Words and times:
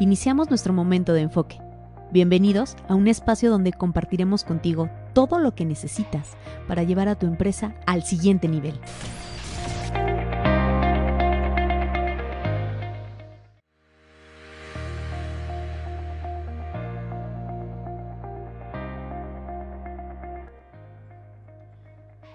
Iniciamos 0.00 0.48
nuestro 0.48 0.72
momento 0.72 1.12
de 1.12 1.20
enfoque. 1.20 1.60
Bienvenidos 2.10 2.74
a 2.88 2.94
un 2.94 3.06
espacio 3.06 3.50
donde 3.50 3.74
compartiremos 3.74 4.44
contigo 4.44 4.88
todo 5.12 5.38
lo 5.38 5.54
que 5.54 5.66
necesitas 5.66 6.38
para 6.66 6.84
llevar 6.84 7.08
a 7.08 7.18
tu 7.18 7.26
empresa 7.26 7.74
al 7.86 8.02
siguiente 8.02 8.48
nivel. 8.48 8.80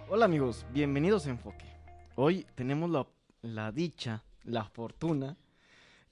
Hola 0.07 0.25
amigos, 0.25 0.68
bienvenidos 0.71 1.25
a 1.25 1.32
Enfoque. 1.32 1.66
Hoy 2.13 2.45
tenemos 2.54 2.91
la, 2.91 3.07
la 3.41 3.71
dicha, 3.71 4.23
la 4.43 4.66
fortuna, 4.66 5.36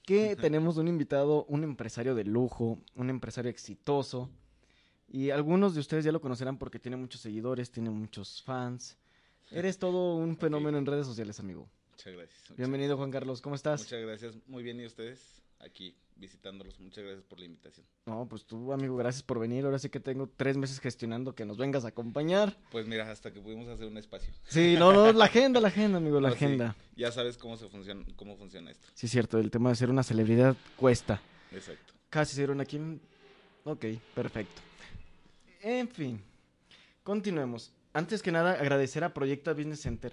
que 0.04 0.36
tenemos 0.36 0.76
un 0.76 0.88
invitado, 0.88 1.44
un 1.46 1.64
empresario 1.64 2.14
de 2.14 2.24
lujo, 2.24 2.78
un 2.94 3.10
empresario 3.10 3.50
exitoso. 3.50 4.30
Y 5.08 5.30
algunos 5.30 5.74
de 5.74 5.80
ustedes 5.80 6.04
ya 6.04 6.12
lo 6.12 6.20
conocerán 6.20 6.58
porque 6.58 6.78
tiene 6.78 6.96
muchos 6.96 7.20
seguidores, 7.20 7.70
tiene 7.70 7.90
muchos 7.90 8.42
fans. 8.42 8.98
Eres 9.50 9.78
todo 9.78 10.16
un 10.16 10.36
fenómeno 10.36 10.78
en 10.78 10.86
redes 10.86 11.06
sociales, 11.06 11.38
amigo. 11.40 11.68
Muchas 11.92 12.12
gracias. 12.14 12.40
muchas- 12.40 12.56
Bienvenido, 12.56 12.96
Juan 12.96 13.10
Carlos, 13.10 13.40
¿cómo 13.40 13.54
estás? 13.54 13.80
Muchas 13.82 14.02
gracias. 14.02 14.36
Muy 14.46 14.62
bien, 14.62 14.80
¿y 14.80 14.86
ustedes? 14.86 15.43
Aquí 15.64 15.96
visitándolos. 16.16 16.78
Muchas 16.78 17.02
gracias 17.04 17.24
por 17.24 17.40
la 17.40 17.46
invitación. 17.46 17.84
No, 18.06 18.26
pues 18.28 18.44
tú, 18.44 18.72
amigo, 18.72 18.96
gracias 18.96 19.22
por 19.22 19.38
venir. 19.40 19.64
Ahora 19.64 19.78
sí 19.78 19.88
que 19.88 19.98
tengo 19.98 20.28
tres 20.36 20.56
meses 20.56 20.78
gestionando 20.78 21.34
que 21.34 21.44
nos 21.44 21.56
vengas 21.56 21.84
a 21.84 21.88
acompañar. 21.88 22.56
Pues 22.70 22.86
mira, 22.86 23.10
hasta 23.10 23.32
que 23.32 23.40
pudimos 23.40 23.66
hacer 23.68 23.86
un 23.86 23.96
espacio. 23.96 24.32
Sí, 24.46 24.76
no, 24.78 24.92
no, 24.92 25.12
la 25.12 25.24
agenda, 25.24 25.60
la 25.60 25.68
agenda, 25.68 25.98
amigo, 25.98 26.20
la 26.20 26.28
No, 26.28 26.34
sí, 26.38 26.44
agenda. 26.44 26.76
ya 26.96 27.10
sabes 27.10 27.36
cómo 27.36 27.56
se 27.56 27.68
funciona, 27.68 28.04
cómo 28.16 28.36
funciona 28.36 28.70
esto. 28.70 28.86
Sí, 28.94 29.06
es 29.06 29.12
cierto, 29.12 29.38
el 29.38 29.50
tema 29.50 29.70
de 29.70 29.76
ser 29.76 29.90
una 29.90 30.02
celebridad 30.02 30.56
cuesta. 30.76 31.20
Exacto. 31.50 31.94
Casi 32.10 32.36
ser 32.36 32.50
una 32.50 32.62
aquí. 32.62 32.78
Ok, 33.64 33.86
perfecto. 34.14 34.60
En 35.62 35.88
fin, 35.88 36.22
continuemos. 37.02 37.72
Antes 37.92 38.22
que 38.22 38.30
nada, 38.32 38.52
agradecer 38.52 39.02
a 39.04 39.14
Proyecta 39.14 39.52
Business 39.52 39.80
Center 39.80 40.12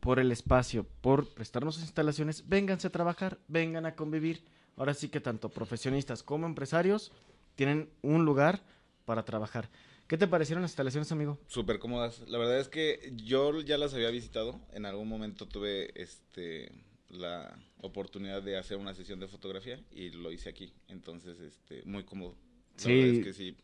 por 0.00 0.18
el 0.18 0.30
espacio, 0.32 0.86
por 1.00 1.28
prestarnos 1.34 1.74
sus 1.74 1.84
instalaciones. 1.84 2.48
Vénganse 2.48 2.86
a 2.86 2.90
trabajar, 2.90 3.38
vengan 3.48 3.86
a 3.86 3.94
convivir. 3.94 4.42
Ahora 4.76 4.94
sí 4.94 5.08
que 5.08 5.20
tanto 5.20 5.48
profesionistas 5.48 6.22
como 6.22 6.46
empresarios 6.46 7.12
tienen 7.54 7.88
un 8.02 8.24
lugar 8.24 8.62
para 9.04 9.24
trabajar. 9.24 9.70
¿Qué 10.06 10.16
te 10.18 10.28
parecieron 10.28 10.62
las 10.62 10.70
instalaciones, 10.72 11.10
amigo? 11.10 11.38
Súper 11.48 11.78
cómodas. 11.78 12.20
La 12.28 12.38
verdad 12.38 12.60
es 12.60 12.68
que 12.68 13.12
yo 13.16 13.60
ya 13.62 13.78
las 13.78 13.94
había 13.94 14.10
visitado. 14.10 14.60
En 14.72 14.84
algún 14.86 15.08
momento 15.08 15.46
tuve 15.46 15.90
este 16.00 16.70
la 17.08 17.56
oportunidad 17.80 18.42
de 18.42 18.58
hacer 18.58 18.76
una 18.78 18.92
sesión 18.94 19.18
de 19.20 19.28
fotografía 19.28 19.80
y 19.92 20.10
lo 20.10 20.30
hice 20.32 20.48
aquí. 20.48 20.72
Entonces, 20.88 21.38
este, 21.40 21.82
muy 21.84 22.04
cómodo. 22.04 22.34
La 22.78 22.82
Sí. 22.82 22.88
verdad 22.92 23.14
es 23.16 23.24
que 23.24 23.32
sí, 23.32 23.56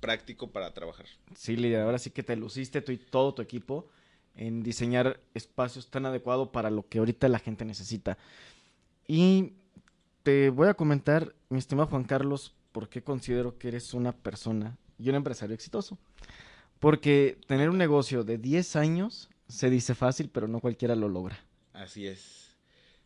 práctico 0.00 0.50
para 0.50 0.72
trabajar. 0.72 1.06
Sí, 1.34 1.56
Lidia, 1.56 1.82
ahora 1.82 1.98
sí 1.98 2.10
que 2.10 2.22
te 2.22 2.36
luciste 2.36 2.80
tú 2.82 2.92
y 2.92 2.98
todo 2.98 3.34
tu 3.34 3.42
equipo 3.42 3.88
en 4.36 4.62
diseñar 4.62 5.18
espacios 5.34 5.88
tan 5.90 6.06
adecuados 6.06 6.48
para 6.50 6.70
lo 6.70 6.86
que 6.88 6.98
ahorita 6.98 7.28
la 7.28 7.38
gente 7.40 7.64
necesita. 7.64 8.16
Y 9.06 9.54
te 10.22 10.50
voy 10.50 10.68
a 10.68 10.74
comentar, 10.74 11.34
mi 11.48 11.58
estimado 11.58 11.88
Juan 11.88 12.04
Carlos, 12.04 12.54
por 12.72 12.88
qué 12.88 13.02
considero 13.02 13.58
que 13.58 13.68
eres 13.68 13.94
una 13.94 14.12
persona 14.12 14.76
y 14.98 15.08
un 15.08 15.16
empresario 15.16 15.54
exitoso. 15.54 15.98
Porque 16.78 17.38
tener 17.46 17.70
un 17.70 17.78
negocio 17.78 18.24
de 18.24 18.38
10 18.38 18.76
años 18.76 19.30
se 19.48 19.70
dice 19.70 19.94
fácil, 19.94 20.30
pero 20.30 20.46
no 20.46 20.60
cualquiera 20.60 20.94
lo 20.94 21.08
logra. 21.08 21.44
Así 21.72 22.06
es. 22.06 22.56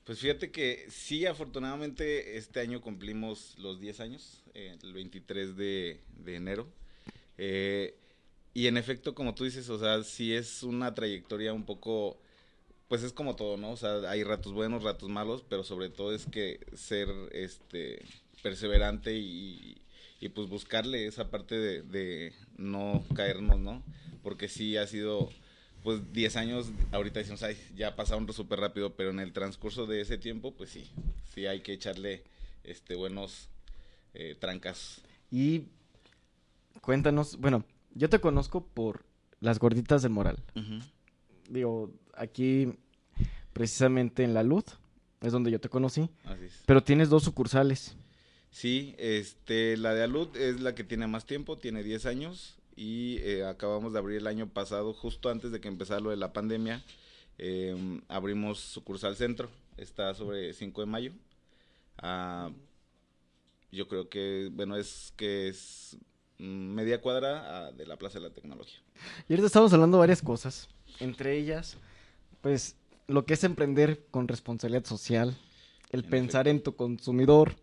Pues 0.04 0.18
fíjate 0.18 0.50
que 0.50 0.86
sí, 0.90 1.26
afortunadamente 1.26 2.36
este 2.36 2.60
año 2.60 2.80
cumplimos 2.80 3.56
los 3.58 3.80
10 3.80 4.00
años, 4.00 4.42
eh, 4.52 4.76
el 4.82 4.92
23 4.92 5.56
de, 5.56 6.00
de 6.16 6.36
enero. 6.36 6.68
Eh, 7.38 7.96
y 8.52 8.66
en 8.66 8.76
efecto, 8.76 9.14
como 9.14 9.34
tú 9.34 9.44
dices, 9.44 9.68
o 9.70 9.78
sea, 9.78 10.02
sí 10.02 10.34
es 10.34 10.62
una 10.62 10.92
trayectoria 10.94 11.52
un 11.52 11.64
poco, 11.64 12.20
pues 12.92 13.04
es 13.04 13.14
como 13.14 13.36
todo, 13.36 13.56
¿no? 13.56 13.70
O 13.70 13.76
sea, 13.78 14.00
hay 14.10 14.22
ratos 14.22 14.52
buenos, 14.52 14.82
ratos 14.82 15.08
malos, 15.08 15.42
pero 15.48 15.64
sobre 15.64 15.88
todo 15.88 16.14
es 16.14 16.26
que 16.26 16.60
ser 16.74 17.08
este 17.32 18.04
perseverante 18.42 19.16
y, 19.16 19.80
y 20.20 20.28
pues 20.28 20.50
buscarle 20.50 21.06
esa 21.06 21.30
parte 21.30 21.54
de, 21.54 21.80
de 21.80 22.34
no 22.58 23.02
caernos, 23.14 23.58
¿no? 23.60 23.82
Porque 24.22 24.46
sí 24.46 24.76
ha 24.76 24.86
sido 24.86 25.30
pues 25.82 26.12
10 26.12 26.36
años, 26.36 26.70
ahorita 26.90 27.20
decimos, 27.20 27.42
ay, 27.42 27.56
ya 27.74 27.96
pasaron 27.96 28.30
súper 28.30 28.60
rápido, 28.60 28.94
pero 28.94 29.08
en 29.08 29.20
el 29.20 29.32
transcurso 29.32 29.86
de 29.86 30.02
ese 30.02 30.18
tiempo, 30.18 30.52
pues 30.52 30.68
sí, 30.68 30.90
sí 31.34 31.46
hay 31.46 31.60
que 31.60 31.72
echarle 31.72 32.24
este 32.62 32.94
buenos 32.94 33.48
eh, 34.12 34.36
trancas. 34.38 35.00
Y 35.30 35.62
cuéntanos, 36.82 37.38
bueno, 37.38 37.64
yo 37.94 38.10
te 38.10 38.20
conozco 38.20 38.66
por 38.66 39.06
las 39.40 39.58
gorditas 39.58 40.02
del 40.02 40.12
moral. 40.12 40.42
Digo, 41.48 41.90
aquí 42.22 42.72
precisamente 43.52 44.24
en 44.24 44.34
La 44.34 44.42
Luz 44.42 44.64
es 45.20 45.32
donde 45.32 45.50
yo 45.50 45.60
te 45.60 45.68
conocí, 45.68 46.08
Así 46.24 46.44
es. 46.44 46.62
pero 46.66 46.82
tienes 46.82 47.08
dos 47.08 47.22
sucursales. 47.24 47.96
Sí, 48.50 48.94
este, 48.98 49.76
la 49.76 49.94
de 49.94 50.02
Alud 50.02 50.36
es 50.36 50.60
la 50.60 50.74
que 50.74 50.84
tiene 50.84 51.06
más 51.06 51.24
tiempo, 51.24 51.56
tiene 51.58 51.82
10 51.82 52.06
años 52.06 52.56
y 52.76 53.16
eh, 53.20 53.44
acabamos 53.46 53.92
de 53.92 53.98
abrir 53.98 54.18
el 54.18 54.26
año 54.26 54.46
pasado, 54.46 54.92
justo 54.92 55.30
antes 55.30 55.52
de 55.52 55.60
que 55.60 55.68
empezara 55.68 56.00
lo 56.00 56.10
de 56.10 56.16
la 56.16 56.32
pandemia, 56.34 56.84
eh, 57.38 58.00
abrimos 58.08 58.58
sucursal 58.58 59.16
centro, 59.16 59.48
está 59.78 60.14
sobre 60.14 60.52
5 60.52 60.82
de 60.82 60.86
mayo. 60.86 61.12
Ah, 61.96 62.50
yo 63.70 63.88
creo 63.88 64.10
que, 64.10 64.50
bueno, 64.52 64.76
es 64.76 65.14
que 65.16 65.48
es 65.48 65.96
media 66.38 67.00
cuadra 67.00 67.66
ah, 67.66 67.72
de 67.72 67.86
la 67.86 67.96
Plaza 67.96 68.18
de 68.18 68.28
la 68.28 68.34
Tecnología. 68.34 68.80
Y 69.28 69.32
ahorita 69.32 69.46
estamos 69.46 69.72
hablando 69.72 69.96
de 69.96 70.00
varias 70.00 70.20
cosas, 70.20 70.68
entre 71.00 71.38
ellas, 71.38 71.78
pues 72.42 72.76
lo 73.06 73.24
que 73.24 73.34
es 73.34 73.44
emprender 73.44 74.04
con 74.10 74.28
responsabilidad 74.28 74.84
social, 74.84 75.34
el 75.90 76.04
En 76.04 76.10
pensar 76.10 76.48
en 76.48 76.62
tu 76.62 76.76
consumidor 76.76 77.56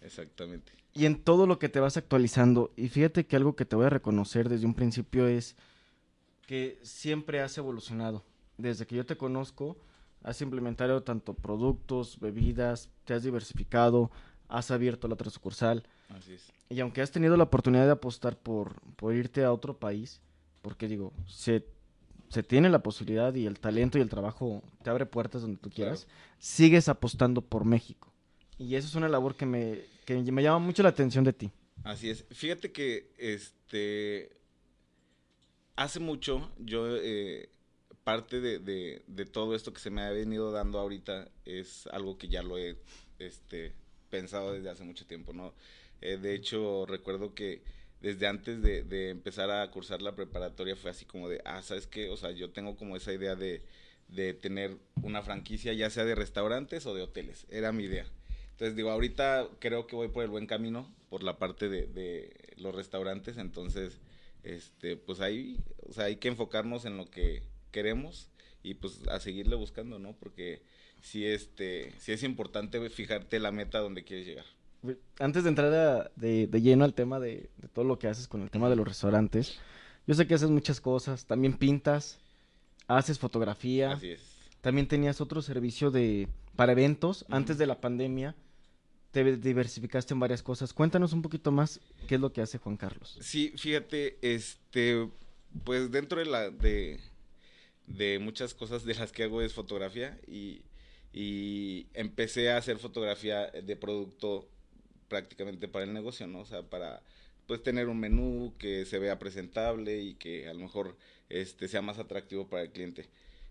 Exactamente. 0.00 0.72
y 0.94 1.06
en 1.06 1.22
todo 1.22 1.46
lo 1.46 1.58
que 1.58 1.68
te 1.68 1.80
vas 1.80 1.96
actualizando. 1.96 2.72
Y 2.76 2.88
fíjate 2.88 3.26
que 3.26 3.36
algo 3.36 3.56
que 3.56 3.64
te 3.64 3.74
voy 3.74 3.86
a 3.86 3.90
reconocer 3.90 4.48
desde 4.48 4.66
un 4.66 4.74
principio 4.74 5.26
es 5.26 5.56
que 6.46 6.78
siempre 6.82 7.40
has 7.40 7.58
evolucionado. 7.58 8.24
Desde 8.56 8.86
que 8.86 8.96
yo 8.96 9.06
te 9.06 9.16
conozco, 9.16 9.76
has 10.22 10.40
implementado 10.42 11.02
tanto 11.02 11.34
productos, 11.34 12.18
bebidas, 12.20 12.90
te 13.04 13.14
has 13.14 13.22
diversificado, 13.22 14.10
has 14.48 14.70
abierto 14.70 15.08
la 15.08 15.14
otra 15.14 15.30
sucursal. 15.30 15.84
Así 16.08 16.34
es. 16.34 16.50
Y 16.68 16.80
aunque 16.80 17.02
has 17.02 17.10
tenido 17.10 17.36
la 17.36 17.44
oportunidad 17.44 17.86
de 17.86 17.92
apostar 17.92 18.36
por, 18.36 18.80
por 18.96 19.14
irte 19.14 19.44
a 19.44 19.52
otro 19.52 19.78
país, 19.78 20.20
porque 20.62 20.88
digo, 20.88 21.12
se, 21.26 21.64
se 22.30 22.42
tiene 22.42 22.68
la 22.70 22.82
posibilidad 22.82 23.34
y 23.34 23.46
el 23.46 23.58
talento 23.58 23.98
y 23.98 24.00
el 24.00 24.08
trabajo 24.08 24.62
te 24.82 24.90
abre 24.90 25.06
puertas 25.06 25.42
donde 25.42 25.58
tú 25.58 25.70
quieras, 25.70 26.06
sigues 26.38 26.88
apostando 26.88 27.40
por 27.42 27.64
México. 27.64 28.12
Y 28.58 28.74
eso 28.74 28.88
es 28.88 28.94
una 28.94 29.08
labor 29.08 29.36
que 29.36 29.46
me, 29.46 29.80
que 30.04 30.20
me 30.32 30.42
llama 30.42 30.58
mucho 30.58 30.82
la 30.82 30.88
atención 30.90 31.24
de 31.24 31.32
ti. 31.32 31.50
Así 31.84 32.10
es. 32.10 32.24
Fíjate 32.30 32.72
que 32.72 33.12
este 33.18 34.36
hace 35.76 36.00
mucho 36.00 36.50
yo 36.58 36.86
eh, 36.96 37.50
parte 38.04 38.40
de, 38.40 38.58
de- 38.58 39.02
de 39.06 39.24
todo 39.26 39.54
esto 39.54 39.72
que 39.72 39.80
se 39.80 39.90
me 39.90 40.02
ha 40.02 40.10
venido 40.10 40.50
dando 40.50 40.78
ahorita 40.78 41.30
es 41.44 41.86
algo 41.88 42.18
que 42.18 42.28
ya 42.28 42.42
lo 42.42 42.58
he 42.58 42.76
este 43.18 43.74
pensado 44.10 44.52
desde 44.54 44.70
hace 44.70 44.84
mucho 44.84 45.06
tiempo, 45.06 45.32
¿no? 45.32 45.54
Eh, 46.00 46.16
de 46.16 46.34
hecho, 46.34 46.86
recuerdo 46.86 47.34
que 47.34 47.62
desde 48.00 48.26
antes 48.26 48.62
de, 48.62 49.10
empezar 49.10 49.50
a 49.50 49.70
cursar 49.70 50.02
la 50.02 50.14
preparatoria 50.14 50.76
fue 50.76 50.90
así 50.90 51.04
como 51.04 51.28
de, 51.28 51.40
ah, 51.44 51.62
¿sabes 51.62 51.86
qué? 51.86 52.10
O 52.10 52.16
sea, 52.16 52.30
yo 52.30 52.50
tengo 52.50 52.76
como 52.76 52.96
esa 52.96 53.12
idea 53.12 53.34
de, 53.34 53.62
de 54.08 54.34
tener 54.34 54.76
una 55.02 55.22
franquicia, 55.22 55.72
ya 55.72 55.90
sea 55.90 56.04
de 56.04 56.14
restaurantes 56.14 56.86
o 56.86 56.94
de 56.94 57.02
hoteles. 57.02 57.46
Era 57.50 57.72
mi 57.72 57.84
idea. 57.84 58.06
Entonces 58.52 58.76
digo, 58.76 58.90
ahorita 58.90 59.48
creo 59.60 59.86
que 59.86 59.96
voy 59.96 60.08
por 60.08 60.24
el 60.24 60.30
buen 60.30 60.46
camino, 60.46 60.92
por 61.08 61.22
la 61.22 61.38
parte 61.38 61.68
de, 61.68 62.34
los 62.56 62.74
restaurantes, 62.74 63.36
entonces, 63.38 64.00
este, 64.42 64.96
pues 64.96 65.20
ahí, 65.20 65.58
o 65.88 65.92
sea, 65.92 66.04
hay 66.04 66.16
que 66.16 66.28
enfocarnos 66.28 66.84
en 66.84 66.96
lo 66.96 67.08
que 67.08 67.42
queremos 67.70 68.28
y 68.62 68.74
pues 68.74 69.06
a 69.08 69.20
seguirle 69.20 69.54
buscando, 69.54 69.98
¿no? 69.98 70.16
Porque 70.18 70.62
sí, 71.00 71.24
este, 71.24 71.92
sí 71.98 72.12
es 72.12 72.22
importante 72.24 72.90
fijarte 72.90 73.38
la 73.38 73.52
meta 73.52 73.78
donde 73.78 74.02
quieres 74.02 74.26
llegar. 74.26 74.44
Antes 75.18 75.42
de 75.44 75.48
entrar 75.48 75.72
a- 75.74 76.10
de, 76.16 76.46
de 76.46 76.60
lleno 76.60 76.84
al 76.84 76.94
tema 76.94 77.18
de, 77.20 77.50
de 77.56 77.68
todo 77.68 77.84
lo 77.84 77.98
que 77.98 78.06
haces 78.08 78.28
con 78.28 78.42
el 78.42 78.50
tema 78.50 78.68
de 78.70 78.76
los 78.76 78.86
restaurantes, 78.86 79.58
yo 80.06 80.14
sé 80.14 80.26
que 80.26 80.34
haces 80.34 80.50
muchas 80.50 80.80
cosas, 80.80 81.26
también 81.26 81.54
pintas, 81.56 82.18
haces 82.86 83.18
fotografía. 83.18 83.92
Así 83.92 84.10
es. 84.10 84.20
También 84.60 84.88
tenías 84.88 85.20
otro 85.20 85.42
servicio 85.42 85.90
de 85.90 86.28
para 86.56 86.72
eventos 86.72 87.24
antes 87.28 87.58
de 87.58 87.66
la 87.66 87.80
pandemia. 87.80 88.34
Te 89.10 89.36
diversificaste 89.36 90.12
en 90.14 90.20
varias 90.20 90.42
cosas. 90.42 90.72
Cuéntanos 90.72 91.12
un 91.12 91.22
poquito 91.22 91.50
más 91.50 91.80
qué 92.06 92.16
es 92.16 92.20
lo 92.20 92.32
que 92.32 92.42
hace 92.42 92.58
Juan 92.58 92.76
Carlos. 92.76 93.16
Sí, 93.20 93.52
fíjate, 93.56 94.18
este, 94.22 95.08
pues 95.64 95.90
dentro 95.90 96.18
de 96.18 96.26
la, 96.26 96.50
de, 96.50 97.00
de 97.86 98.18
muchas 98.18 98.52
cosas 98.54 98.84
de 98.84 98.94
las 98.94 99.12
que 99.12 99.24
hago 99.24 99.40
es 99.42 99.54
fotografía 99.54 100.20
y, 100.26 100.62
y 101.12 101.86
empecé 101.94 102.50
a 102.50 102.58
hacer 102.58 102.78
fotografía 102.78 103.46
de 103.50 103.76
producto 103.76 104.48
prácticamente 105.08 105.68
para 105.68 105.84
el 105.84 105.92
negocio, 105.92 106.26
¿no? 106.26 106.40
O 106.40 106.46
sea, 106.46 106.62
para 106.62 107.02
pues 107.46 107.62
tener 107.62 107.88
un 107.88 107.98
menú 107.98 108.54
que 108.58 108.84
se 108.84 108.98
vea 108.98 109.18
presentable 109.18 110.02
y 110.02 110.14
que 110.14 110.48
a 110.48 110.54
lo 110.54 110.60
mejor 110.60 110.96
este 111.30 111.66
sea 111.68 111.82
más 111.82 111.98
atractivo 111.98 112.48
para 112.48 112.62
el 112.62 112.70
cliente. 112.70 113.06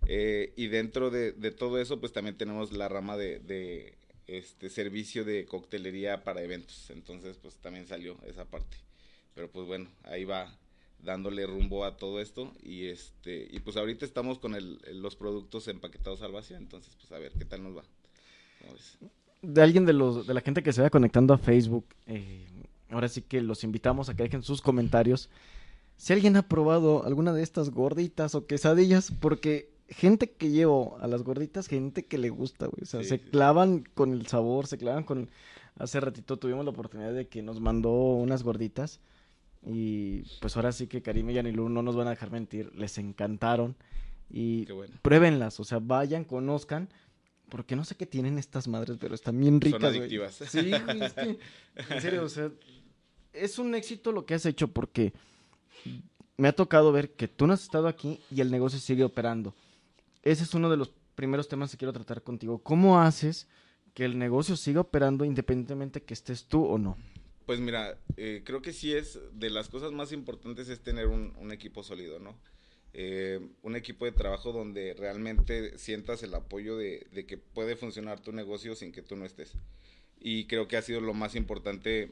Eh, 0.07 0.53
y 0.55 0.67
dentro 0.67 1.09
de, 1.09 1.33
todo 1.51 1.79
eso, 1.81 1.99
pues 1.99 2.13
también 2.13 2.37
tenemos 2.37 2.71
la 2.71 2.87
rama 2.87 3.17
de, 3.17 3.95
este 4.27 4.69
servicio 4.69 5.25
de 5.25 5.45
coctelería 5.45 6.23
para 6.23 6.43
eventos. 6.43 6.89
Entonces, 6.91 7.37
pues 7.37 7.55
también 7.55 7.87
salió 7.87 8.17
esa 8.27 8.45
parte. 8.45 8.77
Pero 9.33 9.49
pues 9.51 9.65
bueno, 9.67 9.89
ahí 10.03 10.25
va 10.25 10.55
dándole 10.99 11.45
rumbo 11.45 11.85
a 11.85 11.97
todo 11.97 12.19
esto 12.19 12.53
y 12.63 12.87
este 12.87 13.47
y 13.51 13.59
pues 13.59 13.77
ahorita 13.77 14.03
estamos 14.03 14.39
con 14.39 14.55
el, 14.55 14.79
los 14.93 15.15
productos 15.15 15.67
empaquetados 15.67 16.23
al 16.23 16.31
vacío, 16.31 16.57
entonces 16.57 16.95
pues 16.95 17.11
a 17.11 17.19
ver 17.19 17.33
qué 17.33 17.45
tal 17.45 17.63
nos 17.63 17.77
va. 17.77 17.83
De 19.47 19.61
alguien 19.61 19.85
de 19.85 19.93
los 19.93 20.27
de 20.27 20.33
la 20.33 20.41
gente 20.41 20.61
que 20.61 20.73
se 20.73 20.81
vaya 20.81 20.89
conectando 20.89 21.33
a 21.33 21.37
Facebook, 21.37 21.85
eh, 22.05 22.45
ahora 22.89 23.07
sí 23.07 23.21
que 23.21 23.41
los 23.41 23.63
invitamos 23.63 24.09
a 24.09 24.15
que 24.15 24.23
dejen 24.23 24.43
sus 24.43 24.61
comentarios. 24.61 25.29
Si 25.95 26.13
alguien 26.13 26.35
ha 26.35 26.43
probado 26.43 27.05
alguna 27.05 27.33
de 27.33 27.43
estas 27.43 27.71
gorditas 27.71 28.35
o 28.35 28.45
quesadillas, 28.45 29.11
porque 29.11 29.69
gente 29.89 30.31
que 30.31 30.49
llevo 30.49 30.97
a 30.99 31.07
las 31.07 31.23
gorditas, 31.23 31.67
gente 31.67 32.05
que 32.05 32.17
le 32.17 32.29
gusta, 32.29 32.67
güey. 32.67 32.83
O 32.83 32.85
sea, 32.85 33.03
se 33.03 33.19
clavan 33.19 33.83
con 33.93 34.13
el 34.13 34.27
sabor, 34.27 34.67
se 34.67 34.77
clavan 34.77 35.03
con... 35.03 35.29
Hace 35.77 35.99
ratito 35.99 36.37
tuvimos 36.37 36.65
la 36.65 36.71
oportunidad 36.71 37.13
de 37.13 37.27
que 37.27 37.41
nos 37.41 37.61
mandó 37.61 37.91
unas 37.91 38.43
gorditas. 38.43 38.99
Y 39.65 40.23
pues 40.41 40.55
ahora 40.55 40.71
sí 40.71 40.87
que 40.87 41.01
Karim 41.01 41.29
y 41.29 41.33
Yanilú 41.33 41.69
no 41.69 41.81
nos 41.81 41.95
van 41.95 42.07
a 42.07 42.11
dejar 42.11 42.31
mentir. 42.31 42.73
Les 42.75 42.97
encantaron. 42.97 43.75
Y 44.29 44.67
pruébenlas, 45.01 45.59
o 45.59 45.63
sea, 45.63 45.79
vayan, 45.79 46.25
conozcan. 46.25 46.89
Porque 47.49 47.75
no 47.75 47.85
sé 47.85 47.95
qué 47.95 48.05
tienen 48.05 48.37
estas 48.37 48.67
madres, 48.67 48.97
pero 48.99 49.15
están 49.15 49.39
bien 49.39 49.61
ricas. 49.61 49.81
Son 49.81 49.89
adictivas. 49.89 50.35
Sí, 50.35 50.71
güey, 50.71 51.03
es 51.03 51.13
que, 51.13 51.39
en 51.89 52.01
serio, 52.01 52.23
o 52.23 52.29
sea, 52.29 52.51
es 53.33 53.57
un 53.57 53.73
éxito 53.75 54.11
lo 54.11 54.25
que 54.25 54.33
has 54.33 54.45
hecho 54.45 54.67
porque 54.67 55.13
me 56.35 56.49
ha 56.49 56.53
tocado 56.53 56.91
ver 56.91 57.11
que 57.11 57.27
tú 57.27 57.47
no 57.47 57.53
has 57.53 57.63
estado 57.63 57.87
aquí 57.87 58.19
y 58.29 58.41
el 58.41 58.51
negocio 58.51 58.79
sigue 58.79 59.03
operando 59.03 59.55
ese 60.31 60.43
es 60.43 60.53
uno 60.53 60.69
de 60.69 60.77
los 60.77 60.91
primeros 61.15 61.47
temas 61.47 61.71
que 61.71 61.77
quiero 61.77 61.93
tratar 61.93 62.21
contigo. 62.21 62.59
¿Cómo 62.59 62.99
haces 62.99 63.47
que 63.93 64.05
el 64.05 64.19
negocio 64.19 64.55
siga 64.55 64.81
operando 64.81 65.25
independientemente 65.25 66.03
que 66.03 66.13
estés 66.13 66.45
tú 66.45 66.65
o 66.65 66.77
no? 66.77 66.97
Pues 67.45 67.59
mira, 67.61 67.97
eh, 68.17 68.41
creo 68.45 68.61
que 68.61 68.73
sí 68.73 68.93
es 68.93 69.19
de 69.33 69.49
las 69.49 69.69
cosas 69.69 69.93
más 69.93 70.11
importantes 70.11 70.67
es 70.67 70.81
tener 70.81 71.07
un, 71.07 71.51
equipo 71.51 71.81
sólido, 71.81 72.19
¿no? 72.19 72.37
Eh, 72.99 73.39
un 73.61 73.75
equipo 73.75 74.05
de 74.05 74.11
trabajo 74.11 74.51
donde 74.51 74.95
realmente 74.95 75.77
sientas 75.77 76.23
el 76.23 76.33
apoyo 76.33 76.77
de, 76.77 77.05
de, 77.11 77.27
que 77.27 77.37
puede 77.37 77.75
funcionar 77.75 78.19
tu 78.19 78.31
negocio 78.31 78.73
sin 78.73 78.91
que 78.91 79.03
tú 79.03 79.15
no 79.15 79.23
estés. 79.23 79.53
Y 80.19 80.45
creo 80.45 80.67
que 80.67 80.77
ha 80.77 80.81
sido 80.81 80.99
lo 80.99 81.13
más 81.13 81.35
importante 81.35 82.11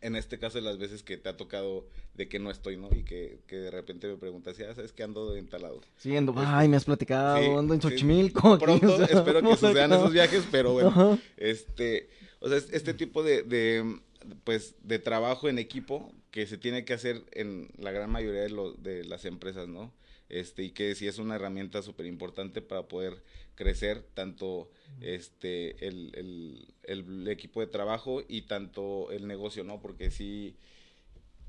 en 0.00 0.16
este 0.16 0.38
caso 0.38 0.58
de 0.58 0.62
las 0.62 0.78
veces 0.78 1.02
que 1.02 1.16
te 1.16 1.28
ha 1.28 1.36
tocado 1.36 1.86
de 2.14 2.28
que 2.28 2.38
no 2.38 2.50
estoy, 2.50 2.76
¿no? 2.76 2.88
Y 2.94 3.02
que, 3.02 3.40
que 3.46 3.56
de 3.56 3.70
repente 3.70 4.06
me 4.06 4.16
preguntas, 4.16 4.56
ya 4.56 4.74
sabes 4.74 4.92
que 4.92 5.02
ando 5.02 5.36
entalado. 5.36 5.80
Sí, 5.96 6.14
ando, 6.14 6.32
este, 6.32 6.44
ay, 6.46 6.68
me 6.68 6.76
has 6.76 6.84
platicado, 6.84 7.58
ando 7.58 7.72
en 7.72 7.80
Xochimilco. 7.80 8.58
pronto 8.58 9.02
espero 9.10 9.40
que 9.40 9.56
sucedan 9.56 9.92
esos 9.92 10.12
viajes, 10.12 10.44
pero 10.50 10.72
bueno, 10.74 11.18
este, 11.36 12.08
o 12.40 12.48
sea, 12.48 12.58
este 12.58 12.94
tipo 12.94 13.22
de, 13.22 13.42
de, 13.42 14.00
pues, 14.44 14.74
de 14.82 14.98
trabajo 14.98 15.48
en 15.48 15.58
equipo 15.58 16.12
que 16.34 16.48
se 16.48 16.58
tiene 16.58 16.84
que 16.84 16.94
hacer 16.94 17.22
en 17.30 17.68
la 17.78 17.92
gran 17.92 18.10
mayoría 18.10 18.40
de, 18.40 18.50
lo, 18.50 18.72
de 18.72 19.04
las 19.04 19.24
empresas, 19.24 19.68
¿no? 19.68 19.92
Este, 20.28 20.64
y 20.64 20.70
que 20.72 20.92
sí 20.96 21.06
es 21.06 21.18
una 21.18 21.36
herramienta 21.36 21.80
súper 21.80 22.06
importante 22.06 22.60
para 22.60 22.88
poder 22.88 23.22
crecer 23.54 24.04
tanto 24.14 24.68
este 25.00 25.86
el, 25.86 26.66
el, 26.82 27.28
equipo 27.28 27.60
de 27.60 27.68
trabajo 27.68 28.20
y 28.26 28.42
tanto 28.42 29.12
el 29.12 29.28
negocio, 29.28 29.62
¿no? 29.62 29.80
Porque 29.80 30.10
sí, 30.10 30.56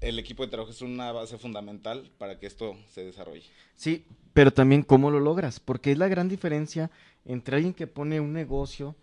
el 0.02 0.20
equipo 0.20 0.46
de 0.46 0.52
trabajo 0.52 0.72
es 0.72 0.84
una 0.84 1.12
base 1.12 1.40
fundamental 1.40 2.12
para 2.20 2.38
que 2.38 2.46
esto 2.46 2.78
se 2.92 3.04
desarrolle. 3.04 3.50
Sí, 3.76 4.06
pero 4.36 4.54
también 4.54 4.84
cómo 4.84 5.10
lo 5.10 5.20
logras, 5.20 5.60
porque 5.60 5.94
es 5.94 5.98
la 5.98 6.10
gran 6.10 6.30
diferencia 6.30 6.92
entre 7.26 7.56
alguien 7.56 7.74
que 7.74 7.88
pone 7.88 8.20
un 8.20 8.34
negocio 8.34 8.96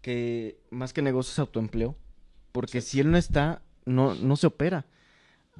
que 0.00 0.56
más 0.70 0.94
que 0.94 1.02
negocio 1.02 1.32
es 1.32 1.38
autoempleo, 1.38 1.94
porque 2.52 2.80
si 2.80 3.00
él 3.00 3.10
no 3.10 3.18
está, 3.18 3.60
no, 3.84 4.14
no 4.14 4.36
se 4.36 4.46
opera 4.46 4.86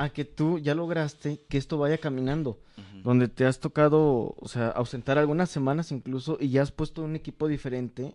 a 0.01 0.09
que 0.09 0.25
tú 0.25 0.59
ya 0.59 0.75
lograste 0.75 1.41
que 1.51 1.59
esto 1.59 1.77
vaya 1.77 1.99
caminando, 1.99 2.59
donde 3.05 3.29
te 3.29 3.45
has 3.45 3.61
tocado, 3.61 4.35
o 4.39 4.49
sea, 4.49 4.69
ausentar 4.69 5.19
algunas 5.19 5.51
semanas 5.51 5.93
incluso 5.93 6.39
y 6.41 6.49
ya 6.49 6.63
has 6.63 6.73
puesto 6.73 7.03
un 7.03 7.17
equipo 7.17 7.49
diferente 7.49 8.15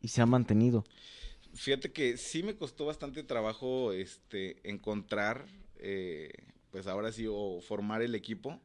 y 0.00 0.08
se 0.08 0.22
ha 0.22 0.26
mantenido. 0.26 0.84
Fíjate 1.52 1.92
que 1.92 2.16
sí 2.16 2.42
me 2.42 2.56
costó 2.56 2.86
bastante 2.86 3.22
trabajo 3.24 3.92
este 3.92 4.66
encontrar, 4.66 5.44
eh, 5.76 6.30
pues 6.70 6.86
ahora 6.86 7.12
sí, 7.12 7.26
o 7.28 7.60
formar 7.60 8.00
el 8.00 8.14
equipo 8.14 8.58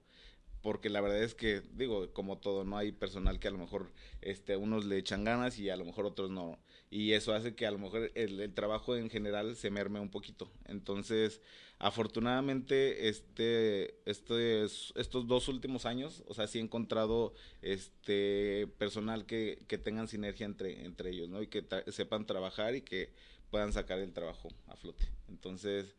porque 0.63 0.89
la 0.89 1.01
verdad 1.01 1.21
es 1.21 1.35
que, 1.35 1.61
digo, 1.73 2.13
como 2.13 2.37
todo, 2.37 2.63
no 2.63 2.77
hay 2.77 2.93
personal 2.93 3.37
que 3.37 3.49
a 3.49 3.51
lo 3.51 3.57
mejor 3.57 3.91
este, 4.21 4.55
unos 4.55 4.85
le 4.85 4.97
echan 4.97 5.25
ganas 5.25 5.59
y 5.59 5.69
a 5.69 5.75
lo 5.75 5.83
mejor 5.83 6.05
otros 6.05 6.31
no. 6.31 6.57
Y 6.93 7.13
eso 7.13 7.33
hace 7.33 7.55
que 7.55 7.65
a 7.65 7.71
lo 7.71 7.79
mejor 7.79 8.11
el, 8.13 8.53
trabajo 8.53 8.95
en 8.95 9.09
general 9.09 9.55
se 9.55 9.71
merme 9.71 9.99
un 9.99 10.11
poquito. 10.11 10.51
Entonces, 10.65 11.41
afortunadamente, 11.79 13.09
este, 13.09 13.99
este, 14.05 14.63
estos 14.63 15.25
dos 15.25 15.47
últimos 15.47 15.87
años, 15.87 16.23
o 16.27 16.35
sea, 16.35 16.45
sí 16.45 16.59
he 16.59 16.61
encontrado 16.61 17.33
este 17.63 18.67
personal 18.77 19.25
que, 19.25 19.65
que 19.67 19.79
tengan 19.79 20.07
sinergia 20.07 20.45
entre, 20.45 20.85
entre 20.85 21.09
ellos, 21.09 21.29
¿no? 21.29 21.41
Y 21.41 21.47
que 21.47 21.65
sepan 21.87 22.27
trabajar 22.27 22.75
y 22.75 22.81
que 22.81 23.09
puedan 23.49 23.73
sacar 23.73 23.97
el 23.97 24.13
trabajo 24.13 24.49
a 24.67 24.75
flote. 24.75 25.09
Entonces, 25.29 25.95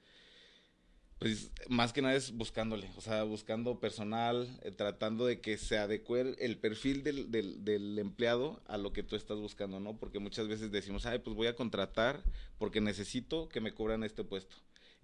pues 1.18 1.50
más 1.68 1.92
que 1.92 2.02
nada 2.02 2.14
es 2.14 2.32
buscándole, 2.32 2.90
o 2.96 3.00
sea, 3.00 3.22
buscando 3.24 3.80
personal, 3.80 4.48
eh, 4.62 4.70
tratando 4.70 5.26
de 5.26 5.40
que 5.40 5.56
se 5.56 5.78
adecue 5.78 6.34
el 6.38 6.58
perfil 6.58 7.02
del, 7.02 7.30
del, 7.30 7.64
del, 7.64 7.98
empleado 7.98 8.60
a 8.66 8.76
lo 8.76 8.92
que 8.92 9.02
tú 9.02 9.16
estás 9.16 9.38
buscando, 9.38 9.80
¿no? 9.80 9.96
Porque 9.96 10.18
muchas 10.18 10.48
veces 10.48 10.70
decimos, 10.70 11.06
ay, 11.06 11.20
pues 11.20 11.36
voy 11.36 11.46
a 11.46 11.56
contratar 11.56 12.22
porque 12.58 12.80
necesito 12.80 13.48
que 13.48 13.60
me 13.60 13.72
cubran 13.72 14.04
este 14.04 14.24
puesto. 14.24 14.56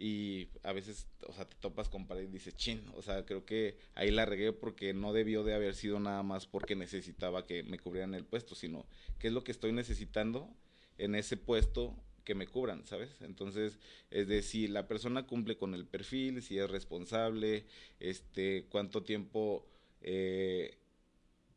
Y 0.02 0.48
a 0.62 0.72
veces, 0.72 1.08
o 1.28 1.32
sea, 1.34 1.46
te 1.46 1.56
topas 1.56 1.90
con 1.90 2.06
pared 2.06 2.22
y 2.22 2.32
dices, 2.32 2.56
chin, 2.56 2.82
o 2.96 3.02
sea, 3.02 3.26
creo 3.26 3.44
que 3.44 3.76
ahí 3.94 4.10
la 4.10 4.24
regué 4.24 4.52
porque 4.54 4.94
no 4.94 5.12
debió 5.12 5.44
de 5.44 5.52
haber 5.52 5.74
sido 5.74 6.00
nada 6.00 6.22
más 6.22 6.46
porque 6.46 6.74
necesitaba 6.74 7.46
que 7.46 7.62
me 7.64 7.78
cubrieran 7.78 8.14
el 8.14 8.24
puesto, 8.24 8.54
sino 8.54 8.86
qué 9.18 9.28
es 9.28 9.34
lo 9.34 9.44
que 9.44 9.52
estoy 9.52 9.72
necesitando 9.72 10.48
en 10.96 11.14
ese 11.14 11.36
puesto 11.36 11.94
que 12.24 12.34
me 12.34 12.46
cubran, 12.46 12.86
¿sabes? 12.86 13.10
Entonces, 13.20 13.78
es 14.10 14.28
decir, 14.28 14.68
si 14.68 14.68
la 14.68 14.86
persona 14.86 15.26
cumple 15.26 15.56
con 15.56 15.74
el 15.74 15.86
perfil, 15.86 16.42
si 16.42 16.58
es 16.58 16.70
responsable, 16.70 17.64
este, 17.98 18.66
cuánto 18.68 19.02
tiempo 19.02 19.66
eh, 20.02 20.76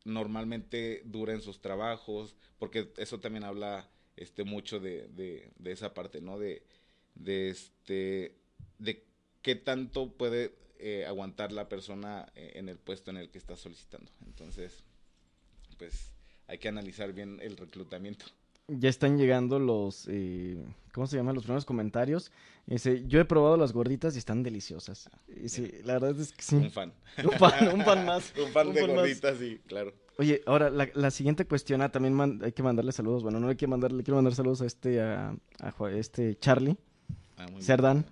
normalmente 0.04 1.02
dura 1.04 1.32
en 1.32 1.40
sus 1.40 1.60
trabajos, 1.60 2.36
porque 2.58 2.92
eso 2.96 3.20
también 3.20 3.44
habla 3.44 3.88
este 4.16 4.44
mucho 4.44 4.80
de, 4.80 5.08
de, 5.08 5.72
esa 5.72 5.94
parte, 5.94 6.20
¿no? 6.20 6.38
De, 6.38 6.62
de 7.14 7.50
este 7.50 8.36
de 8.78 9.04
qué 9.42 9.54
tanto 9.54 10.12
puede 10.12 10.54
eh, 10.78 11.04
aguantar 11.06 11.52
la 11.52 11.68
persona 11.68 12.30
eh, 12.34 12.52
en 12.54 12.68
el 12.68 12.78
puesto 12.78 13.10
en 13.10 13.16
el 13.16 13.30
que 13.30 13.38
está 13.38 13.56
solicitando. 13.56 14.10
Entonces, 14.26 14.84
pues 15.78 16.12
hay 16.46 16.58
que 16.58 16.68
analizar 16.68 17.12
bien 17.12 17.40
el 17.40 17.56
reclutamiento 17.56 18.26
ya 18.68 18.88
están 18.88 19.18
llegando 19.18 19.58
los, 19.58 20.06
eh, 20.08 20.64
¿cómo 20.92 21.06
se 21.06 21.16
llaman? 21.16 21.34
Los 21.34 21.44
primeros 21.44 21.64
comentarios. 21.64 22.32
Ese, 22.66 23.06
yo 23.06 23.20
he 23.20 23.24
probado 23.24 23.56
las 23.56 23.72
gorditas 23.72 24.14
y 24.14 24.18
están 24.18 24.42
deliciosas. 24.42 25.10
Sí, 25.46 25.70
la 25.84 25.94
verdad 25.94 26.18
es 26.18 26.32
que 26.32 26.42
sí. 26.42 26.56
Un 26.56 26.70
fan. 26.70 26.92
Un 27.24 27.38
fan, 27.38 27.68
un 27.74 27.84
fan 27.84 28.06
más. 28.06 28.32
un 28.44 28.52
fan 28.52 28.72
de 28.72 28.86
gorditas, 28.86 29.38
sí, 29.38 29.60
claro. 29.66 29.92
Oye, 30.16 30.42
ahora 30.46 30.70
la, 30.70 30.88
la 30.94 31.10
siguiente 31.10 31.44
cuestión, 31.44 31.82
ah, 31.82 31.90
también 31.90 32.18
hay 32.42 32.52
que 32.52 32.62
mandarle 32.62 32.92
saludos. 32.92 33.22
Bueno, 33.22 33.40
no 33.40 33.48
hay 33.48 33.56
que 33.56 33.66
mandarle, 33.66 34.02
quiero 34.02 34.16
mandar 34.16 34.34
saludos 34.34 34.62
a 34.62 34.66
este, 34.66 35.00
a, 35.00 35.36
a 35.58 35.90
este 35.90 36.38
Charlie, 36.38 36.76
ah, 37.36 37.46
Cerdán. 37.60 38.06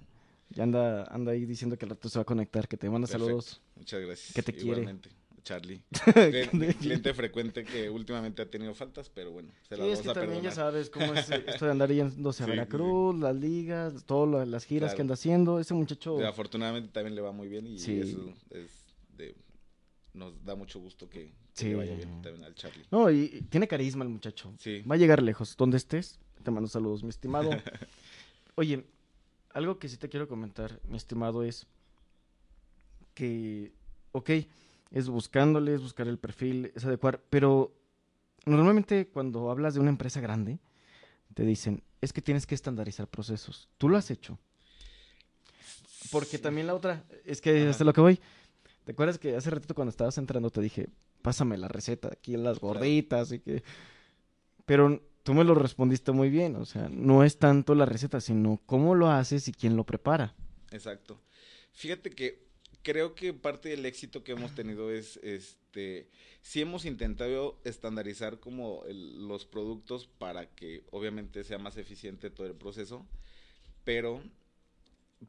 Ya 0.50 0.64
anda, 0.64 1.04
anda 1.04 1.32
ahí 1.32 1.46
diciendo 1.46 1.78
que 1.78 1.86
el 1.86 1.90
rato 1.90 2.10
se 2.10 2.18
va 2.18 2.22
a 2.22 2.26
conectar, 2.26 2.68
que 2.68 2.76
te 2.76 2.90
manda 2.90 3.06
saludos. 3.06 3.62
Muchas 3.74 4.02
gracias. 4.02 4.34
Que 4.34 4.42
te 4.42 4.52
quiere. 4.52 4.98
Charlie. 5.42 5.82
cliente, 6.78 7.14
frecuente 7.14 7.64
que 7.64 7.90
últimamente 7.90 8.42
ha 8.42 8.50
tenido 8.50 8.74
faltas, 8.74 9.08
pero 9.08 9.32
bueno, 9.32 9.50
se 9.68 9.76
la 9.76 9.84
sí, 9.84 9.90
vamos 9.90 9.98
es 9.98 10.06
que 10.06 10.14
también 10.14 10.42
ya 10.42 10.50
sabes 10.50 10.90
cómo 10.90 11.14
es 11.14 11.30
esto 11.30 11.64
de 11.64 11.70
andar 11.70 11.92
yéndose 11.92 12.44
a 12.44 12.46
Veracruz, 12.46 13.18
las 13.18 13.34
ligas, 13.36 14.04
todas 14.04 14.46
las 14.46 14.64
giras 14.64 14.94
que 14.94 15.02
anda 15.02 15.14
haciendo. 15.14 15.58
Ese 15.58 15.74
muchacho. 15.74 16.24
afortunadamente 16.26 16.90
también 16.92 17.14
le 17.14 17.22
va 17.22 17.32
muy 17.32 17.48
bien 17.48 17.66
y 17.66 17.76
eso 17.76 18.32
nos 20.14 20.44
da 20.44 20.54
mucho 20.54 20.78
gusto 20.78 21.08
que, 21.08 21.32
le 21.60 21.74
vaya 21.74 21.94
bien 21.94 22.22
también 22.22 22.44
al 22.44 22.54
Charlie. 22.54 22.84
No, 22.90 23.10
y, 23.10 23.46
tiene 23.48 23.66
carisma 23.66 24.04
el 24.04 24.10
muchacho. 24.10 24.52
Sí. 24.58 24.82
Va 24.82 24.94
a 24.94 24.98
llegar 24.98 25.22
lejos. 25.22 25.56
Donde 25.56 25.76
estés, 25.76 26.18
te 26.42 26.50
mando 26.50 26.68
saludos, 26.68 27.02
mi 27.02 27.10
estimado. 27.10 27.50
Oye, 28.54 28.84
algo 29.54 29.78
que 29.78 29.88
sí 29.88 29.96
te 29.96 30.08
quiero 30.08 30.28
comentar, 30.28 30.80
mi 30.86 30.96
estimado, 30.96 31.42
es 31.42 31.66
que, 33.14 33.72
ok, 34.12 34.30
es 34.92 35.08
buscándole, 35.08 35.74
es 35.74 35.82
buscar 35.82 36.06
el 36.06 36.18
perfil, 36.18 36.70
es 36.74 36.84
adecuar, 36.84 37.22
pero 37.30 37.74
normalmente 38.44 39.08
cuando 39.08 39.50
hablas 39.50 39.74
de 39.74 39.80
una 39.80 39.90
empresa 39.90 40.20
grande, 40.20 40.58
te 41.34 41.44
dicen, 41.44 41.82
es 42.00 42.12
que 42.12 42.20
tienes 42.20 42.46
que 42.46 42.54
estandarizar 42.54 43.08
procesos. 43.08 43.68
¿Tú 43.78 43.88
lo 43.88 43.96
has 43.96 44.10
hecho? 44.10 44.38
Porque 46.10 46.38
también 46.38 46.66
la 46.66 46.74
otra, 46.74 47.04
es 47.24 47.40
que 47.40 47.68
hasta 47.68 47.84
lo 47.84 47.92
que 47.92 48.00
voy. 48.00 48.20
¿Te 48.84 48.92
acuerdas 48.92 49.18
que 49.18 49.36
hace 49.36 49.50
ratito 49.50 49.74
cuando 49.74 49.90
estabas 49.90 50.18
entrando 50.18 50.50
te 50.50 50.60
dije, 50.60 50.88
pásame 51.22 51.56
la 51.56 51.68
receta 51.68 52.08
aquí 52.08 52.34
en 52.34 52.44
las 52.44 52.58
gorditas 52.58 53.32
y 53.32 53.38
que... 53.40 53.62
Pero 54.66 55.02
tú 55.22 55.34
me 55.34 55.44
lo 55.44 55.54
respondiste 55.54 56.12
muy 56.12 56.28
bien, 56.28 56.56
o 56.56 56.64
sea, 56.64 56.88
no 56.88 57.24
es 57.24 57.38
tanto 57.38 57.74
la 57.74 57.86
receta, 57.86 58.20
sino 58.20 58.60
cómo 58.66 58.94
lo 58.94 59.08
haces 59.08 59.48
y 59.48 59.52
quién 59.52 59.76
lo 59.76 59.84
prepara. 59.84 60.34
Exacto. 60.70 61.20
Fíjate 61.72 62.10
que 62.10 62.51
creo 62.82 63.14
que 63.14 63.32
parte 63.32 63.68
del 63.70 63.86
éxito 63.86 64.24
que 64.24 64.32
hemos 64.32 64.54
tenido 64.54 64.90
es, 64.90 65.18
este, 65.22 66.08
sí 66.42 66.60
hemos 66.60 66.84
intentado 66.84 67.60
estandarizar 67.64 68.40
como 68.40 68.82
los 68.88 69.46
productos 69.46 70.06
para 70.18 70.46
que 70.46 70.84
obviamente 70.90 71.44
sea 71.44 71.58
más 71.58 71.76
eficiente 71.76 72.30
todo 72.30 72.46
el 72.46 72.54
proceso, 72.54 73.06
pero 73.84 74.22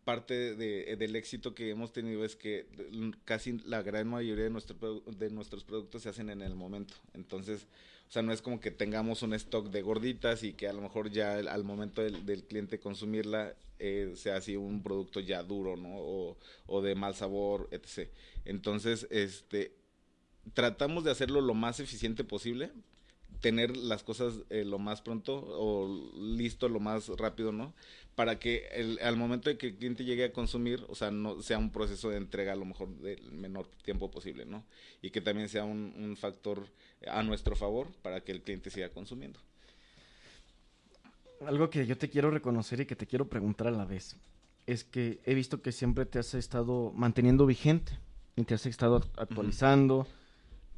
parte 0.03 0.55
de, 0.55 0.95
del 0.95 1.15
éxito 1.15 1.53
que 1.53 1.69
hemos 1.69 1.93
tenido 1.93 2.25
es 2.25 2.35
que 2.35 2.67
casi 3.25 3.59
la 3.59 3.83
gran 3.83 4.07
mayoría 4.07 4.45
de, 4.45 4.49
nuestro, 4.49 5.01
de 5.05 5.29
nuestros 5.29 5.63
productos 5.63 6.03
se 6.03 6.09
hacen 6.09 6.29
en 6.29 6.41
el 6.41 6.55
momento. 6.55 6.95
Entonces, 7.13 7.67
sea, 8.13 8.21
no 8.21 8.31
es 8.31 8.43
como 8.43 8.59
que 8.59 8.69
tengamos 8.69 9.23
un 9.23 9.33
stock 9.33 9.69
de 9.69 9.81
gorditas 9.81 10.43
y 10.43 10.53
que 10.53 10.67
a 10.67 10.73
lo 10.73 10.81
mejor 10.81 11.09
ya 11.09 11.33
al 11.33 11.63
momento 11.63 12.03
del, 12.03 12.43
cliente 12.43 12.79
consumirla 12.79 13.55
eh, 13.79 14.13
sea 14.15 14.37
así 14.37 14.55
un 14.55 14.83
producto 14.83 15.19
ya 15.19 15.41
duro, 15.41 15.75
¿no? 15.75 15.95
O, 15.95 16.37
o 16.67 16.81
de 16.83 16.93
mal 16.93 17.15
sabor, 17.15 17.67
etc. 17.71 18.09
Entonces, 18.45 19.07
este, 19.09 19.75
tratamos 20.53 21.03
de 21.03 21.11
hacerlo 21.11 21.41
lo 21.41 21.55
más 21.55 21.79
eficiente 21.79 22.23
posible, 22.23 22.71
tener 23.41 23.75
las 23.75 24.03
cosas 24.03 24.35
eh, 24.49 24.63
lo 24.63 24.79
más 24.79 25.01
pronto 25.01 25.35
o 25.35 26.13
listo 26.15 26.69
lo 26.69 26.79
más 26.79 27.09
rápido, 27.09 27.51
¿no? 27.51 27.73
Para 28.15 28.37
que 28.37 28.67
el, 28.73 28.99
al 28.99 29.17
momento 29.17 29.49
de 29.49 29.57
que 29.57 29.67
el 29.67 29.75
cliente 29.75 30.05
llegue 30.05 30.25
a 30.25 30.31
consumir, 30.31 30.85
o 30.87 30.95
sea, 30.95 31.09
no 31.09 31.41
sea 31.41 31.57
un 31.57 31.71
proceso 31.71 32.09
de 32.09 32.17
entrega 32.17 32.53
a 32.53 32.55
lo 32.55 32.65
mejor 32.65 32.89
del 32.97 33.31
menor 33.31 33.67
tiempo 33.83 34.11
posible, 34.11 34.45
¿no? 34.45 34.63
Y 35.01 35.09
que 35.09 35.21
también 35.21 35.49
sea 35.49 35.63
un, 35.63 35.93
un 35.97 36.15
factor 36.15 36.67
a 37.07 37.23
nuestro 37.23 37.55
favor 37.55 37.87
para 38.01 38.21
que 38.21 38.31
el 38.31 38.41
cliente 38.41 38.69
siga 38.69 38.89
consumiendo. 38.89 39.39
Algo 41.45 41.69
que 41.69 41.85
yo 41.87 41.97
te 41.97 42.09
quiero 42.09 42.29
reconocer 42.29 42.81
y 42.81 42.85
que 42.85 42.95
te 42.95 43.07
quiero 43.07 43.27
preguntar 43.27 43.67
a 43.67 43.71
la 43.71 43.85
vez 43.85 44.15
es 44.65 44.83
que 44.83 45.19
he 45.25 45.33
visto 45.33 45.61
que 45.61 45.71
siempre 45.71 46.05
te 46.05 46.19
has 46.19 46.33
estado 46.35 46.91
manteniendo 46.95 47.45
vigente 47.45 47.97
y 48.35 48.43
te 48.43 48.53
has 48.53 48.65
estado 48.65 49.01
actualizando 49.17 50.07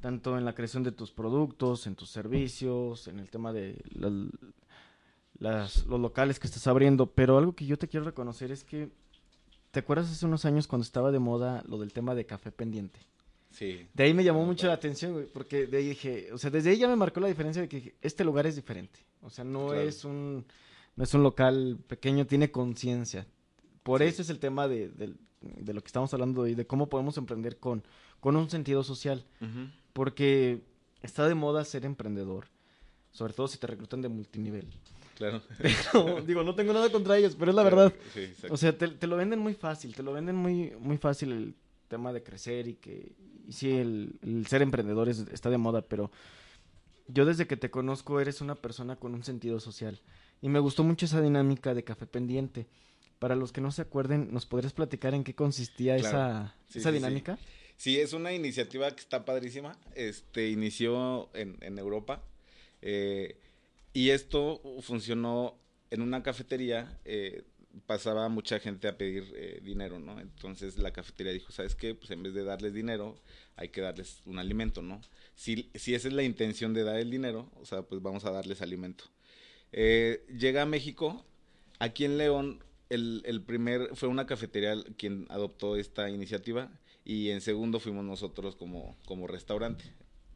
tanto 0.02 0.38
en 0.38 0.46
la 0.46 0.54
creación 0.54 0.84
de 0.84 0.92
tus 0.92 1.12
productos, 1.12 1.88
en 1.88 1.96
tus 1.96 2.10
servicios, 2.10 3.08
en 3.08 3.20
el 3.20 3.30
tema 3.30 3.54
de 3.54 3.82
los 5.40 5.86
locales 5.88 6.40
que 6.40 6.48
estás 6.48 6.66
abriendo, 6.68 7.08
pero 7.08 7.38
algo 7.38 7.56
que 7.56 7.66
yo 7.66 7.78
te 7.78 7.88
quiero 7.88 8.06
reconocer 8.06 8.52
es 8.52 8.64
que, 8.64 8.90
¿te 9.72 9.80
acuerdas 9.80 10.12
hace 10.12 10.26
unos 10.26 10.46
años 10.46 10.68
cuando 10.68 10.84
estaba 10.84 11.12
de 11.12 11.20
moda 11.20 11.64
lo 11.68 11.78
del 11.78 11.94
tema 11.94 12.16
de 12.16 12.26
café 12.26 12.52
pendiente? 12.52 13.00
Sí. 13.52 13.88
De 13.94 14.04
ahí 14.04 14.14
me 14.14 14.24
llamó 14.24 14.46
mucho 14.46 14.68
la 14.68 14.74
atención, 14.74 15.14
güey, 15.14 15.26
porque 15.26 15.66
de 15.66 15.78
ahí 15.78 15.90
dije, 15.90 16.32
o 16.34 16.38
sea, 16.38 16.50
desde 16.50 16.72
ahí 16.72 16.78
ya 16.78 16.88
me 16.88 16.96
marcó 16.96 17.20
la 17.20 17.28
diferencia 17.28 17.62
de 17.62 17.70
que 17.70 17.96
este 18.02 18.24
lugar 18.26 18.46
es 18.48 18.56
diferente. 18.56 19.00
O 19.22 19.30
sea, 19.30 19.46
no 19.46 19.74
es 19.74 20.04
un 20.04 20.46
no 20.96 21.04
es 21.04 21.14
un 21.14 21.24
local 21.24 21.78
pequeño, 21.88 22.26
tiene 22.26 22.52
conciencia. 22.52 23.28
Por 23.84 24.02
eso 24.02 24.22
es 24.22 24.30
el 24.30 24.40
tema 24.40 24.68
de, 24.68 24.90
de, 24.90 25.74
lo 25.74 25.82
que 25.82 25.88
estamos 25.88 26.14
hablando 26.14 26.42
hoy, 26.42 26.56
de 26.56 26.66
cómo 26.66 26.90
podemos 26.90 27.18
emprender 27.18 27.58
con, 27.58 27.84
con 28.20 28.36
un 28.36 28.50
sentido 28.50 28.84
social. 28.84 29.26
Porque 29.94 30.64
está 31.02 31.28
de 31.28 31.36
moda 31.36 31.64
ser 31.66 31.86
emprendedor, 31.86 32.48
sobre 33.12 33.34
todo 33.34 33.48
si 33.48 33.58
te 33.58 33.68
reclutan 33.68 34.02
de 34.02 34.10
multinivel. 34.10 34.68
Claro. 35.16 35.42
digo, 36.28 36.44
no 36.44 36.56
tengo 36.56 36.74
nada 36.74 36.92
contra 36.92 37.18
ellos, 37.18 37.36
pero 37.40 37.52
es 37.52 37.56
la 37.56 37.64
verdad. 37.64 37.94
o 38.50 38.58
sea, 38.58 38.78
te, 38.78 39.08
lo 39.08 39.18
venden 39.18 39.40
muy 39.40 39.54
fácil, 39.54 39.96
te 39.96 40.04
lo 40.04 40.14
venden 40.14 40.36
muy, 40.36 40.74
muy 40.80 40.98
fácil 40.98 41.32
el 41.32 41.56
tema 41.88 42.12
de 42.14 42.22
crecer 42.22 42.68
y 42.68 42.76
que, 42.76 43.14
y 43.48 43.54
sí, 43.54 43.72
el, 43.72 44.46
ser 44.48 44.62
emprendedor 44.62 45.08
está 45.10 45.50
de 45.50 45.58
moda, 45.58 45.82
pero 45.82 46.12
yo 47.08 47.26
desde 47.26 47.48
que 47.48 47.56
te 47.56 47.72
conozco 47.72 48.20
eres 48.20 48.42
una 48.42 48.56
persona 48.56 48.98
con 48.98 49.14
un 49.14 49.24
sentido 49.24 49.60
social. 49.60 50.02
Y 50.42 50.50
me 50.50 50.60
gustó 50.60 50.84
mucho 50.84 51.06
esa 51.06 51.22
dinámica 51.22 51.74
de 51.74 51.84
café 51.84 52.06
pendiente. 52.06 52.68
Para 53.20 53.36
los 53.36 53.54
que 53.54 53.62
no 53.62 53.72
se 53.72 53.82
acuerden, 53.82 54.34
¿nos 54.34 54.46
podrías 54.46 54.74
platicar 54.74 55.14
en 55.14 55.24
qué 55.24 55.34
consistía 55.34 55.96
esa, 55.96 56.54
esa 56.74 56.92
dinámica? 56.92 57.40
Sí, 57.78 57.98
es 57.98 58.12
una 58.12 58.34
iniciativa 58.34 58.92
que 58.92 59.00
está 59.00 59.24
padrísima. 59.24 59.78
Este 59.96 60.50
inició 60.50 61.30
en, 61.34 61.58
en 61.62 61.80
Europa. 61.80 62.22
Eh, 62.82 63.38
y 63.96 64.10
esto 64.10 64.62
funcionó 64.82 65.58
en 65.90 66.02
una 66.02 66.22
cafetería. 66.22 67.00
Eh, 67.06 67.44
pasaba 67.86 68.28
mucha 68.28 68.60
gente 68.60 68.90
a 68.90 68.98
pedir 68.98 69.34
eh, 69.38 69.62
dinero, 69.64 70.00
¿no? 70.00 70.20
Entonces 70.20 70.78
la 70.78 70.92
cafetería 70.92 71.32
dijo, 71.32 71.54
¿sabes 71.54 71.76
qué? 71.76 71.96
Pues 71.96 72.12
en 72.12 72.22
vez 72.22 72.34
de 72.34 72.44
darles 72.44 72.74
dinero, 72.74 73.16
hay 73.56 73.70
que 73.70 73.80
darles 73.80 74.22
un 74.26 74.38
alimento, 74.38 74.82
¿no? 74.82 75.00
Si, 75.34 75.72
si 75.76 75.96
esa 75.96 76.10
es 76.10 76.14
la 76.14 76.24
intención 76.24 76.74
de 76.74 76.84
dar 76.84 76.98
el 76.98 77.10
dinero, 77.10 77.50
o 77.56 77.66
sea, 77.66 77.84
pues 77.84 78.02
vamos 78.02 78.26
a 78.26 78.32
darles 78.32 78.62
alimento. 78.62 79.06
llega 79.72 80.64
a 80.64 80.66
México, 80.66 81.26
aquí 81.80 82.04
en 82.04 82.18
León, 82.18 82.64
el, 82.90 83.22
el, 83.26 83.42
primer, 83.44 83.96
fue 83.96 84.10
una 84.10 84.26
cafetería 84.26 84.76
quien 84.98 85.26
adoptó 85.30 85.78
esta 85.78 86.10
iniciativa 86.10 86.70
y 87.06 87.30
en 87.30 87.40
segundo 87.40 87.80
fuimos 87.80 88.04
nosotros 88.04 88.58
como, 88.58 88.98
como 89.06 89.26
restaurante. 89.26 89.86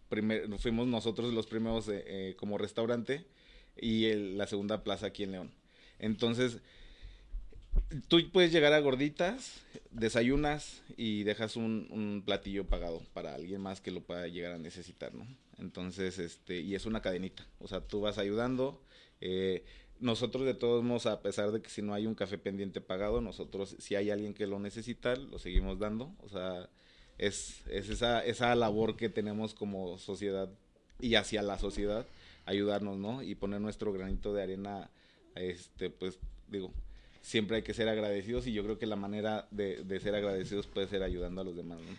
Primer, 0.08 0.48
fuimos 0.60 0.88
nosotros 0.88 1.34
los 1.34 1.46
primeros 1.46 1.90
eh, 1.90 2.36
como 2.38 2.58
restaurante 2.58 3.28
y 3.82 4.14
la 4.36 4.48
segunda 4.48 4.84
plaza 4.84 5.08
aquí 5.08 5.24
en 5.24 5.32
León. 5.32 5.52
Entonces, 6.00 6.60
tú 8.08 8.20
puedes 8.32 8.52
llegar 8.52 8.74
a 8.74 8.80
gorditas, 8.80 9.62
desayunas 9.92 10.82
y 10.98 11.24
dejas 11.24 11.56
un, 11.56 11.88
un, 11.92 12.24
platillo 12.26 12.68
pagado 12.68 13.02
para 13.14 13.36
alguien 13.36 13.62
más 13.62 13.82
que 13.82 13.92
lo 13.92 14.02
pueda 14.02 14.28
llegar 14.28 14.54
a 14.54 14.58
necesitar, 14.58 15.14
¿no? 15.14 15.26
Entonces, 15.58 16.20
este, 16.20 16.60
y 16.62 16.76
es 16.76 16.86
una 16.86 17.02
cadenita, 17.02 17.46
o 17.60 17.68
sea, 17.68 17.82
tú 17.82 18.02
vas 18.02 18.18
ayudando, 18.18 18.82
eh, 19.22 19.64
nosotros 20.00 20.46
de 20.46 20.54
todos 20.54 20.84
modos, 20.84 21.06
a 21.06 21.22
pesar 21.22 21.52
de 21.52 21.62
que 21.62 21.70
si 21.70 21.82
no 21.82 21.94
hay 21.94 22.08
un 22.08 22.16
café 22.16 22.38
pendiente 22.38 22.82
pagado, 22.82 23.22
nosotros 23.22 23.76
si 23.80 23.96
hay 23.96 24.10
alguien 24.10 24.34
que 24.34 24.48
lo 24.48 24.60
necesita, 24.60 25.16
lo 25.16 25.40
seguimos 25.40 25.78
dando. 25.80 26.14
O 26.24 26.30
sea, 26.30 26.70
es, 27.18 27.68
es 27.68 27.90
esa, 27.90 28.24
esa 28.26 28.56
labor 28.56 28.96
que 28.96 29.10
tenemos 29.10 29.54
como 29.54 29.98
sociedad 29.98 30.50
y 31.02 31.16
hacia 31.16 31.42
la 31.42 31.60
sociedad, 31.60 32.06
ayudarnos, 32.50 32.98
¿no? 32.98 33.22
Y 33.22 33.36
poner 33.36 33.62
nuestro 33.62 33.94
granito 33.94 34.34
de 34.34 34.44
arena, 34.44 34.90
este, 35.36 35.90
pues 35.90 36.20
digo, 36.48 36.74
siempre 37.22 37.58
hay 37.58 37.64
que 37.64 37.74
ser 37.74 37.88
agradecidos 37.88 38.48
y 38.48 38.54
yo 38.54 38.64
creo 38.64 38.80
que 38.80 38.88
la 38.88 38.96
manera 38.96 39.48
de, 39.52 39.84
de 39.84 40.00
ser 40.00 40.16
agradecidos 40.16 40.68
puede 40.68 40.88
ser 40.88 41.04
ayudando 41.04 41.42
a 41.42 41.44
los 41.44 41.56
demás, 41.56 41.80
¿no? 41.80 41.92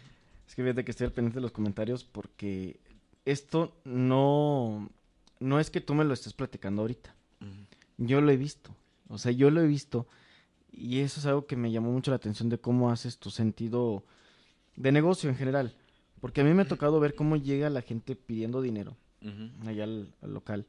Es 0.47 0.57
que 0.57 0.63
fíjate 0.63 0.85
que 0.85 0.91
estoy 0.91 1.07
al 1.07 1.13
pendiente 1.13 1.37
de 1.37 1.43
los 1.43 1.53
comentarios 1.53 2.03
porque 2.03 2.81
esto 3.25 3.73
no, 3.85 4.91
no 5.39 5.61
es 5.61 5.71
que 5.71 5.81
tú 5.81 5.95
me 5.95 6.05
lo 6.05 6.13
estés 6.13 6.33
platicando 6.33 6.83
ahorita. 6.83 7.15
Yo 7.99 8.21
lo 8.21 8.33
he 8.33 8.37
visto. 8.37 8.75
O 9.09 9.19
sea, 9.19 9.31
yo 9.31 9.51
lo 9.51 9.61
he 9.61 9.67
visto. 9.69 10.09
Y 10.73 11.01
eso 11.01 11.21
es 11.21 11.27
algo 11.27 11.47
que 11.47 11.55
me 11.55 11.71
llamó 11.71 11.93
mucho 11.93 12.11
la 12.11 12.17
atención 12.17 12.49
de 12.49 12.59
cómo 12.59 12.91
haces 12.91 13.19
tu 13.19 13.31
sentido 13.31 14.03
de 14.75 14.91
negocio 14.91 15.31
en 15.31 15.37
general. 15.37 15.77
Porque 16.21 16.41
a 16.41 16.45
mí 16.45 16.53
me 16.53 16.63
ha 16.63 16.69
tocado 16.69 16.99
ver 16.99 17.15
cómo 17.15 17.37
llega 17.37 17.71
la 17.71 17.83
gente 17.83 18.17
pidiendo 18.17 18.61
dinero 18.61 18.97
allá 19.67 19.85
al, 19.85 20.15
local. 20.23 20.67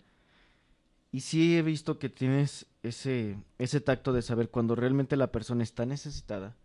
Y 1.11 1.21
sí 1.21 1.57
he 1.57 1.61
visto 1.61 1.99
que 1.99 2.09
tienes 2.09 2.67
ese, 2.83 3.37
ese 3.57 3.81
tacto 3.81 4.13
de 4.13 4.21
saber 4.21 4.49
cuando 4.49 4.75
realmente 4.75 5.17
la 5.17 5.31
persona 5.31 5.63
está 5.63 5.85
necesitada. 5.85 6.55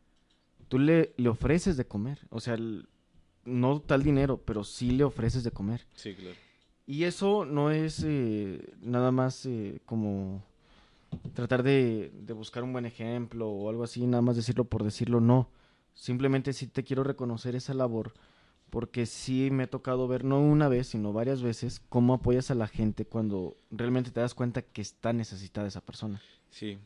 Tú 0.69 0.79
le, 0.79 1.15
le 1.17 1.29
ofreces 1.29 1.77
de 1.77 1.87
comer. 1.87 2.21
O 2.31 2.41
sea, 2.41 2.57
no 3.45 3.81
tal 3.81 4.03
dinero, 4.03 4.41
pero 4.45 4.65
sí 4.65 4.91
le 4.91 5.05
ofreces 5.05 5.43
de 5.45 5.51
comer. 5.51 5.87
Sí, 5.95 6.15
claro. 6.15 6.37
Y 6.87 7.05
eso 7.05 7.45
no 7.45 7.73
es 7.73 8.03
eh, 8.05 8.75
nada 8.81 9.11
más 9.11 9.45
eh, 9.47 9.81
como 9.85 10.45
tratar 11.35 11.65
de, 11.65 12.13
buscar 12.37 12.63
un 12.63 12.73
buen 12.73 12.87
ejemplo 12.87 13.49
o 13.49 13.69
algo 13.69 13.83
así, 13.83 14.07
nada 14.07 14.23
más 14.23 14.37
decirlo 14.37 14.65
por 14.65 14.85
decirlo, 14.85 15.21
no. 15.21 15.51
Simplemente 15.95 16.53
sí 16.53 16.69
te 16.69 16.85
quiero 16.85 17.03
reconocer 17.03 17.57
esa 17.57 17.75
labor 17.75 18.13
porque 18.71 19.07
sí 19.07 19.51
me 19.51 19.65
ha 19.65 19.71
tocado 19.71 20.09
ver 20.09 20.25
no 20.25 20.41
una 20.41 20.69
vez, 20.69 20.89
sino 20.89 21.13
varias 21.13 21.43
veces 21.43 21.81
cómo 21.89 22.15
apoyas 22.15 22.51
a 22.51 22.55
la 22.55 22.69
gente 22.69 23.05
cuando 23.05 23.57
realmente 23.71 24.11
te 24.11 24.21
das 24.21 24.35
cuenta 24.35 24.63
que 24.63 24.83
está 24.83 25.13
necesitada 25.13 25.69
esa 25.69 25.81
persona. 25.81 26.21
Sí, 26.51 26.79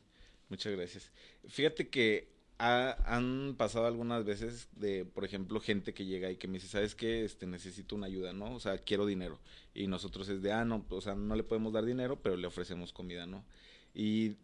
muchas 0.49 0.73
gracias. 0.73 1.11
Fíjate 1.49 1.89
que 1.89 2.29
han 2.63 3.55
pasado 3.57 3.87
algunas 3.87 4.25
veces 4.25 4.69
de, 4.77 5.07
por 5.07 5.25
ejemplo, 5.25 5.61
gente 5.61 5.95
que 5.95 6.05
llega 6.05 6.31
y 6.31 6.37
que 6.37 6.47
me 6.47 6.55
dice, 6.55 6.69
¿sabes 6.69 6.95
qué? 6.95 7.25
Este, 7.25 7.47
necesito 7.47 7.97
una 7.97 8.07
ayuda, 8.07 8.35
¿no? 8.35 8.55
O 8.55 8.61
sea, 8.61 8.77
quiero 8.77 9.07
dinero. 9.07 9.39
Y 9.75 9.87
nosotros 9.87 10.29
es 10.29 10.43
de, 10.43 10.53
ah, 10.53 10.67
no, 10.67 10.85
o 10.91 11.01
sea, 11.01 11.15
no 11.15 11.35
le 11.37 11.43
podemos 11.43 11.73
dar 11.73 11.87
dinero, 11.87 12.21
pero 12.23 12.37
le 12.37 12.47
ofrecemos 12.47 12.93
comida, 12.93 13.27
¿no? 13.27 13.45
Y 13.95 14.37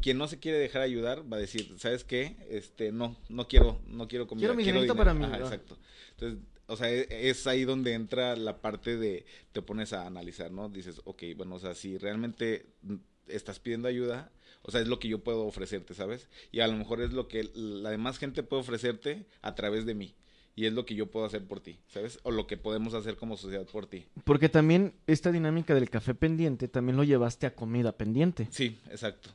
quien 0.00 0.18
no 0.18 0.26
se 0.26 0.40
quiere 0.40 0.58
dejar 0.58 0.82
ayudar 0.82 1.30
va 1.32 1.36
a 1.36 1.40
decir, 1.40 1.72
¿sabes 1.78 2.02
qué? 2.02 2.36
Este, 2.50 2.90
no, 2.90 3.16
no 3.28 3.46
quiero, 3.46 3.80
no 3.86 4.08
quiero 4.08 4.26
comida. 4.26 4.48
Quiero 4.48 4.54
mi 4.56 4.64
quiero 4.64 4.96
para 4.96 5.14
mí. 5.14 5.24
exacto. 5.24 5.78
Entonces, 6.12 6.40
o 6.66 6.76
sea, 6.76 6.90
e, 6.90 7.28
es 7.28 7.46
ahí 7.46 7.64
donde 7.64 7.94
entra 7.94 8.36
la 8.36 8.60
parte 8.60 8.96
de, 8.96 9.24
te 9.52 9.62
pones 9.62 9.92
a 9.92 10.06
analizar, 10.06 10.50
¿no? 10.50 10.68
Dices, 10.68 11.00
ok, 11.04 11.22
bueno, 11.36 11.56
o 11.56 11.58
sea, 11.58 11.74
si 11.74 11.98
realmente 11.98 12.66
estás 13.28 13.58
pidiendo 13.58 13.88
ayuda, 13.88 14.30
o 14.62 14.70
sea, 14.70 14.80
es 14.80 14.88
lo 14.88 14.98
que 14.98 15.08
yo 15.08 15.22
puedo 15.22 15.46
ofrecerte, 15.46 15.94
¿sabes? 15.94 16.28
Y 16.50 16.60
a 16.60 16.66
lo 16.66 16.74
mejor 16.74 17.00
es 17.00 17.12
lo 17.12 17.28
que 17.28 17.48
la 17.54 17.90
demás 17.90 18.18
gente 18.18 18.42
puede 18.42 18.62
ofrecerte 18.62 19.26
a 19.42 19.54
través 19.54 19.86
de 19.86 19.94
mí. 19.94 20.14
Y 20.58 20.64
es 20.64 20.72
lo 20.72 20.86
que 20.86 20.94
yo 20.94 21.10
puedo 21.10 21.26
hacer 21.26 21.46
por 21.46 21.60
ti, 21.60 21.78
¿sabes? 21.86 22.18
O 22.22 22.30
lo 22.30 22.46
que 22.46 22.56
podemos 22.56 22.94
hacer 22.94 23.16
como 23.16 23.36
sociedad 23.36 23.66
por 23.66 23.86
ti. 23.86 24.06
Porque 24.24 24.48
también 24.48 24.94
esta 25.06 25.30
dinámica 25.30 25.74
del 25.74 25.90
café 25.90 26.14
pendiente 26.14 26.66
también 26.66 26.96
lo 26.96 27.04
llevaste 27.04 27.46
a 27.46 27.54
comida 27.54 27.92
pendiente. 27.92 28.48
Sí, 28.50 28.78
exacto. 28.90 29.30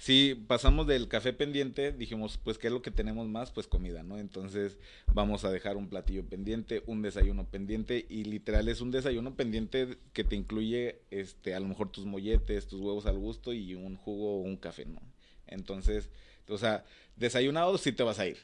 Sí, 0.00 0.34
pasamos 0.46 0.86
del 0.86 1.08
café 1.08 1.34
pendiente, 1.34 1.92
dijimos, 1.92 2.38
pues, 2.42 2.56
¿qué 2.56 2.68
es 2.68 2.72
lo 2.72 2.80
que 2.80 2.90
tenemos 2.90 3.28
más? 3.28 3.50
Pues 3.50 3.66
comida, 3.66 4.02
¿no? 4.02 4.16
Entonces, 4.18 4.78
vamos 5.12 5.44
a 5.44 5.50
dejar 5.50 5.76
un 5.76 5.90
platillo 5.90 6.24
pendiente, 6.24 6.82
un 6.86 7.02
desayuno 7.02 7.44
pendiente, 7.44 8.06
y 8.08 8.24
literal 8.24 8.70
es 8.70 8.80
un 8.80 8.92
desayuno 8.92 9.36
pendiente 9.36 9.98
que 10.14 10.24
te 10.24 10.36
incluye, 10.36 11.02
este, 11.10 11.54
a 11.54 11.60
lo 11.60 11.68
mejor 11.68 11.92
tus 11.92 12.06
molletes, 12.06 12.66
tus 12.66 12.80
huevos 12.80 13.04
al 13.04 13.18
gusto 13.18 13.52
y 13.52 13.74
un 13.74 13.96
jugo 13.96 14.38
o 14.38 14.40
un 14.40 14.56
café, 14.56 14.86
¿no? 14.86 15.02
Entonces, 15.46 16.08
o 16.48 16.56
sea, 16.56 16.82
desayunado 17.16 17.76
sí 17.76 17.92
te 17.92 18.02
vas 18.02 18.18
a 18.20 18.26
ir. 18.26 18.38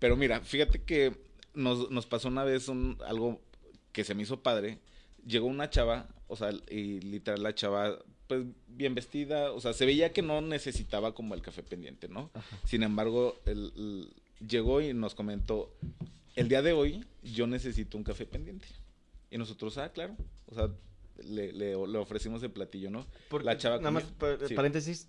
Pero 0.00 0.16
mira, 0.16 0.40
fíjate 0.40 0.82
que 0.82 1.16
nos, 1.54 1.88
nos 1.88 2.06
pasó 2.06 2.26
una 2.26 2.42
vez 2.42 2.66
un, 2.68 2.98
algo 3.06 3.40
que 3.92 4.02
se 4.02 4.16
me 4.16 4.24
hizo 4.24 4.42
padre. 4.42 4.80
Llegó 5.24 5.46
una 5.46 5.70
chava, 5.70 6.08
o 6.26 6.34
sea, 6.34 6.50
y 6.68 6.98
literal 6.98 7.44
la 7.44 7.54
chava 7.54 7.96
pues 8.26 8.44
bien 8.68 8.94
vestida, 8.94 9.52
o 9.52 9.60
sea, 9.60 9.72
se 9.72 9.86
veía 9.86 10.12
que 10.12 10.22
no 10.22 10.40
necesitaba 10.40 11.14
como 11.14 11.34
el 11.34 11.42
café 11.42 11.62
pendiente, 11.62 12.08
¿no? 12.08 12.30
Sin 12.64 12.82
embargo, 12.82 13.40
él, 13.46 14.12
llegó 14.46 14.80
y 14.80 14.92
nos 14.92 15.14
comentó, 15.14 15.74
el 16.34 16.48
día 16.48 16.62
de 16.62 16.72
hoy 16.72 17.04
yo 17.22 17.46
necesito 17.46 17.96
un 17.96 18.04
café 18.04 18.26
pendiente. 18.26 18.66
Y 19.30 19.38
nosotros, 19.38 19.78
ah, 19.78 19.90
claro, 19.92 20.16
o 20.46 20.54
sea, 20.54 20.70
le, 21.24 21.52
le, 21.52 21.74
ofrecimos 21.74 22.42
el 22.42 22.50
platillo, 22.50 22.90
¿no? 22.90 23.06
Porque, 23.28 23.46
la 23.46 23.56
chava... 23.56 23.78
Nada 23.78 23.90
más, 23.90 24.04
paréntesis, 24.54 25.08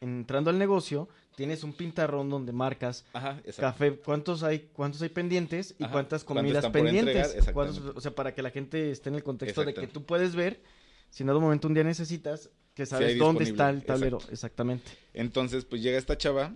entrando 0.00 0.50
al 0.50 0.58
negocio, 0.58 1.08
tienes 1.36 1.64
un 1.64 1.72
pintarrón 1.72 2.28
donde 2.28 2.52
marcas 2.52 3.04
café, 3.56 3.96
cuántos 3.96 4.42
hay, 4.42 4.70
cuántos 4.72 5.02
hay 5.02 5.08
pendientes 5.08 5.74
y 5.78 5.84
cuántas 5.86 6.24
comidas 6.24 6.68
pendientes. 6.70 7.36
o 7.54 8.00
sea, 8.00 8.14
para 8.14 8.34
que 8.34 8.42
la 8.42 8.50
gente 8.50 8.90
esté 8.90 9.08
en 9.08 9.16
el 9.16 9.22
contexto 9.22 9.64
de 9.64 9.74
que 9.74 9.86
tú 9.86 10.04
puedes 10.04 10.34
ver 10.34 10.60
si 11.10 11.22
en 11.22 11.28
algún 11.30 11.44
momento 11.44 11.68
un 11.68 11.74
día 11.74 11.84
necesitas, 11.84 12.50
que 12.74 12.86
sabes 12.86 13.18
dónde 13.18 13.44
está 13.44 13.70
el 13.70 13.84
tablero, 13.84 14.18
exactamente. 14.30 14.90
Entonces, 15.14 15.64
pues 15.64 15.82
llega 15.82 15.98
esta 15.98 16.18
chava 16.18 16.54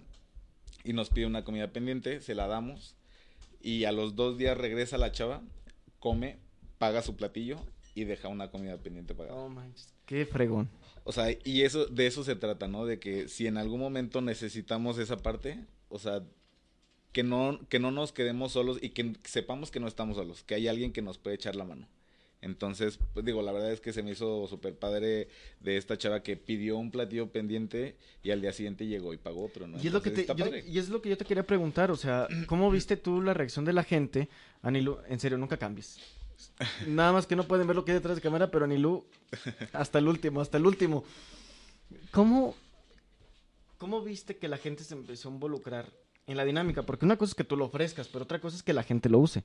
y 0.85 0.92
nos 0.92 1.11
pide 1.11 1.26
una 1.26 1.45
comida 1.45 1.73
pendiente, 1.73 2.21
se 2.21 2.35
la 2.35 2.47
damos 2.47 2.97
y 3.61 3.85
a 3.85 3.92
los 3.92 4.16
dos 4.16 4.38
días 4.38 4.57
regresa 4.57 4.99
la 4.99 5.12
chava, 5.12 5.42
come, 5.99 6.38
paga 6.78 7.02
su 7.02 7.16
platillo 7.16 7.59
y 7.95 8.04
deja 8.04 8.28
una 8.28 8.50
comida 8.50 8.76
pendiente 8.78 9.14
pagada. 9.14 9.37
Oh 9.37 9.49
manches, 9.49 9.92
qué 10.07 10.26
fregón. 10.26 10.69
O 11.04 11.12
sea, 11.12 11.26
y 11.45 11.62
eso 11.62 11.87
de 11.87 12.07
eso 12.07 12.25
se 12.25 12.37
trata, 12.37 12.69
¿no? 12.69 12.87
De 12.87 12.99
que 12.99 13.28
si 13.28 13.47
en 13.47 13.57
algún 13.57 13.80
momento 13.80 14.21
necesitamos 14.21 14.99
esa 14.99 15.16
parte, 15.16 15.64
o 15.88 15.99
sea, 15.99 16.23
que 17.12 17.23
no 17.23 17.61
que 17.69 17.78
no 17.78 17.90
nos 17.90 18.12
quedemos 18.12 18.52
solos 18.52 18.78
y 18.80 18.90
que 18.90 19.14
sepamos 19.25 19.71
que 19.71 19.80
no 19.80 19.88
estamos 19.88 20.16
solos, 20.16 20.45
que 20.45 20.54
hay 20.54 20.69
alguien 20.69 20.92
que 20.92 21.02
nos 21.02 21.19
puede 21.19 21.37
echar 21.37 21.57
la 21.57 21.64
mano. 21.64 21.88
Entonces, 22.42 22.99
pues 23.12 23.25
digo, 23.25 23.42
la 23.42 23.52
verdad 23.52 23.70
es 23.70 23.80
que 23.80 23.92
se 23.92 24.02
me 24.02 24.12
hizo 24.12 24.47
súper 24.47 24.75
padre 24.75 25.28
de 25.61 25.76
esta 25.76 25.99
chava 25.99 26.23
que 26.23 26.37
pidió 26.37 26.78
un 26.78 26.90
platillo 26.90 27.30
pendiente 27.30 27.97
y 28.23 28.30
al 28.30 28.40
día 28.40 28.52
siguiente 28.52 28.87
llegó 28.87 29.12
y 29.12 29.18
pagó, 29.18 29.50
pero 29.52 29.66
no. 29.66 29.78
Y 29.82 29.88
es, 29.88 29.92
lo 29.92 30.00
que, 30.00 30.64
y 30.66 30.78
es 30.78 30.88
lo 30.88 31.02
que 31.02 31.11
yo 31.11 31.18
te 31.18 31.26
quería 31.26 31.47
preguntar, 31.47 31.90
o 31.90 31.97
sea, 31.97 32.28
¿cómo 32.47 32.70
viste 32.70 32.97
tú 32.97 33.20
la 33.20 33.35
reacción 33.35 33.64
de 33.64 33.75
la 33.75 33.85
gente? 33.85 34.28
Anilu, 34.62 34.99
en 35.09 35.20
serio, 35.20 35.37
nunca 35.37 35.59
cambies. 35.59 35.99
Nada 36.87 37.12
más 37.12 37.26
que 37.26 37.37
no 37.37 37.47
pueden 37.47 37.66
ver 37.66 37.76
lo 37.76 37.85
que 37.85 37.92
hay 37.92 37.99
detrás 37.99 38.16
de 38.16 38.23
cámara, 38.23 38.50
pero 38.50 38.64
Anilu, 38.64 39.04
hasta 39.75 39.99
el 39.99 40.09
último, 40.09 40.40
hasta 40.40 40.56
el 40.56 40.66
último. 40.66 41.04
¿Cómo, 42.11 42.54
¿Cómo 43.76 44.02
viste 44.02 44.37
que 44.37 44.49
la 44.49 44.56
gente 44.56 44.82
se 44.82 44.94
empezó 44.94 45.28
a 45.28 45.32
involucrar 45.32 45.93
en 46.26 46.38
la 46.38 46.45
dinámica? 46.47 46.84
Porque 46.84 47.04
una 47.04 47.19
cosa 47.19 47.32
es 47.32 47.34
que 47.34 47.45
tú 47.45 47.56
lo 47.56 47.67
ofrezcas, 47.67 48.08
pero 48.08 48.25
otra 48.25 48.41
cosa 48.41 48.56
es 48.56 48.62
que 48.62 48.73
la 48.73 48.82
gente 48.82 49.10
lo 49.10 49.19
use. 49.19 49.45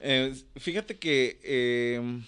Eh, 0.00 0.34
fíjate 0.56 0.98
que 0.98 1.40
eh, 1.42 2.22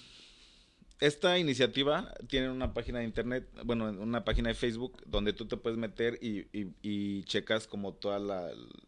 esta 1.01 1.39
iniciativa 1.39 2.13
tiene 2.29 2.51
una 2.51 2.75
página 2.75 2.99
de 2.99 3.05
internet, 3.05 3.49
bueno, 3.65 3.87
una 3.91 4.25
página 4.25 4.49
de 4.49 4.55
Facebook 4.55 5.03
donde 5.07 5.33
tú 5.33 5.47
te 5.47 5.57
puedes 5.57 5.79
meter 5.79 6.19
y, 6.21 7.23
checas 7.25 7.67
como 7.67 7.95
todas 7.95 8.21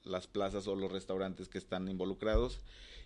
las 0.04 0.26
plazas 0.26 0.66
o 0.66 0.74
los 0.74 0.90
restaurantes 0.90 1.48
que 1.48 1.58
están 1.58 1.88
involucrados 1.88 2.60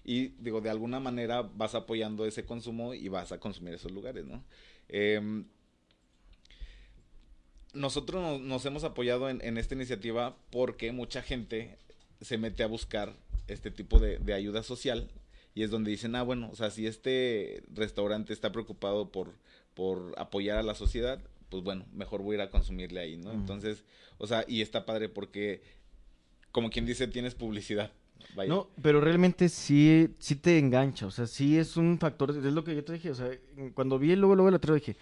y 0.04 0.28
digo, 0.38 0.60
de 0.60 0.70
alguna 0.70 0.98
manera 0.98 1.42
vas 1.42 1.74
apoyando 1.74 2.26
ese 2.26 2.44
consumo 2.44 2.94
y 2.94 3.08
vas 3.08 3.32
a 3.32 3.38
consumir 3.38 3.74
esos 3.74 3.92
lugares, 3.92 4.24
¿no? 4.24 4.44
Em, 4.88 5.46
nosotros 7.74 8.40
nos, 8.40 8.64
hemos 8.64 8.84
apoyado 8.84 9.28
en, 9.28 9.58
esta 9.58 9.74
iniciativa 9.74 10.36
porque 10.50 10.92
mucha 10.92 11.22
gente 11.22 11.78
se 12.20 12.38
mete 12.38 12.62
a 12.62 12.68
buscar 12.68 13.14
este 13.48 13.70
tipo 13.70 13.98
de, 13.98 14.18
de 14.18 14.32
ayuda 14.32 14.62
social 14.62 15.10
y 15.56 15.62
es 15.62 15.70
donde 15.70 15.90
dicen, 15.90 16.14
ah, 16.14 16.22
bueno, 16.22 16.50
o 16.52 16.54
sea, 16.54 16.70
si 16.70 16.86
este 16.86 17.62
restaurante 17.72 18.34
está 18.34 18.52
preocupado 18.52 19.10
por, 19.10 19.32
por 19.72 20.12
apoyar 20.18 20.58
a 20.58 20.62
la 20.62 20.74
sociedad, 20.74 21.18
pues 21.48 21.62
bueno, 21.64 21.86
mejor 21.94 22.20
voy 22.20 22.34
a 22.34 22.36
ir 22.36 22.40
a 22.42 22.50
consumirle 22.50 23.00
ahí, 23.00 23.16
¿no? 23.16 23.32
Entonces, 23.32 23.82
o 24.18 24.26
sea, 24.26 24.44
y 24.46 24.60
está 24.60 24.84
padre 24.84 25.08
porque, 25.08 25.62
como 26.52 26.68
quien 26.68 26.84
dice, 26.84 27.08
tienes 27.08 27.34
publicidad. 27.34 27.90
No, 28.46 28.68
pero 28.82 29.00
realmente 29.00 29.48
sí, 29.48 30.10
sí 30.18 30.36
te 30.36 30.58
engancha, 30.58 31.06
o 31.06 31.10
sea, 31.10 31.26
sí 31.26 31.56
es 31.56 31.78
un 31.78 31.98
factor, 31.98 32.36
es 32.36 32.52
lo 32.52 32.62
que 32.62 32.76
yo 32.76 32.84
te 32.84 32.92
dije, 32.92 33.10
o 33.10 33.14
sea, 33.14 33.30
cuando 33.72 33.98
vi 33.98 34.14
luego, 34.14 34.34
luego 34.34 34.50
el 34.50 34.56
otro 34.56 34.74
dije, 34.74 34.98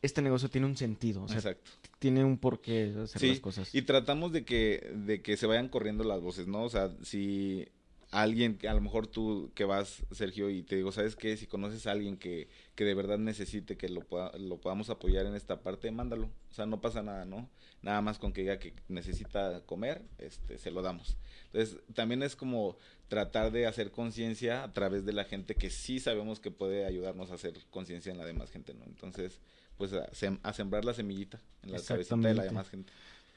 este 0.00 0.22
negocio 0.22 0.48
tiene 0.48 0.66
un 0.66 0.76
sentido, 0.78 1.24
o 1.24 1.28
sea, 1.28 1.36
Exacto. 1.36 1.70
tiene 1.98 2.24
un 2.24 2.38
porqué 2.38 2.94
hacer 3.02 3.22
las 3.28 3.40
cosas. 3.40 3.74
Y 3.74 3.82
tratamos 3.82 4.32
de 4.32 4.46
que, 4.46 4.90
de 4.94 5.20
que 5.20 5.36
se 5.36 5.46
vayan 5.46 5.68
corriendo 5.68 6.02
las 6.02 6.22
voces, 6.22 6.46
¿no? 6.46 6.62
O 6.62 6.70
sea, 6.70 6.96
si 7.02 7.68
alguien, 8.10 8.58
a 8.66 8.74
lo 8.74 8.80
mejor 8.80 9.06
tú 9.06 9.50
que 9.54 9.64
vas, 9.64 10.02
Sergio, 10.10 10.48
y 10.50 10.62
te 10.62 10.76
digo, 10.76 10.92
¿sabes 10.92 11.16
qué? 11.16 11.36
Si 11.36 11.46
conoces 11.46 11.86
a 11.86 11.92
alguien 11.92 12.16
que, 12.16 12.48
que 12.74 12.84
de 12.84 12.94
verdad 12.94 13.18
necesite 13.18 13.76
que 13.76 13.88
lo, 13.88 14.06
lo 14.38 14.60
podamos 14.60 14.90
apoyar 14.90 15.26
en 15.26 15.34
esta 15.34 15.60
parte, 15.60 15.90
mándalo. 15.90 16.30
O 16.50 16.54
sea, 16.54 16.66
no 16.66 16.80
pasa 16.80 17.02
nada, 17.02 17.24
¿no? 17.24 17.48
Nada 17.82 18.00
más 18.00 18.18
con 18.18 18.32
que 18.32 18.40
diga 18.40 18.58
que 18.58 18.72
necesita 18.88 19.60
comer, 19.66 20.02
este, 20.18 20.58
se 20.58 20.70
lo 20.70 20.82
damos. 20.82 21.16
Entonces, 21.46 21.78
también 21.94 22.22
es 22.22 22.34
como 22.34 22.76
tratar 23.08 23.52
de 23.52 23.66
hacer 23.66 23.90
conciencia 23.90 24.64
a 24.64 24.72
través 24.72 25.04
de 25.04 25.12
la 25.12 25.24
gente 25.24 25.54
que 25.54 25.70
sí 25.70 26.00
sabemos 26.00 26.40
que 26.40 26.50
puede 26.50 26.86
ayudarnos 26.86 27.30
a 27.30 27.34
hacer 27.34 27.54
conciencia 27.70 28.10
en 28.10 28.18
la 28.18 28.24
demás 28.24 28.50
gente, 28.50 28.74
¿no? 28.74 28.84
Entonces, 28.84 29.38
pues 29.76 29.92
a, 29.92 30.52
sembrar 30.52 30.84
la 30.84 30.94
semillita 30.94 31.40
en 31.62 31.72
la 31.72 31.80
cabecita 31.80 32.16
de 32.16 32.34
la 32.34 32.44
demás 32.44 32.68
gente. 32.68 32.92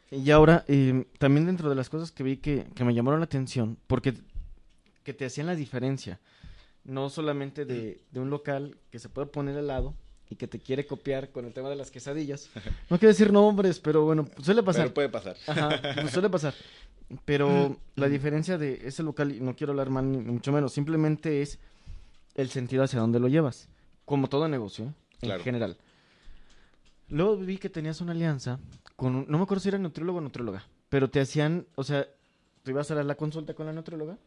Y 0.09 0.29
ahora, 0.31 0.65
eh, 0.67 1.05
también 1.19 1.45
dentro 1.45 1.69
de 1.69 1.75
las 1.75 1.89
cosas 1.89 2.11
que 2.11 2.23
vi 2.23 2.37
que, 2.37 2.65
que 2.75 2.83
me 2.83 2.93
llamaron 2.93 3.21
la 3.21 3.25
atención, 3.25 3.77
porque 3.87 4.13
que 5.03 5.13
te 5.13 5.25
hacían 5.25 5.47
la 5.47 5.55
diferencia. 5.55 6.19
No 6.83 7.09
solamente 7.09 7.65
de, 7.65 8.01
de 8.11 8.19
un 8.19 8.29
local 8.29 8.77
que 8.89 8.99
se 8.99 9.09
puede 9.09 9.27
poner 9.27 9.57
al 9.57 9.67
lado 9.67 9.95
y 10.31 10.37
que 10.37 10.47
te 10.47 10.59
quiere 10.59 10.85
copiar 10.85 11.29
con 11.29 11.45
el 11.45 11.53
tema 11.53 11.69
de 11.69 11.75
las 11.75 11.91
quesadillas. 11.91 12.49
No 12.89 12.97
quiero 12.97 13.09
decir 13.09 13.31
nombres, 13.31 13.79
pero 13.79 14.05
bueno, 14.05 14.27
suele 14.41 14.63
pasar. 14.63 14.83
Pero 14.83 14.93
puede 14.93 15.09
pasar. 15.09 15.35
Ajá, 15.45 15.79
pues 15.99 16.11
suele 16.11 16.29
pasar. 16.29 16.53
Pero 17.25 17.77
la 17.95 18.07
diferencia 18.07 18.57
de 18.57 18.81
ese 18.85 19.03
local, 19.03 19.33
y 19.33 19.41
no 19.41 19.55
quiero 19.55 19.71
hablar 19.71 19.89
mal 19.89 20.09
ni 20.09 20.17
mucho 20.19 20.51
menos, 20.51 20.73
simplemente 20.73 21.41
es 21.41 21.59
el 22.35 22.49
sentido 22.49 22.83
hacia 22.83 22.99
dónde 22.99 23.19
lo 23.19 23.27
llevas. 23.27 23.67
Como 24.05 24.29
todo 24.29 24.47
negocio, 24.47 24.85
¿eh? 24.85 24.93
en 25.33 25.39
general. 25.41 25.77
Luego 27.09 27.37
vi 27.37 27.57
que 27.57 27.69
tenías 27.69 27.99
una 27.99 28.13
alianza 28.13 28.57
con, 28.95 29.25
no 29.27 29.37
me 29.37 29.43
acuerdo 29.43 29.61
si 29.61 29.67
era 29.67 29.77
nutriólogo 29.77 30.19
o 30.19 30.21
nutrióloga, 30.21 30.65
pero 30.87 31.09
te 31.09 31.19
hacían, 31.19 31.67
o 31.75 31.83
sea, 31.83 32.07
tú 32.63 32.71
ibas 32.71 32.89
a 32.89 32.95
dar 32.95 33.05
la 33.05 33.15
consulta 33.15 33.53
con 33.53 33.65
la 33.65 33.73
nutrióloga 33.73 34.17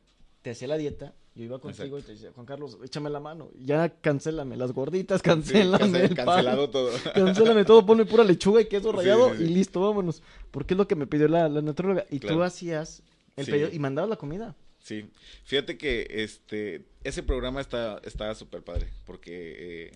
te 0.44 0.50
hacía 0.50 0.68
la 0.68 0.76
dieta, 0.76 1.14
yo 1.34 1.44
iba 1.44 1.58
contigo 1.58 1.98
y 1.98 2.02
te 2.02 2.12
decía, 2.12 2.30
Juan 2.34 2.44
Carlos, 2.44 2.76
échame 2.84 3.08
la 3.08 3.18
mano, 3.18 3.50
ya 3.58 3.88
cancélame 3.88 4.58
las 4.58 4.72
gorditas, 4.72 5.22
cancélame 5.22 6.04
el 6.04 6.14
cancelado 6.14 6.68
todo. 6.68 6.90
cancélame 7.14 7.64
todo, 7.64 7.86
ponme 7.86 8.04
pura 8.04 8.24
lechuga 8.24 8.60
y 8.60 8.66
queso 8.66 8.92
rallado 8.92 9.34
y 9.34 9.46
listo, 9.46 9.80
vámonos. 9.80 10.22
Porque 10.50 10.74
es 10.74 10.78
lo 10.78 10.86
que 10.86 10.96
me 10.96 11.06
pidió 11.06 11.28
la, 11.28 11.48
la 11.48 11.62
nutróloga. 11.62 12.04
Y 12.10 12.20
tú 12.20 12.42
hacías 12.42 13.02
el 13.36 13.46
pedido 13.46 13.70
y 13.72 13.78
mandabas 13.78 14.10
la 14.10 14.16
comida. 14.16 14.54
Sí, 14.80 15.06
fíjate 15.44 15.78
que 15.78 16.06
este 16.10 16.84
ese 17.04 17.22
programa 17.22 17.62
está 17.62 18.02
estaba 18.04 18.34
súper 18.34 18.62
padre 18.62 18.90
porque 19.06 19.86
eh, 19.86 19.92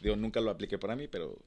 Digo, 0.00 0.16
nunca 0.16 0.40
lo 0.40 0.50
apliqué 0.50 0.78
para 0.78 0.96
mí, 0.96 1.08
pero 1.08 1.38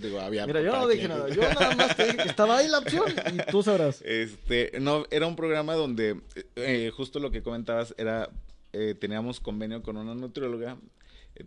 digo, 0.00 0.20
había... 0.20 0.46
Mira, 0.46 0.60
yo 0.60 0.72
no 0.72 0.88
dije 0.88 1.08
nada, 1.08 1.28
yo 1.28 1.42
nada 1.42 1.74
más 1.76 1.96
te 1.96 2.04
dije 2.04 2.16
que 2.16 2.28
estaba 2.28 2.58
ahí 2.58 2.68
la 2.68 2.78
opción 2.78 3.04
y 3.32 3.50
tú 3.50 3.62
sabrás. 3.62 4.02
Este, 4.02 4.72
no, 4.80 5.06
era 5.10 5.26
un 5.26 5.36
programa 5.36 5.74
donde 5.74 6.20
eh, 6.56 6.90
justo 6.94 7.20
lo 7.20 7.30
que 7.30 7.42
comentabas 7.42 7.94
era, 7.96 8.28
eh, 8.72 8.94
teníamos 8.98 9.40
convenio 9.40 9.82
con 9.82 9.96
una 9.96 10.14
nutrióloga, 10.14 10.76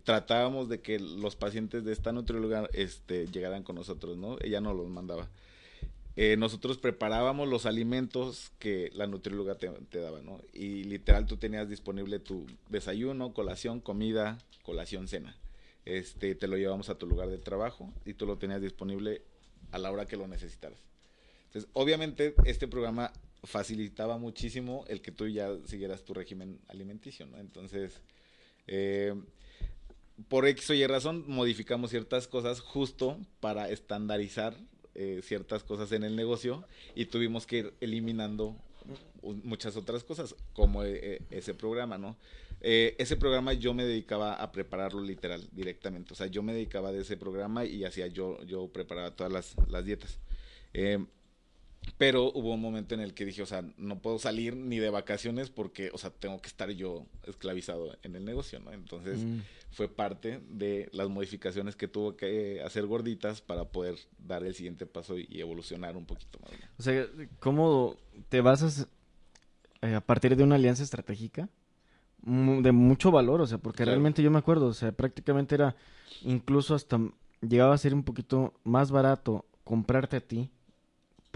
tratábamos 0.04 0.68
de 0.68 0.80
que 0.80 0.98
los 0.98 1.36
pacientes 1.36 1.84
de 1.84 1.92
esta 1.92 2.12
nutrióloga 2.12 2.68
este, 2.72 3.26
llegaran 3.26 3.62
con 3.62 3.76
nosotros, 3.76 4.16
¿no? 4.16 4.38
Ella 4.40 4.60
nos 4.60 4.76
los 4.76 4.88
mandaba. 4.88 5.28
nosotros 6.38 6.78
preparábamos 6.78 7.48
los 7.48 7.66
alimentos 7.66 8.50
que 8.58 8.90
la 8.94 9.06
nutrióloga 9.06 9.56
te, 9.56 9.68
te, 9.90 10.00
daba, 10.00 10.22
¿no? 10.22 10.40
Y 10.54 10.84
literal 10.84 11.26
tú 11.26 11.36
tenías 11.36 11.68
disponible 11.68 12.18
tu 12.18 12.46
desayuno, 12.70 13.34
colación, 13.34 13.80
comida, 13.80 14.38
colación, 14.64 15.06
cena 15.06 15.36
este, 15.86 16.34
te 16.34 16.48
lo 16.48 16.56
llevamos 16.56 16.90
a 16.90 16.98
tu 16.98 17.06
lugar 17.06 17.30
de 17.30 17.38
trabajo 17.38 17.92
y 18.04 18.14
tú 18.14 18.26
lo 18.26 18.36
tenías 18.36 18.60
disponible 18.60 19.22
a 19.70 19.78
la 19.78 19.90
hora 19.90 20.06
que 20.06 20.16
lo 20.16 20.26
necesitaras. 20.26 20.78
Entonces, 21.46 21.70
obviamente, 21.72 22.34
este 22.44 22.68
programa 22.68 23.12
facilitaba 23.44 24.18
muchísimo 24.18 24.84
el 24.88 25.00
que 25.00 25.12
tú 25.12 25.28
ya 25.28 25.56
siguieras 25.64 26.04
tu 26.04 26.12
régimen 26.12 26.60
alimenticio, 26.68 27.26
¿no? 27.26 27.38
Entonces, 27.38 28.02
eh, 28.66 29.14
por 30.28 30.46
X 30.46 30.70
o 30.70 30.74
Y 30.74 30.86
razón, 30.86 31.24
modificamos 31.26 31.90
ciertas 31.90 32.26
cosas 32.26 32.60
justo 32.60 33.18
para 33.40 33.70
estandarizar 33.70 34.56
eh, 34.94 35.20
ciertas 35.22 35.62
cosas 35.62 35.92
en 35.92 36.04
el 36.04 36.16
negocio 36.16 36.64
y 36.94 37.06
tuvimos 37.06 37.46
que 37.46 37.58
ir 37.58 37.74
eliminando 37.80 38.56
muchas 39.44 39.76
otras 39.76 40.04
cosas, 40.04 40.34
como 40.52 40.82
eh, 40.84 41.22
ese 41.30 41.54
programa, 41.54 41.98
¿no? 41.98 42.16
ese 42.58 43.16
programa 43.16 43.52
yo 43.52 43.74
me 43.74 43.84
dedicaba 43.84 44.34
a 44.34 44.50
prepararlo 44.50 45.00
literal, 45.00 45.46
directamente. 45.52 46.14
O 46.14 46.16
sea, 46.16 46.26
yo 46.26 46.42
me 46.42 46.52
dedicaba 46.52 46.90
de 46.90 47.02
ese 47.02 47.16
programa 47.16 47.64
y 47.64 47.84
hacía 47.84 48.08
yo, 48.08 48.42
yo 48.44 48.66
preparaba 48.68 49.14
todas 49.14 49.32
las, 49.32 49.54
las 49.68 49.84
dietas. 49.84 50.18
Pero 51.98 52.30
hubo 52.32 52.52
un 52.52 52.60
momento 52.60 52.94
en 52.94 53.00
el 53.00 53.14
que 53.14 53.24
dije, 53.24 53.42
o 53.42 53.46
sea, 53.46 53.64
no 53.78 54.00
puedo 54.00 54.18
salir 54.18 54.54
ni 54.56 54.78
de 54.78 54.90
vacaciones 54.90 55.50
porque, 55.50 55.90
o 55.92 55.98
sea, 55.98 56.10
tengo 56.10 56.40
que 56.42 56.48
estar 56.48 56.70
yo 56.70 57.06
esclavizado 57.26 57.96
en 58.02 58.16
el 58.16 58.24
negocio, 58.24 58.60
¿no? 58.60 58.72
Entonces 58.72 59.20
mm. 59.20 59.38
fue 59.70 59.88
parte 59.88 60.40
de 60.50 60.90
las 60.92 61.08
modificaciones 61.08 61.74
que 61.74 61.88
tuvo 61.88 62.16
que 62.16 62.60
hacer 62.62 62.86
gorditas 62.86 63.40
para 63.40 63.64
poder 63.64 63.96
dar 64.18 64.44
el 64.44 64.54
siguiente 64.54 64.84
paso 64.84 65.16
y, 65.18 65.40
evolucionar 65.40 65.96
un 65.96 66.04
poquito 66.04 66.38
más. 66.40 66.52
O 66.78 66.82
sea, 66.82 67.06
¿cómo 67.40 67.96
te 68.28 68.40
basas 68.40 68.88
eh, 69.82 69.94
a 69.94 70.00
partir 70.00 70.36
de 70.36 70.44
una 70.44 70.56
alianza 70.56 70.82
estratégica? 70.82 71.48
De 72.22 72.72
mucho 72.72 73.12
valor, 73.12 73.40
o 73.40 73.46
sea, 73.46 73.58
porque 73.58 73.84
realmente 73.84 74.22
yo 74.22 74.30
me 74.32 74.38
acuerdo, 74.38 74.66
o 74.66 74.74
sea, 74.74 74.90
prácticamente 74.90 75.54
era, 75.54 75.76
incluso 76.22 76.74
hasta 76.74 76.98
llegaba 77.40 77.74
a 77.74 77.78
ser 77.78 77.94
un 77.94 78.02
poquito 78.02 78.54
más 78.64 78.90
barato 78.90 79.44
comprarte 79.62 80.16
a 80.16 80.20
ti 80.20 80.50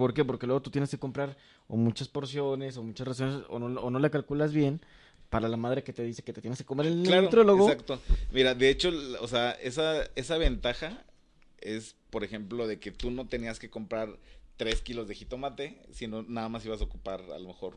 ¿Por 0.00 0.14
qué? 0.14 0.24
Porque 0.24 0.46
luego 0.46 0.62
tú 0.62 0.70
tienes 0.70 0.90
que 0.90 0.98
comprar 0.98 1.36
o 1.68 1.76
muchas 1.76 2.08
porciones 2.08 2.78
o 2.78 2.82
muchas 2.82 3.06
raciones 3.06 3.44
o 3.50 3.58
no, 3.58 3.78
o 3.82 3.90
no 3.90 3.98
la 3.98 4.08
calculas 4.08 4.54
bien 4.54 4.80
para 5.28 5.46
la 5.46 5.58
madre 5.58 5.84
que 5.84 5.92
te 5.92 6.02
dice 6.02 6.22
que 6.22 6.32
te 6.32 6.40
tienes 6.40 6.56
que 6.56 6.64
comer 6.64 6.86
el 6.86 7.02
claro, 7.02 7.26
Exacto. 7.68 8.00
Mira, 8.32 8.54
de 8.54 8.70
hecho, 8.70 8.90
o 9.20 9.28
sea, 9.28 9.50
esa, 9.50 10.04
esa 10.16 10.38
ventaja 10.38 11.04
es, 11.60 11.96
por 12.08 12.24
ejemplo, 12.24 12.66
de 12.66 12.78
que 12.78 12.92
tú 12.92 13.10
no 13.10 13.28
tenías 13.28 13.58
que 13.58 13.68
comprar 13.68 14.18
tres 14.56 14.80
kilos 14.80 15.06
de 15.06 15.16
jitomate, 15.16 15.82
sino 15.92 16.22
nada 16.22 16.48
más 16.48 16.64
ibas 16.64 16.80
a 16.80 16.84
ocupar 16.84 17.20
a 17.20 17.38
lo 17.38 17.48
mejor 17.48 17.76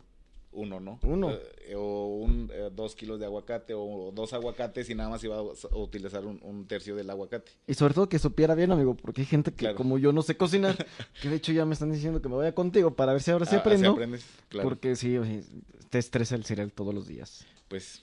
uno, 0.53 0.79
¿no? 0.79 0.99
Uno. 1.03 1.31
Eh, 1.31 1.75
o 1.75 2.17
un, 2.17 2.49
eh, 2.53 2.69
dos 2.73 2.95
kilos 2.95 3.19
de 3.19 3.25
aguacate 3.25 3.73
o 3.73 4.11
dos 4.13 4.33
aguacates 4.33 4.89
y 4.89 4.95
nada 4.95 5.09
más 5.09 5.23
iba 5.23 5.37
a 5.37 5.75
utilizar 5.75 6.25
un, 6.25 6.65
tercio 6.67 6.95
del 6.95 7.09
aguacate. 7.09 7.51
Y 7.67 7.73
sobre 7.73 7.93
todo 7.93 8.09
que 8.09 8.19
supiera 8.19 8.55
bien, 8.55 8.71
amigo, 8.71 8.95
porque 8.95 9.21
hay 9.21 9.27
gente 9.27 9.51
que 9.51 9.73
como 9.75 9.97
yo 9.97 10.13
no 10.13 10.21
sé 10.21 10.37
cocinar, 10.37 10.75
que 11.21 11.29
de 11.29 11.35
hecho 11.35 11.51
ya 11.51 11.65
me 11.65 11.73
están 11.73 11.91
diciendo 11.91 12.21
que 12.21 12.29
me 12.29 12.35
vaya 12.35 12.53
contigo 12.53 12.95
para 12.95 13.13
ver 13.13 13.21
si 13.21 13.31
ahora 13.31 13.45
sí 13.45 13.55
ah, 13.55 13.59
aprendo. 13.59 13.91
aprendes, 13.91 14.25
claro. 14.49 14.69
Porque 14.69 14.95
sí, 14.95 15.17
te 15.89 15.99
estresa 15.99 16.35
el 16.35 16.45
cereal 16.45 16.71
todos 16.71 16.93
los 16.93 17.07
días. 17.07 17.45
Pues 17.67 18.01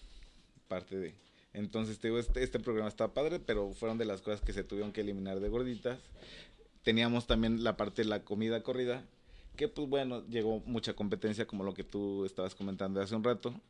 parte 0.69 0.99
de... 0.99 1.15
Entonces, 1.53 1.99
te 1.99 2.09
digo, 2.09 2.19
este, 2.19 2.45
este 2.45 2.61
programa 2.61 2.89
está 2.89 3.13
padre, 3.13 3.41
pero 3.41 3.73
fueron 3.73 3.99
de 3.99 4.05
las 4.05 4.21
cosas 4.21 4.41
que 4.41 4.53
se 4.53 4.63
tuvieron 4.63 4.93
que 4.93 5.01
eliminar 5.01 5.41
de 5.41 5.49
gorditas. 5.49 5.99
Teníamos 6.85 7.27
también 7.27 7.65
la 7.65 7.77
parte 7.77 8.03
de 8.03 8.09
la 8.09 8.23
comida 8.23 8.63
corrida, 8.63 9.05
que 9.57 9.69
pues 9.69 9.89
bueno, 9.89 10.27
llegó 10.29 10.61
mucha 10.67 10.95
competencia 10.95 11.47
como 11.47 11.65
lo 11.65 11.75
que 11.75 11.85
tú 11.85 12.25
estabas 12.25 12.55
comentando 12.55 13.01
hace 13.01 13.15
un 13.15 13.25
rato. 13.25 13.61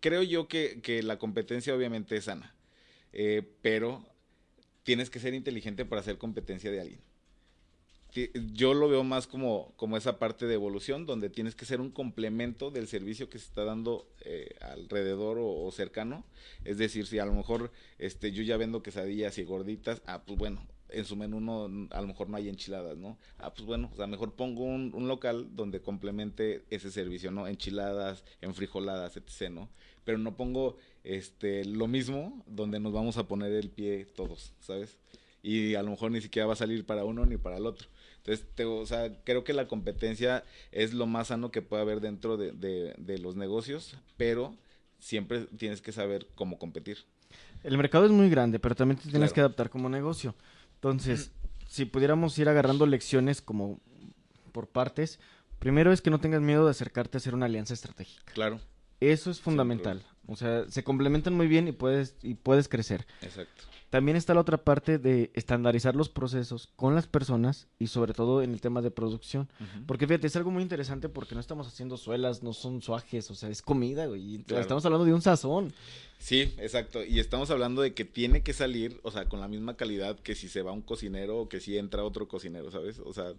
Creo 0.00 0.22
yo 0.22 0.46
que, 0.48 0.80
que 0.82 1.02
la 1.02 1.18
competencia 1.18 1.74
obviamente 1.74 2.16
es 2.16 2.24
sana, 2.24 2.54
eh, 3.12 3.42
pero 3.62 4.04
tienes 4.84 5.10
que 5.10 5.20
ser 5.20 5.34
inteligente 5.34 5.84
para 5.84 6.00
hacer 6.00 6.18
competencia 6.18 6.70
de 6.70 6.80
alguien. 6.80 7.00
Yo 8.54 8.72
lo 8.72 8.88
veo 8.88 9.04
más 9.04 9.26
como, 9.26 9.74
como 9.76 9.96
esa 9.96 10.18
parte 10.18 10.46
de 10.46 10.54
evolución, 10.54 11.04
donde 11.04 11.28
tienes 11.28 11.54
que 11.54 11.66
ser 11.66 11.80
un 11.80 11.90
complemento 11.90 12.70
del 12.70 12.88
servicio 12.88 13.28
que 13.28 13.38
se 13.38 13.44
está 13.44 13.64
dando 13.64 14.08
eh, 14.22 14.56
alrededor 14.60 15.38
o, 15.38 15.46
o, 15.46 15.70
cercano. 15.72 16.24
Es 16.64 16.78
decir, 16.78 17.06
si 17.06 17.18
a 17.18 17.26
lo 17.26 17.34
mejor 17.34 17.70
este, 17.98 18.32
yo 18.32 18.42
ya 18.42 18.56
vendo 18.56 18.82
quesadillas 18.82 19.36
y 19.36 19.44
gorditas, 19.44 20.00
ah, 20.06 20.22
pues 20.24 20.38
bueno, 20.38 20.66
en 20.90 21.04
su 21.04 21.16
menú 21.16 21.40
no, 21.40 21.88
a 21.90 22.00
lo 22.00 22.06
mejor 22.06 22.28
no 22.28 22.36
hay 22.36 22.48
enchiladas, 22.48 22.96
¿no? 22.96 23.18
Ah, 23.38 23.52
pues 23.52 23.66
bueno, 23.66 23.90
o 23.92 23.96
sea, 23.96 24.06
mejor 24.06 24.34
pongo 24.34 24.64
un, 24.64 24.92
un, 24.94 25.08
local 25.08 25.48
donde 25.54 25.80
complemente 25.80 26.64
ese 26.70 26.90
servicio, 26.90 27.30
¿no? 27.30 27.46
Enchiladas, 27.46 28.24
enfrijoladas, 28.40 29.16
etc., 29.16 29.50
¿no? 29.50 29.68
Pero 30.04 30.18
no 30.18 30.36
pongo 30.36 30.76
este 31.04 31.64
lo 31.64 31.86
mismo 31.86 32.42
donde 32.46 32.80
nos 32.80 32.92
vamos 32.92 33.16
a 33.18 33.28
poner 33.28 33.52
el 33.52 33.70
pie 33.70 34.06
todos, 34.06 34.54
¿sabes? 34.60 34.98
Y 35.42 35.74
a 35.74 35.82
lo 35.82 35.90
mejor 35.90 36.10
ni 36.10 36.20
siquiera 36.20 36.46
va 36.46 36.54
a 36.54 36.56
salir 36.56 36.84
para 36.84 37.04
uno 37.04 37.24
ni 37.26 37.36
para 37.36 37.58
el 37.58 37.66
otro. 37.66 37.88
Entonces, 38.18 38.46
te, 38.54 38.64
o 38.64 38.84
sea, 38.86 39.22
creo 39.24 39.44
que 39.44 39.52
la 39.52 39.68
competencia 39.68 40.44
es 40.72 40.92
lo 40.92 41.06
más 41.06 41.28
sano 41.28 41.50
que 41.50 41.62
puede 41.62 41.82
haber 41.82 42.00
dentro 42.00 42.36
de, 42.36 42.52
de, 42.52 42.94
de 42.98 43.18
los 43.18 43.36
negocios, 43.36 43.96
pero 44.16 44.56
siempre 44.98 45.46
tienes 45.56 45.80
que 45.80 45.92
saber 45.92 46.26
cómo 46.34 46.58
competir. 46.58 46.98
El 47.62 47.76
mercado 47.76 48.06
es 48.06 48.10
muy 48.10 48.30
grande, 48.30 48.58
pero 48.58 48.74
también 48.74 48.98
te 48.98 49.08
tienes 49.10 49.32
que 49.32 49.40
adaptar 49.40 49.70
como 49.70 49.88
negocio. 49.88 50.34
Entonces, 50.78 51.32
si 51.66 51.86
pudiéramos 51.86 52.38
ir 52.38 52.48
agarrando 52.48 52.86
lecciones 52.86 53.42
como 53.42 53.80
por 54.52 54.68
partes, 54.68 55.18
primero 55.58 55.92
es 55.92 56.00
que 56.00 56.10
no 56.10 56.20
tengas 56.20 56.40
miedo 56.40 56.64
de 56.64 56.70
acercarte 56.70 57.16
a 57.16 57.18
hacer 57.18 57.34
una 57.34 57.46
alianza 57.46 57.74
estratégica. 57.74 58.32
Claro. 58.32 58.60
Eso 59.00 59.30
es 59.30 59.40
fundamental. 59.40 60.04
O 60.28 60.36
sea, 60.36 60.68
se 60.68 60.84
complementan 60.84 61.34
muy 61.34 61.48
bien 61.48 61.66
y 61.68 61.72
puedes, 61.72 62.14
y 62.22 62.34
puedes 62.34 62.68
crecer. 62.68 63.06
Exacto. 63.22 63.64
También 63.90 64.18
está 64.18 64.34
la 64.34 64.42
otra 64.42 64.58
parte 64.58 64.98
de 64.98 65.30
estandarizar 65.32 65.96
los 65.96 66.10
procesos 66.10 66.68
con 66.76 66.94
las 66.94 67.06
personas 67.06 67.68
y 67.78 67.86
sobre 67.86 68.12
todo 68.12 68.42
en 68.42 68.52
el 68.52 68.60
tema 68.60 68.82
de 68.82 68.90
producción. 68.90 69.48
Porque 69.86 70.06
fíjate, 70.06 70.26
es 70.26 70.36
algo 70.36 70.50
muy 70.50 70.62
interesante 70.62 71.08
porque 71.08 71.34
no 71.34 71.40
estamos 71.40 71.66
haciendo 71.66 71.96
suelas, 71.96 72.42
no 72.42 72.52
son 72.52 72.82
suajes, 72.82 73.30
o 73.30 73.34
sea, 73.34 73.48
es 73.48 73.62
comida, 73.62 74.04
güey. 74.04 74.44
Estamos 74.48 74.84
hablando 74.84 75.06
de 75.06 75.14
un 75.14 75.22
sazón. 75.22 75.72
Sí, 76.18 76.52
exacto. 76.58 77.02
Y 77.02 77.18
estamos 77.18 77.50
hablando 77.50 77.80
de 77.80 77.94
que 77.94 78.04
tiene 78.04 78.42
que 78.42 78.52
salir, 78.52 79.00
o 79.04 79.10
sea, 79.10 79.24
con 79.24 79.40
la 79.40 79.48
misma 79.48 79.78
calidad 79.78 80.18
que 80.18 80.34
si 80.34 80.50
se 80.50 80.60
va 80.60 80.72
un 80.72 80.82
cocinero 80.82 81.38
o 81.38 81.48
que 81.48 81.60
si 81.60 81.78
entra 81.78 82.04
otro 82.04 82.28
cocinero, 82.28 82.70
¿sabes? 82.70 82.98
O 82.98 83.14
sea, 83.14 83.32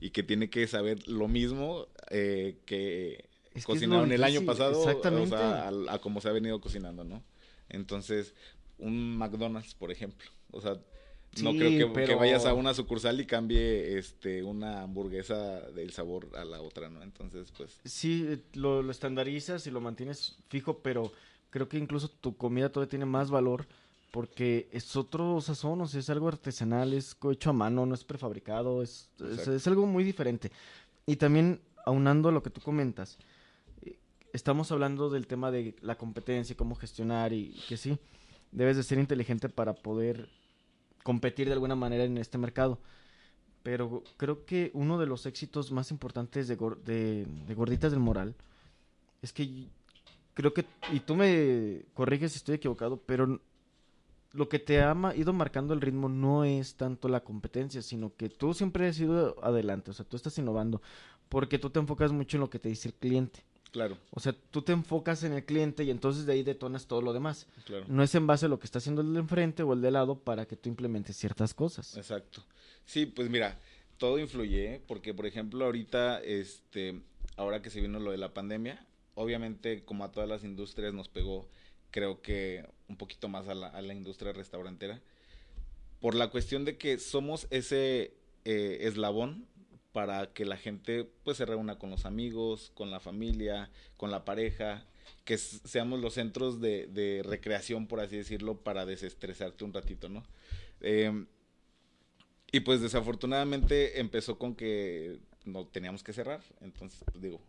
y 0.00 0.10
que 0.10 0.22
tiene 0.22 0.48
que 0.48 0.66
saber 0.66 1.06
lo 1.08 1.28
mismo 1.28 1.88
eh, 2.10 2.56
que 2.64 3.28
cocinaron 3.64 4.12
el 4.12 4.24
año 4.24 4.42
pasado, 4.44 4.78
Exactamente. 4.82 5.34
o 5.34 5.38
sea, 5.38 5.68
a, 5.68 5.94
a 5.94 5.98
como 6.00 6.20
se 6.20 6.28
ha 6.28 6.32
venido 6.32 6.60
cocinando, 6.60 7.04
¿no? 7.04 7.22
Entonces, 7.68 8.34
un 8.78 9.16
McDonald's, 9.16 9.74
por 9.74 9.90
ejemplo. 9.90 10.28
O 10.50 10.60
sea, 10.60 10.78
no 11.42 11.52
creo 11.52 11.92
que, 11.92 12.14
vayas 12.14 12.44
a 12.44 12.54
una 12.54 12.74
sucursal 12.74 13.20
y 13.20 13.26
cambie 13.26 13.98
este 13.98 14.42
una 14.42 14.82
hamburguesa 14.82 15.60
del 15.70 15.92
sabor 15.92 16.28
a 16.36 16.44
la 16.44 16.60
otra, 16.60 16.90
¿no? 16.90 17.02
Entonces, 17.02 17.52
pues... 17.56 17.78
Sí, 17.84 18.42
lo, 18.54 18.88
estandarizas 18.90 19.66
y 19.66 19.70
lo 19.70 19.80
mantienes 19.80 20.36
fijo, 20.48 20.78
pero 20.78 21.12
creo 21.50 21.68
que 21.68 21.78
incluso 21.78 22.08
tu 22.08 22.36
comida 22.36 22.70
todavía 22.70 22.90
tiene 22.90 23.06
más 23.06 23.30
valor 23.30 23.66
porque 24.10 24.68
es 24.72 24.96
otro 24.96 25.40
sazón, 25.40 25.80
o 25.80 25.86
sea, 25.86 26.00
es 26.00 26.10
algo 26.10 26.26
artesanal, 26.26 26.94
es 26.94 27.16
hecho 27.30 27.50
a 27.50 27.52
mano, 27.52 27.86
no 27.86 27.94
es 27.94 28.02
prefabricado, 28.02 28.82
es, 28.82 29.08
es, 29.20 29.66
algo 29.68 29.86
muy 29.86 30.02
diferente. 30.02 30.50
Y 31.06 31.14
también, 31.14 31.60
aunando 31.86 32.32
lo 32.32 32.42
que 32.42 32.50
tú 32.50 32.60
comentas, 32.60 33.18
eh, 33.18 33.24
estamos 34.32 34.70
hablando 34.72 35.10
del 35.10 35.26
tema 35.26 35.50
de 35.50 35.74
la 35.80 35.96
competencia, 35.96 36.56
cómo 36.56 36.74
gestionar 36.74 37.32
y 37.32 37.54
que 37.68 37.76
sí 37.76 37.98
debes 38.52 38.76
de 38.76 38.82
ser 38.82 38.98
inteligente 38.98 39.48
para 39.48 39.74
poder 39.74 40.28
competir 41.02 41.46
de 41.46 41.54
alguna 41.54 41.76
manera 41.76 42.04
en 42.04 42.18
este 42.18 42.38
mercado. 42.38 42.78
Pero 43.62 44.02
creo 44.16 44.44
que 44.46 44.70
uno 44.74 44.98
de 44.98 45.06
los 45.06 45.26
éxitos 45.26 45.70
más 45.70 45.90
importantes 45.90 46.48
de, 46.48 46.56
de, 46.56 47.54
Gorditas 47.54 47.92
del 47.92 48.00
Moral 48.00 48.34
es 49.20 49.32
que 49.32 49.68
creo 50.34 50.54
que, 50.54 50.64
y 50.92 51.00
tú 51.00 51.14
me 51.14 51.82
corriges 51.94 52.32
si 52.32 52.38
estoy 52.38 52.54
equivocado, 52.54 52.96
pero 53.04 53.40
lo 54.32 54.48
que 54.48 54.58
te 54.58 54.80
ha 54.80 54.96
ido 55.14 55.32
marcando 55.32 55.74
el 55.74 55.80
ritmo 55.80 56.08
no 56.08 56.44
es 56.44 56.76
tanto 56.76 57.08
la 57.08 57.20
competencia, 57.20 57.82
sino 57.82 58.14
que 58.16 58.30
tú 58.30 58.54
siempre 58.54 58.88
has 58.88 58.98
ido 58.98 59.36
adelante, 59.44 59.90
o 59.90 59.94
sea, 59.94 60.06
tú 60.06 60.16
estás 60.16 60.38
innovando, 60.38 60.80
porque 61.28 61.58
tú 61.58 61.68
te 61.68 61.80
enfocas 61.80 62.12
mucho 62.12 62.38
en 62.38 62.42
lo 62.42 62.50
que 62.50 62.58
te 62.58 62.70
dice 62.70 62.88
el 62.88 62.94
cliente. 62.94 63.44
Claro. 63.70 63.96
O 64.10 64.20
sea, 64.20 64.34
tú 64.50 64.62
te 64.62 64.72
enfocas 64.72 65.22
en 65.22 65.32
el 65.32 65.44
cliente 65.44 65.84
y 65.84 65.90
entonces 65.90 66.26
de 66.26 66.32
ahí 66.32 66.42
detonas 66.42 66.86
todo 66.86 67.02
lo 67.02 67.12
demás. 67.12 67.46
Claro. 67.64 67.84
No 67.88 68.02
es 68.02 68.14
en 68.14 68.26
base 68.26 68.46
a 68.46 68.48
lo 68.48 68.58
que 68.58 68.66
está 68.66 68.78
haciendo 68.78 69.02
el 69.02 69.12
de 69.12 69.20
enfrente 69.20 69.62
o 69.62 69.72
el 69.72 69.80
de 69.80 69.90
lado 69.90 70.18
para 70.18 70.46
que 70.46 70.56
tú 70.56 70.68
implementes 70.68 71.16
ciertas 71.16 71.54
cosas. 71.54 71.96
Exacto. 71.96 72.44
Sí, 72.84 73.06
pues 73.06 73.30
mira, 73.30 73.60
todo 73.98 74.18
influye, 74.18 74.74
¿eh? 74.74 74.82
porque 74.86 75.14
por 75.14 75.26
ejemplo 75.26 75.64
ahorita, 75.64 76.20
este, 76.20 77.00
ahora 77.36 77.62
que 77.62 77.70
se 77.70 77.80
vino 77.80 78.00
lo 78.00 78.10
de 78.10 78.18
la 78.18 78.34
pandemia, 78.34 78.86
obviamente 79.14 79.84
como 79.84 80.04
a 80.04 80.10
todas 80.10 80.28
las 80.28 80.42
industrias 80.42 80.92
nos 80.92 81.08
pegó, 81.08 81.48
creo 81.90 82.22
que 82.22 82.68
un 82.88 82.96
poquito 82.96 83.28
más 83.28 83.46
a 83.48 83.54
la, 83.54 83.68
a 83.68 83.82
la 83.82 83.94
industria 83.94 84.32
restaurantera, 84.32 85.00
por 86.00 86.14
la 86.14 86.30
cuestión 86.30 86.64
de 86.64 86.76
que 86.76 86.98
somos 86.98 87.46
ese 87.50 88.14
eh, 88.44 88.78
eslabón 88.82 89.46
para 89.92 90.32
que 90.32 90.44
la 90.44 90.56
gente 90.56 91.04
pues 91.24 91.36
se 91.36 91.46
reúna 91.46 91.78
con 91.78 91.90
los 91.90 92.04
amigos, 92.06 92.70
con 92.74 92.90
la 92.90 93.00
familia, 93.00 93.70
con 93.96 94.10
la 94.10 94.24
pareja, 94.24 94.86
que 95.24 95.38
seamos 95.38 96.00
los 96.00 96.14
centros 96.14 96.60
de, 96.60 97.22
recreación, 97.24 97.86
por 97.86 98.00
así 98.00 98.16
decirlo, 98.16 98.58
para 98.58 98.86
desestresarte 98.86 99.64
un 99.64 99.72
ratito, 99.72 100.08
¿no? 100.08 100.24
Em, 100.80 101.26
Y 102.52 102.60
pues 102.60 102.80
desafortunadamente 102.80 104.00
empezó 104.00 104.38
con 104.38 104.54
que 104.56 105.20
no 105.44 105.66
teníamos 105.66 106.02
que 106.02 106.12
cerrar. 106.12 106.42
Entonces, 106.60 107.02
pues, 107.04 107.22
digo, 107.22 107.40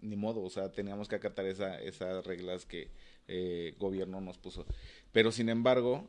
ni 0.00 0.16
modo, 0.16 0.42
o 0.42 0.50
sea, 0.50 0.72
teníamos 0.72 1.08
que 1.08 1.16
acatar 1.16 1.46
esa, 1.46 1.80
esas 1.80 2.24
reglas 2.24 2.66
que 2.66 2.90
eh, 3.28 3.74
gobierno 3.78 4.20
nos 4.20 4.38
puso. 4.38 4.66
Pero 5.12 5.32
sin 5.32 5.48
embargo, 5.48 6.08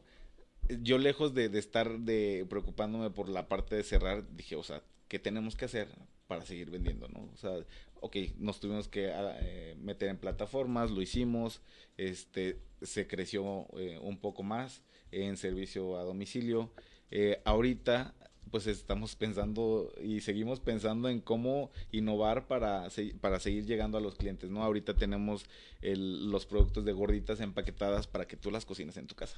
yo 0.81 0.97
lejos 0.97 1.33
de, 1.33 1.49
de, 1.49 1.59
estar 1.59 1.99
de 1.99 2.45
preocupándome 2.49 3.09
por 3.09 3.29
la 3.29 3.47
parte 3.47 3.75
de 3.75 3.83
cerrar, 3.83 4.23
dije, 4.35 4.55
o 4.55 4.63
sea, 4.63 4.81
¿qué 5.15 5.19
tenemos 5.19 5.55
que 5.55 5.63
hacer 5.63 5.87
para 6.27 6.45
seguir 6.45 6.69
vendiendo, 6.69 7.07
no? 7.07 7.29
O 7.33 7.37
sea, 7.37 7.53
ok, 8.01 8.17
nos 8.37 8.59
tuvimos 8.59 8.89
que 8.89 9.13
ah, 9.13 9.37
eh, 9.39 9.73
meter 9.79 10.09
en 10.09 10.17
plataformas, 10.17 10.91
lo 10.91 11.01
hicimos, 11.01 11.61
este, 11.95 12.59
se 12.81 13.07
creció 13.07 13.65
eh, 13.77 13.97
un 14.01 14.17
poco 14.17 14.43
más 14.43 14.81
en 15.13 15.37
servicio 15.37 15.97
a 15.97 16.03
domicilio. 16.03 16.69
Eh, 17.11 17.41
ahorita 17.45 18.13
pues 18.51 18.67
estamos 18.67 19.15
pensando 19.15 19.89
y 20.03 20.19
seguimos 20.19 20.59
pensando 20.59 21.07
en 21.07 21.21
cómo 21.21 21.71
innovar 21.93 22.45
para, 22.47 22.89
para 23.21 23.39
seguir 23.39 23.65
llegando 23.65 23.97
a 23.97 24.01
los 24.01 24.15
clientes, 24.15 24.49
¿no? 24.49 24.63
Ahorita 24.63 24.95
tenemos 24.95 25.45
el, 25.81 26.29
los 26.29 26.45
productos 26.45 26.83
de 26.83 26.91
gorditas 26.91 27.39
empaquetadas 27.39 28.05
para 28.05 28.27
que 28.27 28.35
tú 28.35 28.51
las 28.51 28.65
cocines 28.65 28.97
en 28.97 29.07
tu 29.07 29.15
casa. 29.15 29.37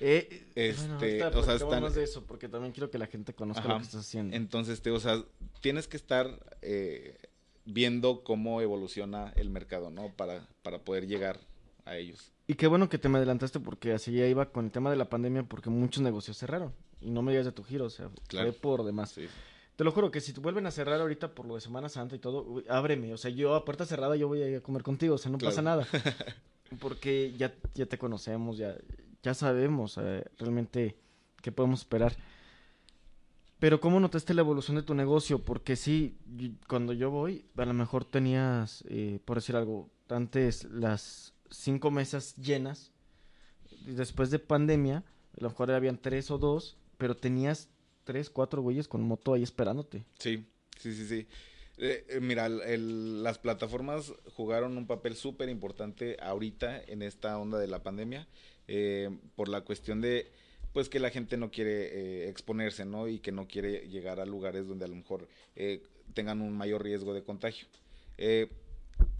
Eh, 0.00 0.46
este, 0.54 1.22
o 1.24 1.42
sea, 1.42 1.54
están... 1.54 1.82
más 1.82 1.94
de 1.94 2.04
eso, 2.04 2.24
porque 2.24 2.48
también 2.48 2.72
quiero 2.72 2.90
que 2.90 2.98
la 2.98 3.06
gente 3.06 3.34
conozca 3.34 3.66
lo 3.66 3.76
que 3.76 3.84
estás 3.84 4.00
haciendo. 4.00 4.36
Entonces, 4.36 4.82
te, 4.82 4.90
o 4.90 5.00
sea, 5.00 5.22
tienes 5.60 5.88
que 5.88 5.96
estar 5.96 6.28
eh, 6.62 7.16
viendo 7.64 8.24
cómo 8.24 8.60
evoluciona 8.60 9.32
el 9.36 9.50
mercado, 9.50 9.90
¿no? 9.90 10.12
Para, 10.16 10.46
para 10.62 10.80
poder 10.80 11.06
llegar 11.06 11.40
a 11.84 11.96
ellos. 11.96 12.32
Y 12.46 12.54
qué 12.54 12.66
bueno 12.66 12.88
que 12.88 12.98
te 12.98 13.08
me 13.08 13.18
adelantaste 13.18 13.58
porque 13.58 13.92
así 13.92 14.12
ya 14.12 14.26
iba 14.26 14.50
con 14.50 14.66
el 14.66 14.70
tema 14.70 14.90
de 14.90 14.96
la 14.96 15.08
pandemia 15.08 15.42
porque 15.42 15.70
muchos 15.70 16.02
negocios 16.02 16.38
cerraron. 16.38 16.72
Y 17.00 17.10
no 17.10 17.22
me 17.22 17.32
digas 17.32 17.46
de 17.46 17.52
tu 17.52 17.64
giro, 17.64 17.86
o 17.86 17.90
sea, 17.90 18.08
fue 18.30 18.52
por 18.52 18.84
demás. 18.84 19.18
Te 19.76 19.84
lo 19.84 19.92
juro 19.92 20.10
que 20.10 20.20
si 20.20 20.32
te 20.32 20.40
vuelven 20.40 20.66
a 20.66 20.70
cerrar 20.70 21.00
ahorita 21.00 21.34
por 21.34 21.44
lo 21.44 21.54
de 21.56 21.60
Semana 21.60 21.88
Santa 21.88 22.16
y 22.16 22.18
todo, 22.18 22.62
ábreme. 22.68 23.12
O 23.12 23.18
sea, 23.18 23.30
yo 23.30 23.54
a 23.54 23.64
puerta 23.64 23.84
cerrada 23.84 24.16
yo 24.16 24.26
voy 24.26 24.42
a 24.42 24.48
ir 24.48 24.56
a 24.56 24.60
comer 24.62 24.82
contigo, 24.82 25.16
o 25.16 25.18
sea, 25.18 25.30
no 25.30 25.38
pasa 25.38 25.60
nada. 25.60 25.86
porque 26.80 27.34
ya, 27.36 27.54
ya 27.74 27.86
te 27.86 27.98
conocemos, 27.98 28.56
ya, 28.56 28.74
ya 29.26 29.34
sabemos 29.34 29.98
eh, 30.00 30.24
realmente 30.38 30.94
qué 31.42 31.50
podemos 31.50 31.80
esperar. 31.80 32.16
Pero 33.58 33.80
¿cómo 33.80 33.98
notaste 33.98 34.34
la 34.34 34.42
evolución 34.42 34.76
de 34.76 34.84
tu 34.84 34.94
negocio? 34.94 35.40
Porque 35.40 35.74
sí, 35.74 36.16
cuando 36.68 36.92
yo 36.92 37.10
voy, 37.10 37.44
a 37.56 37.64
lo 37.64 37.74
mejor 37.74 38.04
tenías, 38.04 38.84
eh, 38.88 39.18
por 39.24 39.38
decir 39.38 39.56
algo, 39.56 39.90
antes 40.08 40.62
las 40.64 41.34
cinco 41.50 41.90
mesas 41.90 42.36
llenas. 42.36 42.92
Después 43.84 44.30
de 44.30 44.38
pandemia, 44.38 44.98
a 44.98 45.40
lo 45.40 45.48
mejor 45.48 45.72
habían 45.72 45.98
tres 45.98 46.30
o 46.30 46.38
dos, 46.38 46.76
pero 46.96 47.16
tenías 47.16 47.68
tres, 48.04 48.30
cuatro 48.30 48.62
güeyes 48.62 48.86
con 48.86 49.02
moto 49.02 49.34
ahí 49.34 49.42
esperándote. 49.42 50.04
Sí, 50.20 50.46
sí, 50.78 50.94
sí, 50.94 51.08
sí. 51.08 51.26
Eh, 51.78 52.06
eh, 52.08 52.20
mira, 52.20 52.48
las 52.48 53.38
plataformas 53.38 54.12
jugaron 54.34 54.76
un 54.78 54.86
papel 54.86 55.16
súper 55.16 55.48
importante 55.48 56.16
ahorita 56.22 56.80
en 56.80 57.02
esta 57.02 57.36
onda 57.38 57.58
de 57.58 57.66
la 57.66 57.82
pandemia, 57.82 58.28
eh, 58.68 59.10
por 59.34 59.48
la 59.48 59.62
cuestión 59.62 60.00
de, 60.00 60.30
pues 60.72 60.88
que 60.88 61.00
la 61.00 61.10
gente 61.10 61.36
no 61.36 61.50
quiere 61.50 62.28
exponerse, 62.28 62.84
¿no? 62.84 63.08
Y 63.08 63.18
que 63.18 63.32
no 63.32 63.48
quiere 63.48 63.88
llegar 63.88 64.20
a 64.20 64.26
lugares 64.26 64.66
donde 64.66 64.84
a 64.84 64.88
lo 64.88 64.96
mejor 64.96 65.28
tengan 66.14 66.40
un 66.40 66.56
mayor 66.56 66.82
riesgo 66.82 67.14
de 67.14 67.22
contagio. 67.22 67.66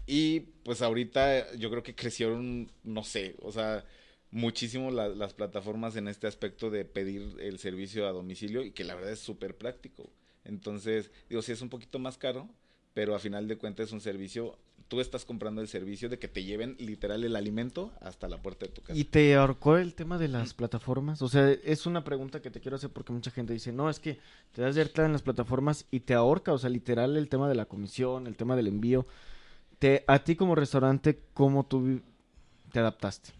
y 0.05 0.39
pues 0.63 0.81
ahorita 0.81 1.53
yo 1.55 1.69
creo 1.69 1.83
que 1.83 1.95
crecieron, 1.95 2.71
no 2.83 3.03
sé, 3.03 3.35
o 3.41 3.51
sea, 3.51 3.85
muchísimo 4.31 4.91
las 4.91 5.33
plataformas 5.33 5.95
en 5.95 6.07
este 6.07 6.27
aspecto 6.27 6.69
de 6.69 6.85
pedir 6.85 7.37
el 7.39 7.59
servicio 7.59 8.07
a 8.07 8.11
domicilio 8.11 8.63
y 8.63 8.71
que 8.71 8.83
la 8.83 8.95
verdad 8.95 9.11
es 9.11 9.19
súper 9.19 9.57
práctico. 9.57 10.09
Entonces, 10.43 11.11
digo, 11.29 11.41
sí 11.41 11.51
es 11.51 11.61
un 11.61 11.69
poquito 11.69 11.99
más 11.99 12.17
caro, 12.17 12.49
pero 12.93 13.15
a 13.15 13.19
final 13.19 13.47
de 13.47 13.57
cuentas 13.57 13.87
es 13.87 13.93
un 13.93 14.01
servicio, 14.01 14.57
tú 14.87 15.01
estás 15.01 15.25
comprando 15.25 15.61
el 15.61 15.67
servicio 15.67 16.09
de 16.09 16.19
que 16.19 16.27
te 16.27 16.43
lleven 16.43 16.75
literal 16.79 17.23
el 17.23 17.35
alimento 17.35 17.91
hasta 18.01 18.27
la 18.27 18.41
puerta 18.41 18.65
de 18.65 18.71
tu 18.71 18.81
casa. 18.81 18.97
¿Y 18.97 19.05
te 19.05 19.35
ahorcó 19.35 19.77
el 19.77 19.93
tema 19.93 20.17
de 20.17 20.27
las 20.27 20.53
plataformas? 20.53 21.21
O 21.21 21.29
sea, 21.29 21.51
es 21.51 21.85
una 21.85 22.03
pregunta 22.03 22.41
que 22.41 22.51
te 22.51 22.59
quiero 22.59 22.77
hacer 22.77 22.89
porque 22.89 23.13
mucha 23.13 23.31
gente 23.31 23.53
dice, 23.53 23.71
no, 23.71 23.89
es 23.89 23.99
que 23.99 24.19
te 24.53 24.61
das 24.61 24.75
de 24.75 24.81
alta 24.81 25.05
en 25.05 25.13
las 25.13 25.21
plataformas 25.21 25.85
y 25.91 26.01
te 26.01 26.13
ahorca, 26.13 26.53
o 26.53 26.57
sea, 26.57 26.69
literal 26.69 27.17
el 27.17 27.29
tema 27.29 27.49
de 27.49 27.55
la 27.55 27.65
comisión, 27.65 28.27
el 28.27 28.35
tema 28.35 28.55
del 28.55 28.67
envío. 28.67 29.05
Te, 29.79 30.03
a 30.07 30.23
ti 30.23 30.35
como 30.35 30.55
restaurante, 30.55 31.19
¿cómo 31.33 31.65
tú 31.65 32.01
te 32.71 32.79
adaptaste? 32.79 33.31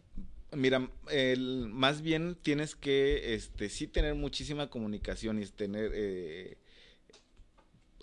Mira, 0.53 0.89
el, 1.11 1.67
más 1.69 2.01
bien 2.01 2.37
tienes 2.41 2.75
que, 2.75 3.33
este, 3.33 3.69
sí 3.69 3.87
tener 3.87 4.15
muchísima 4.15 4.69
comunicación 4.69 5.41
y 5.41 5.45
tener, 5.45 5.91
eh, 5.93 6.57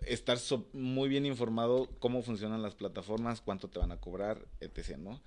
estar 0.06 0.38
muy 0.72 1.08
bien 1.08 1.26
informado 1.26 1.88
cómo 1.98 2.22
funcionan 2.22 2.62
las 2.62 2.74
plataformas, 2.74 3.40
cuánto 3.40 3.68
te 3.68 3.78
van 3.78 3.92
a 3.92 4.00
cobrar, 4.00 4.46
etc., 4.60 4.96
¿no? 4.98 5.20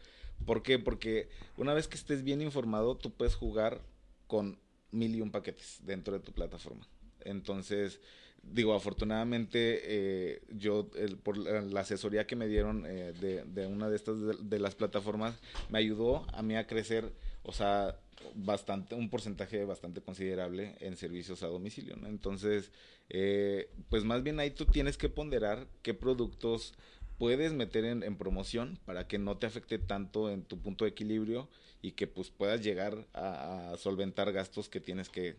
¿Por 0.46 0.62
qué? 0.62 0.80
Porque 0.80 1.30
una 1.58 1.74
vez 1.74 1.88
que 1.88 1.96
estés 1.96 2.24
bien 2.24 2.42
informado, 2.42 2.96
tú 2.96 3.12
puedes 3.12 3.36
jugar 3.36 3.82
con 4.28 4.60
mil 4.92 5.16
y 5.16 5.22
un 5.22 5.32
paquetes 5.32 5.80
dentro 5.84 6.14
de 6.14 6.20
tu 6.20 6.32
plataforma. 6.32 6.88
Entonces, 7.22 8.00
digo, 8.44 8.74
afortunadamente 8.74 9.82
eh, 9.84 10.42
yo, 10.50 10.90
por 11.24 11.38
la 11.38 11.82
asesoría 11.82 12.28
que 12.28 12.36
me 12.36 12.48
dieron 12.48 12.86
eh, 12.88 13.14
de, 13.46 13.68
una 13.68 13.90
de 13.90 13.96
estas 13.96 14.18
de, 14.50 14.60
las 14.60 14.76
plataformas, 14.76 15.36
me 15.70 15.80
ayudó 15.80 16.26
a 16.34 16.42
mí 16.42 16.56
a 16.56 16.68
crecer, 16.68 17.12
o 17.44 17.52
sea, 17.52 18.00
bastante, 18.36 18.96
un 18.96 19.10
porcentaje 19.10 19.64
bastante 19.66 20.02
considerable 20.02 20.76
en 20.80 20.98
servicios 20.98 21.44
a 21.44 21.48
domicilio. 21.48 21.96
Entonces, 22.06 22.72
eh, 23.10 23.70
pues 23.90 24.04
más 24.04 24.24
bien 24.24 24.40
ahí 24.40 24.52
tú 24.52 24.66
tienes 24.66 24.98
que 24.98 25.10
ponderar 25.10 25.68
qué 25.82 25.94
productos 25.94 26.74
puedes 27.18 27.54
meter 27.54 27.86
en, 27.86 28.16
promoción 28.18 28.80
para 28.86 29.08
que 29.08 29.18
no 29.18 29.38
te 29.38 29.48
afecte 29.48 29.80
tanto 29.80 30.30
en 30.30 30.44
tu 30.44 30.60
punto 30.60 30.86
de 30.86 30.92
equilibrio 30.92 31.50
y 31.82 31.94
que 31.94 32.06
pues 32.06 32.30
puedas 32.30 32.62
llegar 32.64 33.08
a 33.14 33.74
solventar 33.78 34.32
gastos 34.32 34.70
que 34.70 34.80
tienes 34.80 35.10
que 35.10 35.36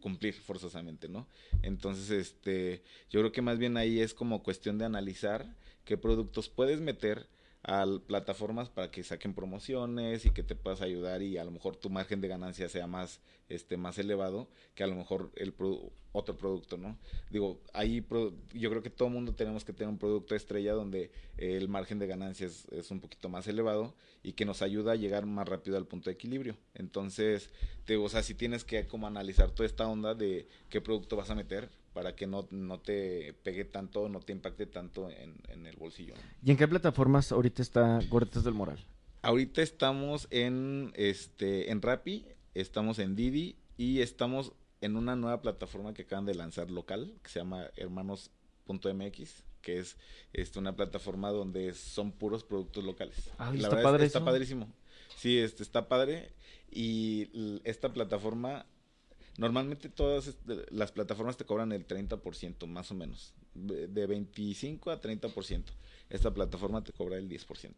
cumplir 0.00 0.34
forzosamente, 0.34 1.08
¿no? 1.08 1.26
Entonces, 1.62 2.10
este, 2.10 2.82
yo 3.10 3.20
creo 3.20 3.32
que 3.32 3.42
más 3.42 3.58
bien 3.58 3.76
ahí 3.76 4.00
es 4.00 4.14
como 4.14 4.42
cuestión 4.42 4.78
de 4.78 4.86
analizar 4.86 5.54
qué 5.84 5.96
productos 5.96 6.48
puedes 6.48 6.80
meter 6.80 7.28
a 7.62 7.84
plataformas 8.06 8.70
para 8.70 8.90
que 8.90 9.02
saquen 9.02 9.34
promociones 9.34 10.24
y 10.24 10.30
que 10.30 10.42
te 10.42 10.54
puedas 10.54 10.80
ayudar 10.80 11.22
y 11.22 11.36
a 11.36 11.44
lo 11.44 11.50
mejor 11.50 11.76
tu 11.76 11.90
margen 11.90 12.20
de 12.20 12.28
ganancia 12.28 12.68
sea 12.68 12.86
más 12.86 13.20
este 13.50 13.76
más 13.76 13.98
elevado 13.98 14.48
que 14.74 14.84
a 14.84 14.86
lo 14.86 14.94
mejor 14.94 15.30
el 15.36 15.52
otro 16.12 16.36
producto, 16.36 16.76
¿no? 16.78 16.96
Digo, 17.30 17.60
ahí 17.72 18.04
yo 18.54 18.70
creo 18.70 18.82
que 18.82 18.90
todo 18.90 19.08
mundo 19.08 19.34
tenemos 19.34 19.64
que 19.64 19.72
tener 19.72 19.88
un 19.88 19.98
producto 19.98 20.34
estrella 20.34 20.72
donde 20.72 21.10
el 21.36 21.68
margen 21.68 21.98
de 21.98 22.06
ganancia 22.06 22.46
es, 22.46 22.90
un 22.90 23.00
poquito 23.00 23.28
más 23.28 23.46
elevado 23.46 23.94
y 24.22 24.32
que 24.32 24.44
nos 24.44 24.62
ayuda 24.62 24.92
a 24.92 24.96
llegar 24.96 25.26
más 25.26 25.48
rápido 25.48 25.76
al 25.76 25.86
punto 25.86 26.10
de 26.10 26.14
equilibrio. 26.14 26.56
Entonces, 26.74 27.50
te, 27.84 27.96
o 27.96 28.08
sea, 28.08 28.22
si 28.22 28.34
tienes 28.34 28.64
que 28.64 28.86
como 28.86 29.06
analizar 29.06 29.50
toda 29.50 29.66
esta 29.66 29.86
onda 29.86 30.14
de 30.14 30.48
qué 30.68 30.80
producto 30.80 31.16
vas 31.16 31.30
a 31.30 31.34
meter, 31.34 31.70
para 31.92 32.14
que 32.14 32.26
no, 32.26 32.46
no 32.50 32.80
te 32.80 33.34
pegue 33.42 33.64
tanto, 33.64 34.08
no 34.08 34.20
te 34.20 34.32
impacte 34.32 34.66
tanto 34.66 35.10
en, 35.10 35.36
en 35.48 35.66
el 35.66 35.76
bolsillo. 35.76 36.14
¿Y 36.44 36.50
en 36.50 36.56
qué 36.56 36.68
plataformas 36.68 37.32
ahorita 37.32 37.62
está 37.62 38.00
Gorditas 38.08 38.44
del 38.44 38.54
Moral? 38.54 38.78
Ahorita 39.22 39.62
estamos 39.62 40.28
en 40.30 40.92
este 40.94 41.70
en 41.70 41.82
Rappi, 41.82 42.26
estamos 42.54 42.98
en 42.98 43.16
Didi 43.16 43.56
y 43.76 44.00
estamos 44.00 44.52
en 44.80 44.96
una 44.96 45.16
nueva 45.16 45.42
plataforma 45.42 45.92
que 45.92 46.02
acaban 46.02 46.24
de 46.24 46.34
lanzar 46.34 46.70
local 46.70 47.14
que 47.22 47.28
se 47.28 47.40
llama 47.40 47.66
hermanos.mx 47.76 49.44
que 49.60 49.78
es 49.78 49.96
este, 50.32 50.58
una 50.58 50.74
plataforma 50.74 51.30
donde 51.30 51.74
son 51.74 52.12
puros 52.12 52.44
productos 52.44 52.82
locales. 52.84 53.30
Ah, 53.38 53.52
la 53.52 53.68
está 53.68 53.74
verdad 53.76 54.02
está 54.02 54.24
padrísimo. 54.24 54.72
Sí, 55.16 55.38
este 55.38 55.62
está 55.62 55.88
padre 55.88 56.32
y 56.70 57.60
esta 57.64 57.92
plataforma 57.92 58.64
Normalmente 59.40 59.88
todas 59.88 60.36
las 60.70 60.92
plataformas 60.92 61.38
te 61.38 61.46
cobran 61.46 61.72
el 61.72 61.86
30% 61.86 62.66
más 62.66 62.90
o 62.90 62.94
menos, 62.94 63.32
de 63.54 64.06
25 64.06 64.90
a 64.90 65.00
30%. 65.00 65.64
Esta 66.10 66.34
plataforma 66.34 66.84
te 66.84 66.92
cobra 66.92 67.16
el 67.16 67.26
10%. 67.26 67.72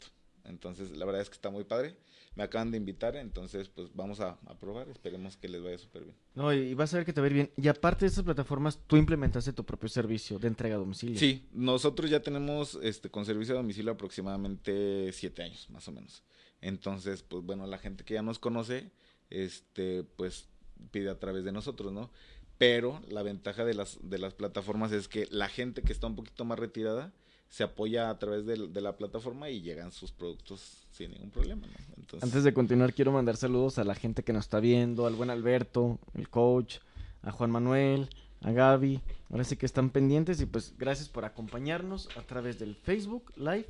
Entonces, 0.44 0.90
la 0.96 1.04
verdad 1.04 1.22
es 1.22 1.28
que 1.28 1.34
está 1.34 1.50
muy 1.50 1.62
padre. 1.62 1.94
Me 2.34 2.42
acaban 2.42 2.72
de 2.72 2.78
invitar, 2.78 3.14
entonces, 3.14 3.68
pues 3.68 3.94
vamos 3.94 4.18
a, 4.18 4.40
probar. 4.58 4.88
Esperemos 4.88 5.36
que 5.36 5.48
les 5.48 5.62
vaya 5.62 5.78
súper 5.78 6.02
bien. 6.02 6.16
No, 6.34 6.52
y 6.52 6.74
vas 6.74 6.92
a 6.94 6.96
ver 6.96 7.06
que 7.06 7.12
te 7.12 7.20
va 7.20 7.28
a 7.28 7.30
ir 7.30 7.34
bien. 7.34 7.50
Y 7.56 7.68
aparte 7.68 8.06
de 8.06 8.08
estas 8.08 8.24
plataformas, 8.24 8.80
tú 8.88 8.96
implementaste 8.96 9.52
tu 9.52 9.64
propio 9.64 9.88
servicio 9.88 10.40
de 10.40 10.48
entrega 10.48 10.74
a 10.74 10.78
domicilio. 10.78 11.16
Sí, 11.16 11.46
nosotros 11.52 12.10
ya 12.10 12.20
tenemos 12.20 12.76
este 12.82 13.08
con 13.08 13.24
servicio 13.24 13.54
a 13.54 13.58
domicilio 13.58 13.92
aproximadamente 13.92 15.12
siete 15.12 15.44
años, 15.44 15.70
más 15.70 15.86
o 15.86 15.92
menos. 15.92 16.24
Entonces, 16.60 17.22
pues 17.22 17.44
bueno, 17.44 17.68
la 17.68 17.78
gente 17.78 18.02
que 18.02 18.14
ya 18.14 18.22
nos 18.22 18.40
conoce, 18.40 18.90
este, 19.30 20.02
pues 20.02 20.48
pide 20.90 21.10
a 21.10 21.18
través 21.18 21.44
de 21.44 21.52
nosotros, 21.52 21.92
¿no? 21.92 22.10
Pero 22.58 23.00
la 23.08 23.22
ventaja 23.22 23.64
de 23.64 23.74
las, 23.74 23.98
de 24.02 24.18
las 24.18 24.34
plataformas 24.34 24.92
es 24.92 25.08
que 25.08 25.26
la 25.30 25.48
gente 25.48 25.82
que 25.82 25.92
está 25.92 26.06
un 26.06 26.16
poquito 26.16 26.44
más 26.44 26.58
retirada 26.58 27.12
se 27.52 27.64
apoya 27.64 28.08
a 28.08 28.18
través 28.18 28.46
de, 28.46 28.56
la 28.80 28.96
plataforma 28.96 29.50
y 29.50 29.60
llegan 29.60 29.92
sus 29.92 30.10
productos 30.10 30.86
sin 30.90 31.10
ningún 31.10 31.30
problema. 31.30 31.66
¿no? 31.66 32.18
Antes 32.22 32.44
de 32.44 32.54
continuar, 32.54 32.94
quiero 32.94 33.12
mandar 33.12 33.36
saludos 33.36 33.78
a 33.78 33.84
la 33.84 33.94
gente 33.94 34.22
que 34.22 34.32
nos 34.32 34.46
está 34.46 34.58
viendo, 34.58 35.06
al 35.06 35.14
buen 35.16 35.28
Alberto, 35.28 35.98
el 36.14 36.30
coach, 36.30 36.78
a 37.20 37.30
Juan 37.30 37.50
Manuel, 37.50 38.08
a 38.40 38.52
Gaby. 38.52 39.02
Ahora 39.30 39.44
sí 39.44 39.56
que 39.56 39.66
están 39.66 39.90
pendientes 39.90 40.40
y 40.40 40.46
pues 40.46 40.74
gracias 40.78 41.10
por 41.10 41.26
acompañarnos 41.26 42.08
a 42.16 42.22
través 42.22 42.58
del 42.58 42.74
Facebook 42.74 43.32
Live 43.36 43.68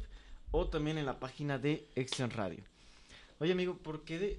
o 0.52 0.68
también 0.68 0.96
en 0.96 1.06
la 1.06 1.18
página 1.18 1.58
de 1.58 1.88
Exxon 1.96 2.30
Radio. 2.30 2.62
Oye 3.40 3.50
amigo, 3.50 3.76
¿por 3.78 4.04
qué, 4.04 4.18
de, 4.20 4.38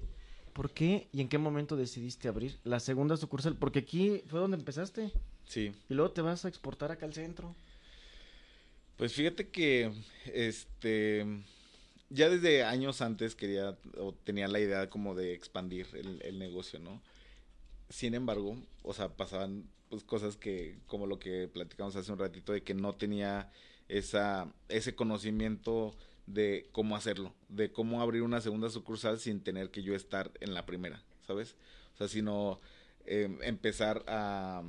¿por 0.54 0.70
qué 0.70 1.08
y 1.12 1.20
en 1.20 1.28
qué 1.28 1.36
momento 1.36 1.76
decidiste 1.76 2.28
abrir 2.28 2.58
la 2.64 2.80
segunda 2.80 3.16
sucursal? 3.18 3.56
Porque 3.56 3.80
aquí 3.80 4.22
fue 4.28 4.40
donde 4.40 4.56
empezaste. 4.56 5.12
Sí. 5.44 5.72
Y 5.90 5.94
luego 5.94 6.12
te 6.12 6.22
vas 6.22 6.44
a 6.44 6.48
exportar 6.48 6.90
acá 6.90 7.04
al 7.04 7.12
centro. 7.12 7.54
Pues 8.96 9.12
fíjate 9.12 9.48
que 9.48 9.92
este 10.32 11.26
ya 12.08 12.28
desde 12.28 12.62
años 12.62 13.02
antes 13.02 13.34
quería 13.34 13.76
o 13.98 14.12
tenía 14.12 14.46
la 14.46 14.60
idea 14.60 14.88
como 14.88 15.14
de 15.14 15.34
expandir 15.34 15.88
el, 15.94 16.22
el 16.22 16.38
negocio, 16.38 16.78
¿no? 16.78 17.02
Sin 17.88 18.14
embargo, 18.14 18.56
o 18.82 18.94
sea, 18.94 19.08
pasaban 19.08 19.68
pues 19.90 20.04
cosas 20.04 20.36
que 20.36 20.78
como 20.86 21.06
lo 21.06 21.18
que 21.18 21.48
platicamos 21.48 21.96
hace 21.96 22.12
un 22.12 22.18
ratito 22.18 22.52
de 22.52 22.62
que 22.62 22.74
no 22.74 22.94
tenía 22.94 23.50
esa 23.88 24.48
ese 24.68 24.94
conocimiento 24.94 25.94
de 26.26 26.68
cómo 26.72 26.96
hacerlo, 26.96 27.34
de 27.48 27.70
cómo 27.70 28.00
abrir 28.00 28.22
una 28.22 28.40
segunda 28.40 28.70
sucursal 28.70 29.18
sin 29.18 29.40
tener 29.40 29.70
que 29.70 29.82
yo 29.82 29.94
estar 29.94 30.30
en 30.40 30.54
la 30.54 30.66
primera, 30.66 31.02
¿sabes? 31.26 31.56
O 31.94 31.98
sea, 31.98 32.08
sino 32.08 32.60
eh, 33.06 33.38
empezar 33.42 34.04
a 34.06 34.62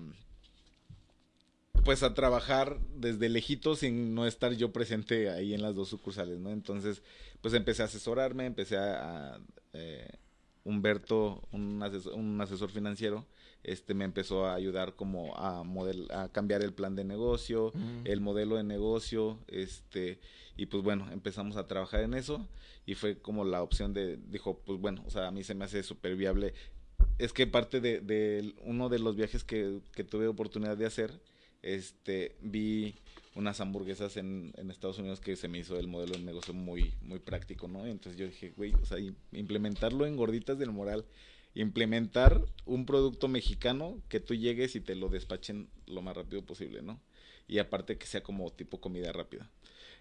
pues 1.85 2.01
a 2.01 2.15
trabajar 2.15 2.79
desde 2.95 3.29
lejito 3.29 3.75
sin 3.75 4.15
no 4.15 4.25
estar 4.25 4.53
yo 4.53 4.73
presente 4.73 5.29
ahí 5.29 5.53
en 5.53 5.61
las 5.61 5.75
dos 5.75 5.87
sucursales, 5.87 6.39
¿no? 6.39 6.51
Entonces, 6.51 7.03
pues 7.41 7.53
empecé 7.53 7.83
a 7.83 7.85
asesorarme, 7.85 8.47
empecé 8.47 8.75
a, 8.77 9.39
eh, 9.73 10.09
Humberto, 10.63 11.47
un 11.51 11.79
asesor, 11.83 12.71
financiero, 12.71 13.27
este 13.65 13.93
me 13.93 14.05
empezó 14.05 14.45
a 14.45 14.55
ayudar 14.55 14.95
como 14.95 15.35
a 15.35 15.63
model, 15.63 16.07
a 16.11 16.29
cambiar 16.29 16.61
el 16.61 16.73
plan 16.73 16.95
de 16.95 17.03
negocio, 17.03 17.71
mm. 17.73 18.01
el 18.05 18.21
modelo 18.21 18.55
de 18.55 18.63
negocio, 18.63 19.39
este, 19.47 20.19
y 20.55 20.67
pues 20.67 20.83
bueno, 20.83 21.07
empezamos 21.11 21.57
a 21.57 21.67
trabajar 21.67 22.01
en 22.01 22.13
eso 22.13 22.47
y 22.85 22.95
fue 22.95 23.17
como 23.17 23.43
la 23.43 23.63
opción 23.63 23.93
de, 23.93 24.17
dijo, 24.17 24.59
pues 24.65 24.79
bueno, 24.79 25.03
o 25.05 25.09
sea, 25.09 25.27
a 25.27 25.31
mí 25.31 25.43
se 25.43 25.55
me 25.55 25.65
hace 25.65 25.83
súper 25.83 26.15
viable. 26.15 26.53
Es 27.17 27.33
que 27.33 27.47
parte 27.47 27.81
de, 27.81 27.99
de, 28.01 28.53
uno 28.63 28.89
de 28.89 28.99
los 28.99 29.15
viajes 29.15 29.43
que, 29.43 29.79
que 29.93 30.03
tuve 30.03 30.27
oportunidad 30.27 30.77
de 30.77 30.85
hacer, 30.85 31.19
este, 31.61 32.35
vi 32.41 32.95
unas 33.33 33.59
hamburguesas 33.59 34.15
en, 34.17 34.53
en, 34.55 34.69
Estados 34.71 34.99
Unidos 34.99 35.19
que 35.19 35.35
se 35.35 35.47
me 35.47 35.57
hizo 35.57 35.77
el 35.77 35.87
modelo 35.87 36.13
de 36.13 36.19
negocio 36.19 36.53
muy, 36.53 36.93
muy 37.01 37.19
práctico, 37.19 37.67
¿no? 37.67 37.85
Entonces 37.85 38.19
yo 38.19 38.27
dije, 38.27 38.53
güey, 38.55 38.73
o 38.75 38.85
sea, 38.85 38.97
implementarlo 39.31 40.05
en 40.05 40.15
gorditas 40.15 40.57
del 40.57 40.71
moral, 40.71 41.05
implementar 41.55 42.45
un 42.65 42.85
producto 42.85 43.27
mexicano 43.27 44.01
que 44.09 44.19
tú 44.19 44.35
llegues 44.35 44.75
y 44.75 44.81
te 44.81 44.95
lo 44.95 45.09
despachen 45.09 45.69
lo 45.87 46.01
más 46.01 46.15
rápido 46.15 46.45
posible, 46.45 46.81
¿no? 46.81 47.01
Y 47.47 47.59
aparte 47.59 47.97
que 47.97 48.05
sea 48.05 48.21
como 48.21 48.51
tipo 48.51 48.79
comida 48.79 49.11
rápida. 49.11 49.49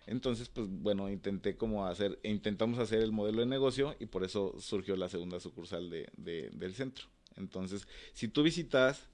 Entonces, 0.06 0.48
pues 0.48 0.68
bueno, 0.68 1.10
intenté 1.10 1.56
como 1.56 1.86
hacer, 1.86 2.18
intentamos 2.22 2.78
hacer 2.78 3.00
el 3.00 3.12
modelo 3.12 3.40
de 3.40 3.46
negocio 3.46 3.96
y 3.98 4.06
por 4.06 4.24
eso 4.24 4.54
surgió 4.58 4.96
la 4.96 5.08
segunda 5.08 5.40
sucursal 5.40 5.88
de, 5.88 6.10
de, 6.16 6.50
del 6.50 6.74
centro. 6.74 7.06
Entonces, 7.36 7.86
si 8.12 8.28
tú 8.28 8.42
visitas 8.42 9.08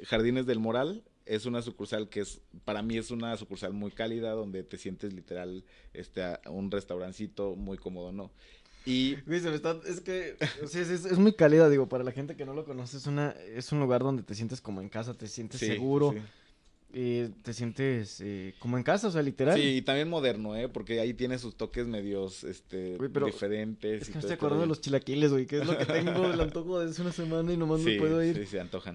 Jardines 0.00 0.46
del 0.46 0.58
Moral, 0.58 1.04
es 1.26 1.46
una 1.46 1.62
sucursal 1.62 2.08
que 2.08 2.20
es, 2.20 2.40
para 2.64 2.82
mí 2.82 2.96
es 2.98 3.10
una 3.10 3.36
sucursal 3.36 3.72
muy 3.72 3.90
cálida, 3.90 4.32
donde 4.32 4.62
te 4.62 4.76
sientes 4.76 5.12
literal, 5.14 5.64
este, 5.92 6.22
un 6.46 6.70
restaurancito 6.70 7.54
muy 7.56 7.78
cómodo, 7.78 8.12
¿no? 8.12 8.30
Y... 8.86 9.16
es 9.26 10.00
que 10.00 10.36
es, 10.62 10.74
es, 10.74 11.18
muy 11.18 11.32
cálida, 11.32 11.68
digo, 11.70 11.88
para 11.88 12.04
la 12.04 12.12
gente 12.12 12.36
que 12.36 12.44
no 12.44 12.52
lo 12.52 12.64
conoce, 12.64 12.98
es, 12.98 13.06
una, 13.06 13.30
es 13.30 13.72
un 13.72 13.80
lugar 13.80 14.02
donde 14.02 14.22
te 14.22 14.34
sientes 14.34 14.60
como 14.60 14.80
en 14.80 14.88
casa, 14.88 15.14
te 15.14 15.26
sientes 15.26 15.60
seguro. 15.60 16.12
Sí. 16.12 16.18
Eh, 16.96 17.30
te 17.42 17.52
sientes 17.52 18.20
eh, 18.20 18.54
como 18.60 18.76
en 18.76 18.84
casa, 18.84 19.08
o 19.08 19.10
sea, 19.10 19.20
literal. 19.20 19.58
Sí, 19.58 19.78
y 19.78 19.82
también 19.82 20.08
moderno, 20.08 20.54
¿eh? 20.54 20.68
Porque 20.68 21.00
ahí 21.00 21.12
tiene 21.12 21.38
sus 21.38 21.56
toques 21.56 21.88
medios, 21.88 22.44
este, 22.44 22.96
diferentes. 23.26 24.02
Es 24.02 24.08
que 24.08 24.14
me 24.14 24.20
estoy 24.20 24.34
acordando 24.34 24.62
de 24.62 24.68
los 24.68 24.80
chilaquiles, 24.80 25.32
güey, 25.32 25.46
que 25.46 25.58
es 25.58 25.66
lo 25.66 25.76
que 25.76 25.86
tengo 25.86 26.30
el 26.32 26.40
antojo 26.40 26.78
de 26.78 26.88
hace 26.88 27.02
una 27.02 27.10
semana 27.10 27.52
y 27.52 27.56
nomás 27.56 27.80
no 27.80 27.98
puedo 27.98 28.22
ir. 28.22 28.36
Sí, 28.36 28.46
se 28.46 28.60
antojan. 28.60 28.94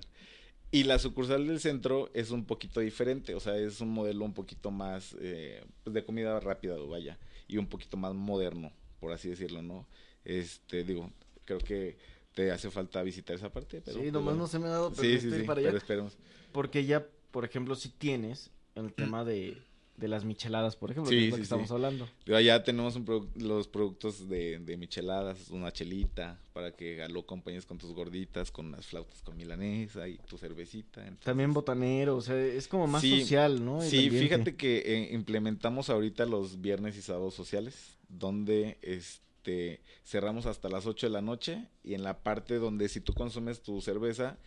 Y 0.71 0.83
la 0.83 0.97
sucursal 0.97 1.45
del 1.45 1.59
centro 1.59 2.09
es 2.13 2.31
un 2.31 2.45
poquito 2.45 2.79
diferente, 2.79 3.35
o 3.35 3.41
sea, 3.41 3.57
es 3.57 3.81
un 3.81 3.89
modelo 3.89 4.23
un 4.23 4.33
poquito 4.33 4.71
más 4.71 5.15
eh, 5.19 5.61
pues 5.83 5.93
de 5.93 6.05
comida 6.05 6.39
rápida, 6.39 6.77
vaya, 6.77 7.17
y 7.47 7.57
un 7.57 7.67
poquito 7.67 7.97
más 7.97 8.13
moderno, 8.13 8.71
por 8.99 9.11
así 9.11 9.29
decirlo, 9.29 9.61
¿no? 9.61 9.87
Este, 10.25 10.83
digo, 10.83 11.11
creo 11.45 11.59
que 11.59 11.97
te 12.33 12.51
hace 12.51 12.69
falta 12.69 13.01
visitar 13.03 13.35
esa 13.35 13.51
parte, 13.51 13.81
pero... 13.81 13.97
Sí, 13.97 14.03
pues, 14.03 14.13
nomás 14.13 14.35
no 14.35 14.47
se 14.47 14.59
me 14.59 14.67
ha 14.67 14.71
dado, 14.71 14.91
pero 14.91 15.01
sí, 15.01 15.19
sí, 15.19 15.31
sí, 15.31 15.43
para 15.43 15.59
allá. 15.59 15.69
Pero 15.69 15.77
esperemos. 15.77 16.17
Porque 16.51 16.85
ya, 16.85 17.05
por 17.31 17.45
ejemplo, 17.45 17.75
si 17.75 17.89
tienes 17.89 18.51
el 18.75 18.93
tema 18.93 19.25
de 19.25 19.57
de 19.99 20.07
las 20.07 20.23
micheladas, 20.23 20.75
por 20.75 20.91
ejemplo, 20.91 21.11
que 21.11 21.25
es 21.25 21.29
lo 21.29 21.35
que 21.35 21.43
estamos 21.43 21.69
hablando. 21.71 22.07
allá 22.33 22.63
tenemos 22.63 22.97
los 23.35 23.67
productos 23.67 24.29
de, 24.29 24.59
de, 24.59 24.77
micheladas, 24.77 25.49
una 25.49 25.71
chelita, 25.71 26.39
para 26.53 26.71
que 26.71 27.05
lo 27.09 27.21
acompañes 27.21 27.65
con 27.65 27.77
tus 27.77 27.93
gorditas, 27.93 28.49
con 28.49 28.71
las 28.71 28.87
flautas 28.87 29.21
con 29.21 29.35
milanesa 29.35 30.07
y 30.07 30.17
tu 30.17 30.37
cervecita. 30.37 31.03
También 31.23 31.53
botanero, 31.53 32.15
o 32.15 32.21
sea, 32.21 32.39
es 32.39 32.67
como 32.67 32.87
más 32.87 33.01
social, 33.01 33.63
¿no? 33.63 33.81
sí, 33.81 34.09
fíjate 34.09 34.55
que 34.55 34.77
eh, 34.85 35.09
implementamos 35.13 35.89
ahorita 35.89 36.25
los 36.25 36.61
viernes 36.61 36.95
y 36.97 37.01
sábados 37.01 37.33
sociales, 37.33 37.97
donde 38.09 38.77
este 38.81 39.81
cerramos 40.03 40.45
hasta 40.45 40.69
las 40.69 40.85
8 40.85 41.07
de 41.07 41.13
la 41.13 41.21
noche 41.21 41.67
y 41.83 41.93
en 41.93 42.03
la 42.03 42.21
parte 42.21 42.55
donde 42.55 42.89
si 42.89 42.99
tú 43.01 43.13
consumes 43.13 43.61
tu 43.61 43.81
cerveza, 43.81 44.37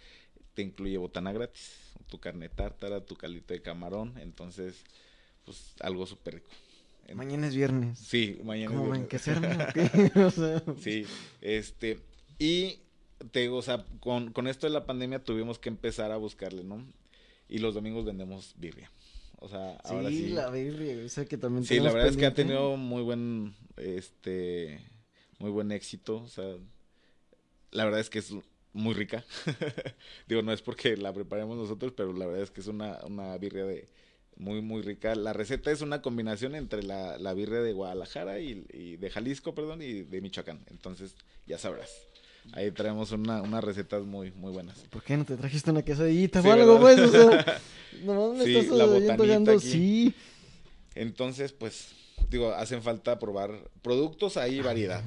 te 0.54 0.62
incluye 0.62 0.98
botana 0.98 1.32
gratis, 1.32 1.94
tu 2.08 2.20
carne 2.20 2.48
tártara, 2.48 3.04
tu 3.04 3.16
calito 3.16 3.54
de 3.54 3.62
camarón, 3.62 4.18
entonces 4.18 4.84
pues 5.44 5.74
algo 5.80 6.06
súper 6.06 6.34
rico. 6.34 6.50
Mañana 7.14 7.48
es 7.48 7.54
viernes. 7.54 7.98
Sí, 7.98 8.40
mañana 8.44 8.74
es 9.10 9.26
viernes. 9.26 10.16
o 10.16 10.30
sea... 10.30 10.62
Sí, 10.80 11.04
este, 11.40 11.98
y 12.38 12.78
te 13.32 13.48
o 13.48 13.62
sea, 13.62 13.84
con, 14.00 14.32
con 14.32 14.46
esto 14.46 14.66
de 14.66 14.72
la 14.72 14.86
pandemia 14.86 15.22
tuvimos 15.22 15.58
que 15.58 15.68
empezar 15.68 16.12
a 16.12 16.16
buscarle, 16.16 16.64
¿no? 16.64 16.84
Y 17.48 17.58
los 17.58 17.74
domingos 17.74 18.04
vendemos 18.04 18.54
birria. 18.56 18.90
O 19.42 19.48
sea, 19.48 19.76
ahora 19.84 20.08
sí. 20.08 20.28
la 20.28 20.50
birria, 20.50 21.04
o 21.04 21.08
sea 21.08 21.24
que 21.24 21.36
también 21.36 21.64
Sí, 21.64 21.80
la 21.80 21.92
verdad 21.92 22.08
es 22.08 22.16
que 22.16 22.26
ha 22.26 22.34
tenido 22.34 22.76
muy 22.76 23.02
buen, 23.02 23.54
este, 23.76 24.80
muy 25.38 25.50
buen 25.50 25.72
éxito, 25.72 26.18
o 26.18 26.28
sea, 26.28 26.44
la 27.72 27.84
verdad 27.84 27.98
es 27.98 28.08
que 28.08 28.20
es 28.20 28.32
muy 28.72 28.94
rica. 28.94 29.24
Digo, 30.28 30.42
no 30.42 30.52
es 30.52 30.62
porque 30.62 30.96
la 30.96 31.12
preparemos 31.12 31.56
nosotros, 31.56 31.92
pero 31.96 32.12
la 32.12 32.26
verdad 32.26 32.42
es 32.44 32.52
que 32.52 32.60
es 32.60 32.68
una, 32.68 33.00
una 33.04 33.36
birria 33.36 33.64
de, 33.64 33.88
muy, 34.36 34.62
muy 34.62 34.82
rica. 34.82 35.14
La 35.14 35.32
receta 35.32 35.70
es 35.70 35.80
una 35.80 36.02
combinación 36.02 36.54
entre 36.54 36.82
la, 36.82 37.18
la 37.18 37.34
birria 37.34 37.60
de 37.60 37.72
Guadalajara 37.72 38.40
y, 38.40 38.96
de 38.96 39.10
Jalisco, 39.10 39.54
perdón, 39.54 39.82
y 39.82 40.02
de 40.02 40.20
Michoacán. 40.20 40.64
Entonces, 40.70 41.14
ya 41.46 41.58
sabrás. 41.58 41.90
Ahí 42.52 42.70
traemos 42.70 43.12
una, 43.12 43.40
unas 43.42 43.62
recetas 43.64 44.02
muy, 44.04 44.32
muy 44.32 44.52
buenas. 44.52 44.78
¿Por 44.90 45.02
qué 45.02 45.16
no 45.16 45.24
te 45.24 45.36
trajiste 45.36 45.70
una 45.70 45.82
quesadillita 45.82 46.40
o 46.40 46.52
algo, 46.52 46.80
pues? 46.80 46.98
O 46.98 47.08
sea, 47.10 47.60
no 48.04 48.34
me 48.34 48.44
sí, 48.44 48.56
estás 48.56 48.76
la 48.76 48.84
botanita 48.84 49.58
sí. 49.58 50.14
Entonces, 50.94 51.52
pues, 51.52 51.92
digo, 52.28 52.52
hacen 52.52 52.82
falta 52.82 53.18
probar 53.18 53.70
productos, 53.80 54.36
hay 54.36 54.60
variedad. 54.60 55.02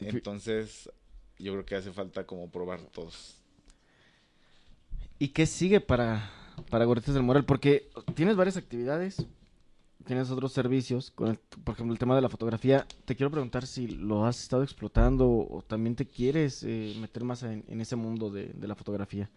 Entonces, 0.00 0.90
yo 1.38 1.52
creo 1.52 1.66
que 1.66 1.74
hace 1.74 1.92
falta 1.92 2.24
como 2.24 2.50
probar 2.50 2.80
todos. 2.80 3.34
¿Y 5.18 5.28
qué 5.28 5.46
sigue 5.46 5.80
para 5.80 6.30
para 6.70 6.86
del 6.86 7.22
Moral? 7.22 7.44
Porque 7.44 7.90
tienes 8.14 8.36
varias 8.36 8.56
actividades, 8.56 9.24
tienes 10.08 10.30
otros 10.30 10.54
servicios, 10.54 11.10
con 11.10 11.28
el, 11.28 11.36
por 11.36 11.74
ejemplo 11.74 11.92
el 11.92 11.98
tema 11.98 12.16
de 12.16 12.22
la 12.22 12.30
fotografía. 12.30 12.86
Te 13.04 13.14
quiero 13.14 13.30
preguntar 13.30 13.66
si 13.66 13.88
lo 13.88 14.24
has 14.24 14.40
estado 14.40 14.62
explotando 14.62 15.28
o, 15.28 15.62
también 15.62 15.94
te 15.94 16.06
quieres 16.06 16.62
eh, 16.62 16.96
meter 16.98 17.24
más 17.24 17.42
en, 17.42 17.62
ese 17.78 17.94
mundo 17.94 18.30
de, 18.30 18.54
la 18.66 18.74
fotografía. 18.74 19.28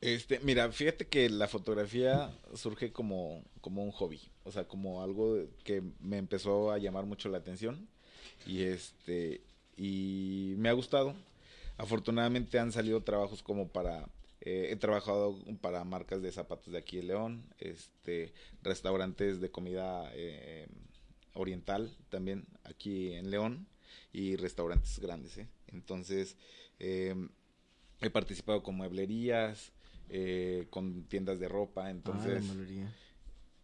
Este, 0.00 0.40
mira, 0.40 0.72
fíjate 0.72 1.06
que 1.06 1.28
la 1.28 1.46
fotografía 1.48 2.32
surge 2.54 2.90
como, 2.90 3.44
como 3.60 3.84
un 3.84 3.90
hobby, 3.90 4.22
o 4.44 4.50
sea, 4.50 4.66
como 4.66 5.02
algo 5.02 5.36
que 5.64 5.82
me 6.00 6.16
empezó 6.16 6.72
a 6.72 6.78
llamar 6.78 7.04
mucho 7.04 7.28
la 7.28 7.36
atención 7.36 7.86
y 8.46 8.62
este 8.62 9.42
y 9.76 10.54
me 10.56 10.70
ha 10.70 10.72
gustado. 10.72 11.14
Afortunadamente 11.76 12.58
han 12.58 12.72
salido 12.72 13.02
trabajos 13.02 13.42
como 13.42 13.68
para 13.68 14.08
eh, 14.42 14.68
he 14.70 14.76
trabajado 14.76 15.38
para 15.60 15.84
marcas 15.84 16.22
de 16.22 16.32
zapatos 16.32 16.72
de 16.72 16.78
aquí 16.78 16.96
de 16.96 17.02
León, 17.02 17.44
este, 17.58 18.32
restaurantes 18.62 19.40
de 19.40 19.50
comida 19.50 20.10
eh, 20.14 20.66
oriental 21.34 21.94
también 22.08 22.46
aquí 22.64 23.12
en 23.12 23.30
León 23.30 23.66
y 24.12 24.36
restaurantes 24.36 24.98
grandes. 24.98 25.36
¿eh? 25.36 25.48
Entonces, 25.68 26.36
he 26.78 28.10
participado 28.12 28.62
con 28.62 28.76
mueblerías, 28.76 29.72
con 30.70 31.04
tiendas 31.04 31.38
de 31.38 31.48
ropa, 31.48 31.86
ah, 31.86 31.90
entonces... 31.90 32.44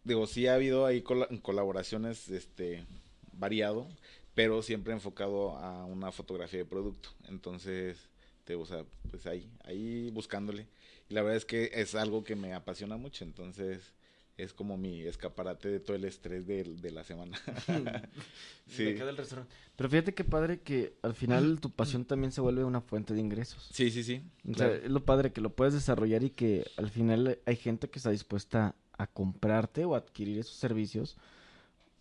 digo, 0.03 0.27
sí 0.27 0.47
ha 0.47 0.53
habido 0.53 0.85
ahí 0.85 1.01
colaboraciones 1.01 2.29
este, 2.29 2.85
variado, 3.33 3.87
pero 4.35 4.61
siempre 4.61 4.93
enfocado 4.93 5.57
a 5.57 5.85
una 5.85 6.11
fotografía 6.11 6.59
de 6.59 6.65
producto. 6.65 7.09
Entonces, 7.27 7.97
o 8.55 8.65
sea, 8.65 8.85
pues 9.09 9.25
ahí, 9.25 9.49
ahí 9.63 10.09
buscándole. 10.11 10.67
Y 11.09 11.13
la 11.13 11.21
verdad 11.21 11.37
es 11.37 11.45
que 11.45 11.71
es 11.73 11.95
algo 11.95 12.23
que 12.23 12.35
me 12.35 12.53
apasiona 12.53 12.97
mucho, 12.97 13.23
entonces 13.23 13.93
es 14.37 14.53
como 14.53 14.77
mi 14.77 15.01
escaparate 15.01 15.67
de 15.67 15.79
todo 15.79 15.95
el 15.95 16.05
estrés 16.05 16.45
de, 16.45 16.63
de 16.63 16.91
la 16.91 17.03
semana. 17.03 17.37
sí. 18.67 18.93
del 18.93 19.17
restaurante. 19.17 19.53
Pero 19.75 19.89
fíjate 19.89 20.13
qué 20.13 20.23
padre 20.23 20.59
que 20.61 20.93
al 21.01 21.15
final 21.15 21.59
tu 21.59 21.71
pasión 21.71 22.05
también 22.05 22.31
se 22.31 22.41
vuelve 22.41 22.63
una 22.63 22.81
fuente 22.81 23.13
de 23.13 23.19
ingresos. 23.19 23.69
Sí, 23.73 23.89
sí, 23.89 24.03
sí. 24.03 24.21
O 24.49 24.53
sea, 24.53 24.73
es 24.73 24.89
lo 24.89 25.03
padre 25.03 25.31
que 25.31 25.41
lo 25.41 25.51
puedes 25.51 25.73
desarrollar 25.73 26.23
y 26.23 26.29
que 26.29 26.65
al 26.77 26.89
final 26.89 27.39
hay 27.45 27.55
gente 27.55 27.89
que 27.89 27.99
está 27.99 28.11
dispuesta 28.11 28.75
a 28.93 29.07
comprarte 29.07 29.85
o 29.85 29.95
adquirir 29.95 30.39
esos 30.39 30.55
servicios 30.55 31.17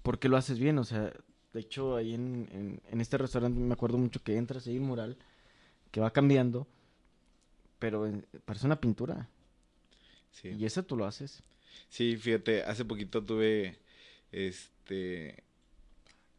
porque 0.02 0.28
lo 0.28 0.36
haces 0.36 0.58
bien. 0.58 0.78
O 0.78 0.84
sea, 0.84 1.12
de 1.52 1.60
hecho, 1.60 1.96
ahí 1.96 2.14
en, 2.14 2.80
en, 2.90 3.00
este 3.00 3.16
restaurante 3.18 3.58
me 3.58 3.72
acuerdo 3.72 3.98
mucho 3.98 4.22
que 4.22 4.36
entras 4.36 4.66
un 4.66 4.80
mural 4.80 5.16
que 5.96 6.00
va 6.00 6.12
cambiando, 6.12 6.66
pero 7.78 8.06
parece 8.44 8.66
una 8.66 8.82
pintura. 8.82 9.30
Sí. 10.30 10.50
Y 10.50 10.66
ese 10.66 10.82
tú 10.82 10.94
lo 10.94 11.06
haces. 11.06 11.42
Sí, 11.88 12.18
fíjate, 12.18 12.64
hace 12.64 12.84
poquito 12.84 13.24
tuve, 13.24 13.78
este, 14.30 15.42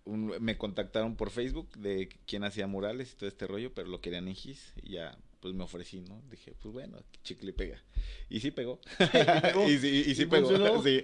me 0.06 0.60
contactaron 0.60 1.16
por 1.16 1.32
Facebook 1.32 1.76
de 1.76 2.08
quién 2.28 2.44
hacía 2.44 2.68
murales 2.68 3.12
y 3.12 3.16
todo 3.16 3.28
este 3.28 3.48
rollo, 3.48 3.74
pero 3.74 3.88
lo 3.88 4.00
querían 4.00 4.28
en 4.28 4.36
GIS 4.36 4.74
y 4.84 4.92
ya, 4.92 5.18
pues 5.40 5.56
me 5.56 5.64
ofrecí, 5.64 6.02
¿no? 6.02 6.22
Dije, 6.30 6.54
pues 6.62 6.72
bueno, 6.72 7.00
chicle 7.24 7.52
pega. 7.52 7.84
Y 8.30 8.42
sí 8.42 8.52
pegó. 8.52 8.80
y 9.68 9.80
sí, 9.80 10.04
y 10.06 10.14
sí 10.14 10.28
pegó. 10.28 10.84
sí. 10.84 11.04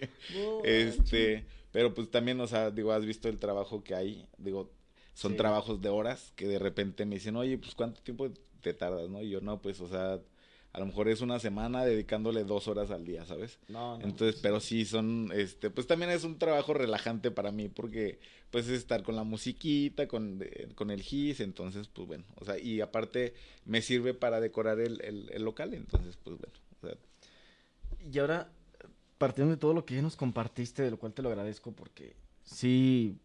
este, 0.64 1.48
pero 1.72 1.96
pues 1.96 2.12
también, 2.12 2.40
o 2.40 2.46
sea, 2.46 2.70
digo, 2.70 2.92
has 2.92 3.04
visto 3.04 3.30
el 3.30 3.40
trabajo 3.40 3.84
que 3.84 3.96
hay, 3.96 4.28
digo, 4.38 4.72
son 5.14 5.36
trabajos 5.36 5.82
de 5.82 5.90
horas 5.90 6.34
que 6.36 6.48
de 6.48 6.60
repente 6.60 7.06
me 7.06 7.16
dicen, 7.16 7.36
oye, 7.36 7.58
pues 7.58 7.76
cuánto 7.76 8.02
tiempo 8.02 8.30
te 8.62 8.74
tardas, 8.74 9.10
¿no? 9.10 9.22
Y 9.22 9.30
yo, 9.30 9.42
no, 9.42 9.62
pues, 9.62 9.80
o 9.80 9.88
sea, 9.88 10.20
a 10.74 10.80
lo 10.80 10.88
mejor 10.88 11.08
es 11.08 11.22
una 11.22 11.38
semana 11.38 11.86
dedicándole 11.86 12.44
dos 12.44 12.68
horas 12.68 12.90
al 12.90 13.06
día, 13.06 13.26
¿sabes? 13.26 13.60
No, 13.68 13.98
no. 14.00 14.06
Entonces, 14.06 14.40
pero 14.42 14.60
sí 14.60 14.86
son, 14.86 15.32
este, 15.34 15.70
pues 15.70 15.86
también 15.86 16.10
es 16.10 16.24
un 16.24 16.40
trabajo 16.40 16.74
relajante 16.74 17.30
para 17.30 17.52
mí 17.52 17.70
porque, 17.70 18.20
pues, 18.50 18.68
es 18.68 18.80
estar 18.80 19.04
con 19.04 19.16
la 19.16 19.24
musiquita, 19.24 20.08
con, 20.08 20.44
con 20.74 20.90
el 20.90 21.04
GIS, 21.04 21.42
entonces, 21.42 21.88
pues 21.90 22.08
bueno, 22.08 22.26
o 22.36 22.46
sea, 22.46 22.58
y 22.58 22.82
aparte 22.82 23.36
me 23.66 23.84
sirve 23.84 24.16
para 24.16 24.40
decorar 24.40 24.80
el, 24.80 25.00
el, 25.02 25.44
local, 25.44 25.76
entonces, 25.76 26.18
pues 26.18 26.38
bueno, 26.40 26.54
o 26.82 26.88
sea. 26.88 26.98
Y 28.12 28.18
ahora, 28.18 28.52
partiendo 29.20 29.52
de 29.52 29.60
todo 29.60 29.74
lo 29.76 29.86
que 29.86 29.96
ya 29.96 30.02
nos 30.02 30.16
compartiste, 30.16 30.82
de 30.82 30.92
lo 30.92 30.98
cual 30.98 31.14
te 31.14 31.22
lo 31.22 31.30
agradezco 31.30 31.72
porque 31.72 32.16
sí, 32.44 33.20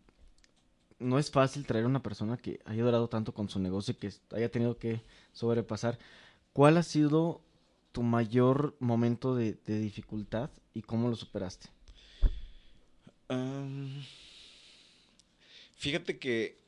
no 0.98 1.18
es 1.18 1.30
fácil 1.30 1.66
traer 1.66 1.84
a 1.84 1.88
una 1.88 2.02
persona 2.02 2.36
que 2.36 2.60
haya 2.64 2.82
durado 2.84 3.08
tanto 3.08 3.32
con 3.32 3.48
su 3.48 3.58
negocio 3.58 3.92
y 3.92 3.96
que 3.96 4.12
haya 4.34 4.50
tenido 4.50 4.78
que 4.78 5.02
sobrepasar 5.32 5.98
¿Cuál 6.58 6.76
ha 6.76 6.82
sido 6.82 7.40
tu 7.92 8.02
mayor 8.02 8.74
momento 8.80 9.36
de, 9.36 9.56
dificultad 9.64 10.50
y 10.74 10.82
cómo 10.82 11.08
lo 11.08 11.14
superaste? 11.14 11.68
fíjate 15.76 16.18
que 16.18 16.58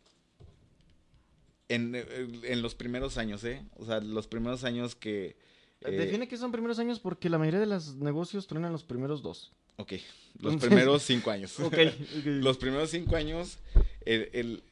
en, 1.69 2.63
los 2.63 2.77
primeros 2.77 3.19
años, 3.19 3.43
¿eh? 3.43 3.65
O 3.79 3.85
sea, 3.85 3.99
los 3.99 4.29
primeros 4.29 4.63
años 4.63 4.95
que... 4.95 5.37
Eh, 5.81 5.91
Define 5.91 6.29
que 6.29 6.37
son 6.37 6.53
primeros 6.53 6.79
años 6.79 7.01
porque 7.01 7.29
la 7.29 7.39
mayoría 7.39 7.59
de 7.59 7.67
los 7.67 7.97
negocios 7.97 8.47
truenan 8.47 8.71
los 8.71 8.85
primeros 8.85 9.23
dos. 9.23 9.51
Ok, 9.77 9.95
los 10.39 10.55
primeros 10.57 11.03
cinco 11.03 11.33
años. 11.33 11.59
ok. 11.61 11.79
los 12.25 12.59
primeros 12.59 12.91
cinco 12.91 13.17
años, 13.17 13.59
el, 14.05 14.63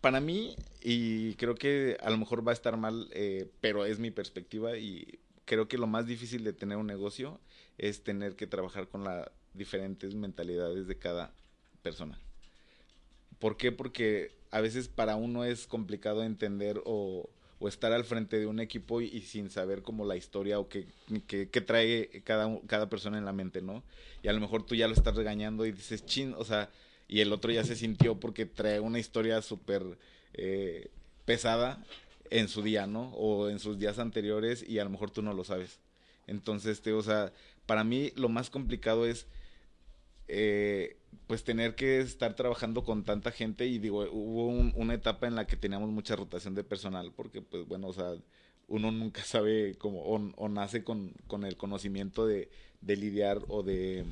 para 0.00 0.20
mí, 0.20 0.54
y 0.82 1.34
creo 1.34 1.54
que 1.54 1.96
a 2.02 2.10
lo 2.10 2.18
mejor 2.18 2.46
va 2.46 2.52
a 2.52 2.54
estar 2.54 2.76
mal, 2.76 3.08
eh, 3.12 3.48
pero 3.60 3.86
es 3.86 3.98
mi 3.98 4.10
perspectiva 4.10 4.76
y 4.76 5.18
creo 5.44 5.68
que 5.68 5.78
lo 5.78 5.86
más 5.86 6.06
difícil 6.06 6.44
de 6.44 6.52
tener 6.52 6.76
un 6.76 6.86
negocio 6.86 7.40
es 7.78 8.02
tener 8.02 8.36
que 8.36 8.46
trabajar 8.46 8.88
con 8.88 9.04
las 9.04 9.30
diferentes 9.54 10.14
mentalidades 10.14 10.86
de 10.86 10.98
cada 10.98 11.32
persona. 11.82 12.18
¿Por 13.38 13.56
qué? 13.56 13.72
Porque 13.72 14.32
a 14.50 14.60
veces 14.60 14.88
para 14.88 15.16
uno 15.16 15.44
es 15.44 15.66
complicado 15.66 16.22
entender 16.22 16.80
o, 16.84 17.28
estar 17.66 17.92
al 17.92 18.04
frente 18.04 18.38
de 18.38 18.46
un 18.46 18.60
equipo 18.60 19.00
y, 19.00 19.22
sin 19.22 19.48
saber 19.48 19.80
como 19.80 20.04
la 20.04 20.16
historia 20.16 20.58
o 20.58 20.68
qué, 20.68 20.86
trae 21.66 22.22
cada, 22.22 22.60
cada 22.66 22.90
persona 22.90 23.16
en 23.16 23.24
la 23.24 23.32
mente, 23.32 23.62
¿no? 23.62 23.82
Y 24.22 24.28
a 24.28 24.34
lo 24.34 24.40
mejor 24.40 24.66
tú 24.66 24.74
ya 24.74 24.86
lo 24.86 24.92
estás 24.92 25.16
regañando 25.16 25.64
y 25.64 25.72
dices, 25.72 26.04
chin, 26.04 26.34
o 26.36 26.44
sea, 26.44 26.68
y 27.08 27.20
el 27.20 27.32
otro 27.32 27.52
ya 27.52 27.64
se 27.64 27.76
sintió 27.76 28.18
porque 28.18 28.46
trae 28.46 28.80
una 28.80 28.98
historia 28.98 29.42
súper 29.42 29.98
eh, 30.32 30.90
pesada 31.24 31.84
en 32.30 32.48
su 32.48 32.62
día, 32.62 32.86
¿no? 32.86 33.10
O 33.14 33.48
en 33.48 33.58
sus 33.58 33.78
días 33.78 33.98
anteriores 33.98 34.64
y 34.66 34.78
a 34.78 34.84
lo 34.84 34.90
mejor 34.90 35.10
tú 35.10 35.22
no 35.22 35.32
lo 35.32 35.44
sabes. 35.44 35.80
Entonces, 36.26 36.80
te, 36.82 36.92
o 36.92 37.02
sea, 37.02 37.32
para 37.66 37.84
mí 37.84 38.12
lo 38.16 38.28
más 38.28 38.50
complicado 38.50 39.06
es 39.06 39.26
eh, 40.28 40.96
pues 41.26 41.44
tener 41.44 41.74
que 41.74 42.00
estar 42.00 42.34
trabajando 42.34 42.84
con 42.84 43.04
tanta 43.04 43.30
gente 43.30 43.66
y 43.66 43.78
digo, 43.78 44.08
hubo 44.10 44.46
una 44.48 44.94
etapa 44.94 45.26
en 45.26 45.34
la 45.34 45.46
que 45.46 45.56
teníamos 45.56 45.90
mucha 45.90 46.16
rotación 46.16 46.54
de 46.54 46.64
personal 46.64 47.12
porque 47.14 47.42
pues 47.42 47.66
bueno, 47.68 47.88
o 47.88 47.92
sea, 47.92 48.14
uno 48.68 48.90
nunca 48.90 49.22
sabe 49.22 49.76
cómo 49.78 50.02
o, 50.02 50.48
nace 50.48 50.82
con, 50.84 51.12
con, 51.26 51.44
el 51.44 51.56
conocimiento 51.56 52.26
de 52.26 52.48
lidiar 52.80 53.42
o 53.48 53.62
de 53.62 54.06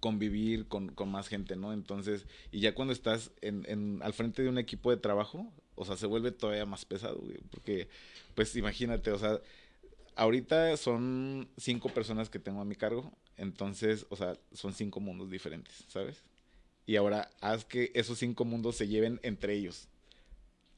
convivir 0.00 0.68
con, 0.68 0.88
con, 0.88 1.10
más 1.10 1.28
gente, 1.28 1.56
¿no? 1.56 1.72
Entonces, 1.72 2.26
y 2.52 2.60
ya 2.60 2.74
cuando 2.74 2.92
estás 2.92 3.32
en, 3.40 3.64
en, 3.68 4.00
al 4.02 4.12
frente 4.12 4.42
de 4.42 4.48
un 4.48 4.58
equipo 4.58 4.90
de 4.90 4.96
trabajo, 4.96 5.52
o 5.74 5.84
sea, 5.84 5.96
se 5.96 6.06
vuelve 6.06 6.32
todavía 6.32 6.66
más 6.66 6.84
pesado, 6.84 7.18
güey, 7.18 7.38
porque, 7.50 7.88
pues 8.34 8.54
imagínate, 8.56 9.10
o 9.10 9.18
sea, 9.18 9.40
ahorita 10.16 10.76
son 10.76 11.48
cinco 11.56 11.88
personas 11.88 12.30
que 12.30 12.38
tengo 12.38 12.60
a 12.60 12.64
mi 12.64 12.76
cargo, 12.76 13.12
entonces, 13.36 14.06
o 14.10 14.16
sea, 14.16 14.36
son 14.52 14.72
cinco 14.74 15.00
mundos 15.00 15.30
diferentes, 15.30 15.84
¿sabes? 15.88 16.22
Y 16.86 16.96
ahora 16.96 17.30
haz 17.40 17.64
que 17.64 17.92
esos 17.94 18.18
cinco 18.18 18.44
mundos 18.44 18.76
se 18.76 18.88
lleven 18.88 19.20
entre 19.22 19.54
ellos. 19.54 19.88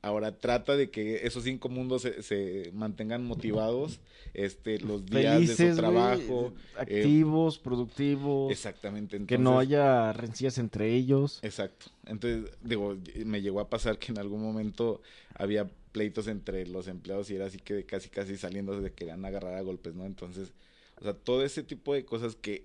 Ahora 0.02 0.38
trata 0.38 0.76
de 0.76 0.90
que 0.90 1.26
esos 1.26 1.44
cinco 1.44 1.68
mundos 1.68 2.02
se, 2.02 2.70
mantengan 2.72 3.22
motivados, 3.22 4.00
este, 4.32 4.78
los 4.78 5.04
días 5.04 5.46
de 5.46 5.72
su 5.72 5.76
trabajo, 5.76 6.54
eh, 6.76 6.80
activos, 6.80 7.58
productivos, 7.58 8.50
exactamente, 8.50 9.26
que 9.26 9.36
no 9.36 9.58
haya 9.58 10.14
rencillas 10.14 10.56
entre 10.56 10.94
ellos. 10.94 11.38
Exacto. 11.42 11.86
Entonces, 12.06 12.50
digo, 12.62 12.96
me 13.26 13.42
llegó 13.42 13.60
a 13.60 13.68
pasar 13.68 13.98
que 13.98 14.12
en 14.12 14.18
algún 14.18 14.42
momento 14.42 15.02
había 15.34 15.68
pleitos 15.92 16.28
entre 16.28 16.66
los 16.66 16.88
empleados 16.88 17.30
y 17.30 17.34
era 17.34 17.46
así 17.46 17.58
que 17.58 17.84
casi 17.84 18.08
casi 18.08 18.38
saliendo 18.38 18.80
de 18.80 18.88
que 18.88 18.94
querían 18.94 19.22
agarrar 19.26 19.54
a 19.54 19.60
golpes, 19.60 19.94
¿no? 19.94 20.06
Entonces, 20.06 20.52
o 20.98 21.04
sea, 21.04 21.12
todo 21.12 21.44
ese 21.44 21.62
tipo 21.62 21.92
de 21.92 22.06
cosas 22.06 22.36
que 22.36 22.64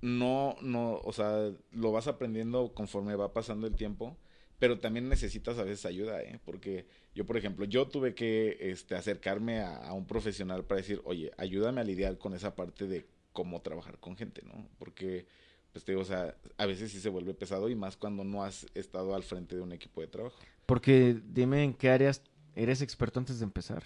no, 0.00 0.56
no, 0.62 1.00
o 1.04 1.12
sea, 1.12 1.52
lo 1.70 1.92
vas 1.92 2.08
aprendiendo 2.08 2.72
conforme 2.74 3.14
va 3.14 3.32
pasando 3.32 3.68
el 3.68 3.76
tiempo 3.76 4.16
pero 4.60 4.78
también 4.78 5.08
necesitas 5.08 5.58
a 5.58 5.64
veces 5.64 5.86
ayuda, 5.86 6.22
¿eh? 6.22 6.38
Porque 6.44 6.86
yo, 7.14 7.24
por 7.24 7.38
ejemplo, 7.38 7.64
yo 7.64 7.88
tuve 7.88 8.14
que 8.14 8.58
este, 8.60 8.94
acercarme 8.94 9.62
a, 9.62 9.92
un 9.94 10.06
profesional 10.06 10.64
para 10.66 10.82
decir, 10.82 11.00
oye, 11.04 11.32
ayúdame 11.38 11.80
a 11.80 11.84
lidiar 11.84 12.18
con 12.18 12.34
esa 12.34 12.54
parte 12.54 12.86
de 12.86 13.06
cómo 13.32 13.62
trabajar 13.62 13.98
con 13.98 14.18
gente, 14.18 14.42
¿no? 14.44 14.68
Porque, 14.78 15.26
pues 15.72 15.82
te 15.82 15.92
digo, 15.92 16.02
o 16.02 16.04
sea, 16.04 16.36
a 16.58 16.66
veces 16.66 16.92
sí 16.92 17.00
se 17.00 17.08
vuelve 17.08 17.32
pesado 17.32 17.70
y 17.70 17.74
más 17.74 17.96
cuando 17.96 18.22
no 18.22 18.44
has 18.44 18.66
estado 18.74 19.14
al 19.14 19.22
frente 19.22 19.56
de 19.56 19.62
un 19.62 19.72
equipo 19.72 20.02
de 20.02 20.08
trabajo. 20.08 20.38
Porque 20.66 21.18
dime 21.24 21.64
en 21.64 21.72
qué 21.72 21.88
áreas 21.88 22.22
eres 22.54 22.82
experto 22.82 23.18
antes 23.18 23.38
de 23.38 23.44
empezar. 23.44 23.82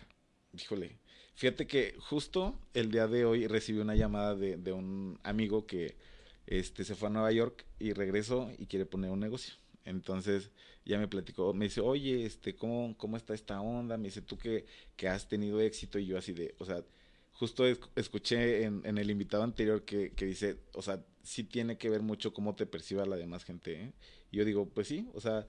Híjole, 0.58 0.98
fíjate 1.36 1.68
que 1.68 1.94
justo 2.00 2.58
el 2.74 2.90
día 2.90 3.06
de 3.06 3.24
hoy 3.24 3.46
recibí 3.46 3.78
una 3.78 3.94
llamada 3.94 4.34
de, 4.34 4.56
de 4.56 4.72
un 4.72 5.20
amigo 5.22 5.66
que 5.66 5.96
este, 6.48 6.82
se 6.82 6.96
fue 6.96 7.10
a 7.10 7.12
Nueva 7.12 7.30
York 7.30 7.64
y 7.78 7.92
regresó 7.92 8.50
y 8.58 8.66
quiere 8.66 8.86
poner 8.86 9.12
un 9.12 9.20
negocio. 9.20 9.54
Entonces 9.84 10.50
ya 10.84 10.98
me 10.98 11.08
platicó, 11.08 11.54
me 11.54 11.66
dice, 11.66 11.80
oye, 11.80 12.24
este, 12.26 12.56
¿cómo, 12.56 12.96
cómo 12.96 13.16
está 13.16 13.34
esta 13.34 13.60
onda? 13.60 13.96
Me 13.96 14.04
dice, 14.04 14.22
tú 14.22 14.38
que, 14.38 14.66
que 14.96 15.08
has 15.08 15.28
tenido 15.28 15.60
éxito 15.60 15.98
y 15.98 16.06
yo 16.06 16.18
así 16.18 16.32
de, 16.32 16.54
o 16.58 16.64
sea, 16.64 16.84
justo 17.32 17.64
escuché 17.96 18.64
en, 18.64 18.98
el 18.98 19.10
invitado 19.10 19.42
anterior 19.42 19.84
que, 19.84 20.12
que, 20.12 20.24
dice, 20.24 20.58
o 20.72 20.82
sea, 20.82 21.04
sí 21.22 21.44
tiene 21.44 21.76
que 21.78 21.90
ver 21.90 22.02
mucho 22.02 22.32
cómo 22.32 22.54
te 22.54 22.66
perciba 22.66 23.06
la 23.06 23.16
demás 23.16 23.44
gente. 23.44 23.82
¿eh? 23.82 23.92
Y 24.30 24.38
yo 24.38 24.44
digo, 24.44 24.68
pues 24.68 24.88
sí, 24.88 25.08
o 25.14 25.20
sea, 25.20 25.46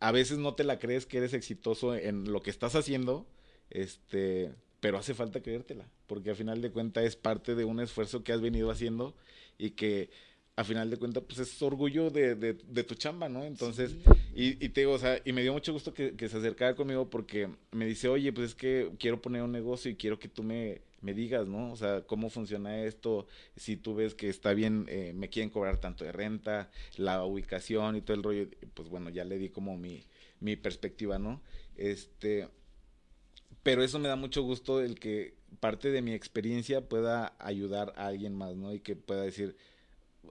a 0.00 0.12
veces 0.12 0.38
no 0.38 0.54
te 0.54 0.64
la 0.64 0.78
crees 0.78 1.06
que 1.06 1.18
eres 1.18 1.34
exitoso 1.34 1.94
en 1.94 2.32
lo 2.32 2.42
que 2.42 2.50
estás 2.50 2.74
haciendo, 2.74 3.26
este, 3.70 4.52
pero 4.80 4.98
hace 4.98 5.14
falta 5.14 5.42
creértela, 5.42 5.88
porque 6.08 6.30
al 6.30 6.36
final 6.36 6.60
de 6.60 6.72
cuentas 6.72 7.04
es 7.04 7.16
parte 7.16 7.54
de 7.54 7.64
un 7.64 7.78
esfuerzo 7.78 8.24
que 8.24 8.32
has 8.32 8.40
venido 8.40 8.70
haciendo 8.70 9.14
y 9.58 9.70
que 9.70 10.10
a 10.54 10.64
final 10.64 10.90
de 10.90 10.98
cuentas, 10.98 11.22
pues 11.26 11.38
es 11.38 11.62
orgullo 11.62 12.10
de, 12.10 12.34
de, 12.34 12.84
tu 12.84 12.94
chamba, 12.94 13.28
¿no? 13.28 13.44
Entonces, 13.44 13.96
y, 14.34 14.62
y, 14.64 14.68
te 14.68 14.82
digo, 14.82 14.92
o 14.92 14.98
sea, 14.98 15.18
y 15.24 15.32
me 15.32 15.42
dio 15.42 15.52
mucho 15.52 15.72
gusto 15.72 15.94
que, 15.94 16.14
se 16.18 16.36
acercara 16.36 16.74
conmigo 16.74 17.08
porque 17.08 17.48
me 17.70 17.86
dice, 17.86 18.08
oye, 18.08 18.32
pues 18.32 18.48
es 18.48 18.54
que 18.54 18.90
quiero 18.98 19.22
poner 19.22 19.42
un 19.42 19.52
negocio 19.52 19.90
y 19.90 19.96
quiero 19.96 20.18
que 20.18 20.28
tú 20.28 20.42
me, 20.42 20.82
me 21.00 21.14
digas, 21.14 21.46
¿no? 21.46 21.72
O 21.72 21.76
sea, 21.76 22.02
cómo 22.02 22.28
funciona 22.28 22.84
esto, 22.84 23.26
si 23.56 23.76
tú 23.76 23.94
ves 23.94 24.14
que 24.14 24.28
está 24.28 24.52
bien, 24.52 24.84
eh, 24.88 25.12
me 25.14 25.30
quieren 25.30 25.48
cobrar 25.48 25.78
tanto 25.78 26.04
de 26.04 26.12
renta, 26.12 26.70
la 26.96 27.24
ubicación 27.24 27.96
y 27.96 28.02
todo 28.02 28.16
el 28.18 28.22
rollo, 28.22 28.46
pues 28.74 28.90
bueno, 28.90 29.08
ya 29.08 29.24
le 29.24 29.38
di 29.38 29.48
como 29.48 29.78
mi, 29.78 30.02
mi 30.40 30.56
perspectiva, 30.56 31.18
¿no? 31.18 31.40
Este, 31.76 32.48
pero 33.62 33.82
eso 33.82 33.98
me 33.98 34.08
da 34.08 34.16
mucho 34.16 34.42
gusto 34.42 34.82
el 34.82 34.98
que 34.98 35.34
parte 35.60 35.90
de 35.90 36.02
mi 36.02 36.12
experiencia 36.12 36.82
pueda 36.82 37.34
ayudar 37.38 37.94
a 37.96 38.08
alguien 38.08 38.34
más, 38.34 38.54
¿no? 38.54 38.74
Y 38.74 38.80
que 38.80 38.96
pueda 38.96 39.22
decir, 39.22 39.56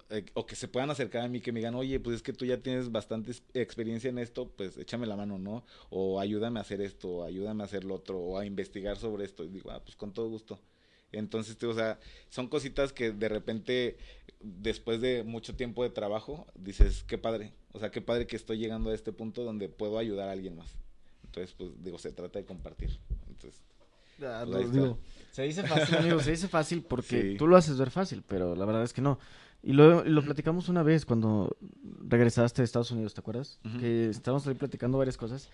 eh, 0.09 0.25
o 0.33 0.45
que 0.45 0.55
se 0.55 0.67
puedan 0.67 0.89
acercar 0.89 1.23
a 1.23 1.27
mí, 1.27 1.41
que 1.41 1.51
me 1.51 1.59
digan, 1.59 1.75
oye, 1.75 1.99
pues 1.99 2.17
es 2.17 2.21
que 2.21 2.33
tú 2.33 2.45
ya 2.45 2.57
tienes 2.57 2.91
bastante 2.91 3.31
experiencia 3.53 4.09
en 4.09 4.19
esto, 4.19 4.49
pues 4.49 4.77
échame 4.77 5.05
la 5.05 5.15
mano, 5.15 5.37
¿no? 5.37 5.65
O 5.89 6.19
ayúdame 6.19 6.59
a 6.59 6.61
hacer 6.61 6.81
esto, 6.81 7.09
o 7.09 7.23
ayúdame 7.23 7.63
a 7.63 7.65
hacer 7.65 7.83
lo 7.83 7.95
otro, 7.95 8.19
o 8.19 8.37
a 8.37 8.45
investigar 8.45 8.97
sobre 8.97 9.25
esto. 9.25 9.43
Y 9.43 9.49
digo, 9.49 9.71
ah, 9.71 9.81
pues 9.83 9.95
con 9.95 10.13
todo 10.13 10.29
gusto. 10.29 10.59
Entonces, 11.11 11.61
o 11.63 11.73
sea, 11.73 11.99
son 12.29 12.47
cositas 12.47 12.93
que 12.93 13.11
de 13.11 13.27
repente, 13.27 13.97
después 14.39 15.01
de 15.01 15.23
mucho 15.23 15.55
tiempo 15.55 15.83
de 15.83 15.89
trabajo, 15.89 16.47
dices, 16.55 17.03
qué 17.03 17.17
padre. 17.17 17.53
O 17.73 17.79
sea, 17.79 17.91
qué 17.91 18.01
padre 18.01 18.27
que 18.27 18.35
estoy 18.35 18.57
llegando 18.57 18.91
a 18.91 18.95
este 18.95 19.11
punto 19.11 19.43
donde 19.43 19.67
puedo 19.67 19.97
ayudar 19.97 20.29
a 20.29 20.31
alguien 20.31 20.55
más. 20.55 20.77
Entonces, 21.25 21.53
pues 21.57 21.71
digo, 21.83 21.97
se 21.97 22.11
trata 22.11 22.39
de 22.39 22.45
compartir. 22.45 22.97
Entonces, 23.27 23.61
ah, 24.23 24.45
pues, 24.49 24.71
digo, 24.71 24.99
se 25.31 25.43
dice 25.43 25.63
fácil, 25.63 25.95
amigo, 25.95 26.19
se 26.19 26.31
dice 26.31 26.47
fácil 26.47 26.83
porque 26.83 27.35
tú 27.37 27.47
lo 27.47 27.57
haces 27.57 27.77
ver 27.77 27.91
fácil, 27.91 28.23
pero 28.27 28.55
la 28.55 28.65
verdad 28.65 28.83
es 28.83 28.93
que 28.93 29.01
no. 29.01 29.19
Y 29.63 29.73
lo, 29.73 30.03
lo 30.03 30.23
platicamos 30.23 30.69
una 30.69 30.81
vez 30.81 31.05
cuando 31.05 31.55
regresaste 31.99 32.61
de 32.61 32.65
Estados 32.65 32.91
Unidos, 32.91 33.13
¿te 33.13 33.21
acuerdas? 33.21 33.59
Que 33.79 34.09
estábamos 34.09 34.47
ahí 34.47 34.55
platicando 34.55 34.97
varias 34.97 35.17
cosas. 35.17 35.49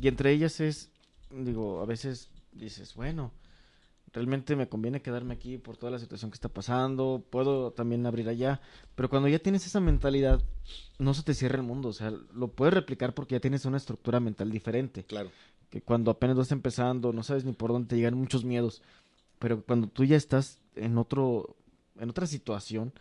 Y 0.00 0.08
entre 0.08 0.32
ellas 0.32 0.60
es, 0.60 0.90
digo, 1.30 1.80
a 1.80 1.86
veces 1.86 2.30
dices, 2.52 2.94
bueno, 2.94 3.32
realmente 4.12 4.56
me 4.56 4.68
conviene 4.68 5.02
quedarme 5.02 5.34
aquí 5.34 5.58
por 5.58 5.76
toda 5.76 5.92
la 5.92 5.98
situación 5.98 6.30
que 6.30 6.36
está 6.36 6.48
pasando, 6.48 7.24
puedo 7.30 7.72
también 7.72 8.06
abrir 8.06 8.28
allá, 8.28 8.60
pero 8.94 9.08
cuando 9.08 9.28
ya 9.28 9.38
tienes 9.38 9.66
esa 9.66 9.78
mentalidad, 9.80 10.42
no 10.98 11.14
se 11.14 11.22
te 11.22 11.34
cierra 11.34 11.56
el 11.56 11.62
mundo, 11.62 11.90
o 11.90 11.92
sea, 11.92 12.10
lo 12.10 12.48
puedes 12.48 12.74
replicar 12.74 13.14
porque 13.14 13.34
ya 13.34 13.40
tienes 13.40 13.64
una 13.64 13.76
estructura 13.76 14.18
mental 14.18 14.50
diferente. 14.50 15.04
Claro. 15.04 15.30
Que 15.70 15.82
cuando 15.82 16.10
apenas 16.10 16.36
vas 16.36 16.52
empezando, 16.52 17.12
no 17.12 17.22
sabes 17.22 17.44
ni 17.44 17.52
por 17.52 17.72
dónde 17.72 17.88
te 17.88 17.96
llegan 17.96 18.14
muchos 18.14 18.44
miedos, 18.44 18.82
pero 19.38 19.62
cuando 19.62 19.88
tú 19.88 20.04
ya 20.04 20.16
estás 20.16 20.60
en 20.76 20.96
otro, 20.98 21.56
en 21.98 22.08
otra 22.08 22.26
situación, 22.26 22.92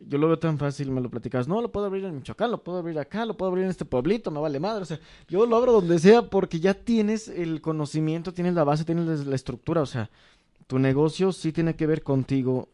yo 0.00 0.18
lo 0.18 0.26
veo 0.26 0.38
tan 0.38 0.58
fácil, 0.58 0.90
me 0.90 1.00
lo 1.00 1.10
platicas, 1.10 1.48
no, 1.48 1.60
lo 1.60 1.70
puedo 1.70 1.86
abrir 1.86 2.04
en 2.04 2.14
Michoacán, 2.14 2.50
lo 2.50 2.62
puedo 2.62 2.78
abrir 2.78 2.98
acá, 2.98 3.24
lo 3.24 3.36
puedo 3.36 3.50
abrir 3.50 3.64
en 3.64 3.70
este 3.70 3.84
pueblito, 3.84 4.30
me 4.30 4.40
vale 4.40 4.58
madre, 4.58 4.82
o 4.82 4.86
sea, 4.86 5.00
yo 5.28 5.46
lo 5.46 5.56
abro 5.56 5.72
donde 5.72 5.98
sea 5.98 6.22
porque 6.22 6.60
ya 6.60 6.74
tienes 6.74 7.28
el 7.28 7.60
conocimiento, 7.60 8.32
tienes 8.32 8.54
la 8.54 8.64
base, 8.64 8.84
tienes 8.84 9.26
la 9.26 9.34
estructura, 9.34 9.82
o 9.82 9.86
sea, 9.86 10.10
tu 10.66 10.78
negocio 10.78 11.32
sí 11.32 11.52
tiene 11.52 11.76
que 11.76 11.86
ver 11.86 12.02
contigo, 12.02 12.68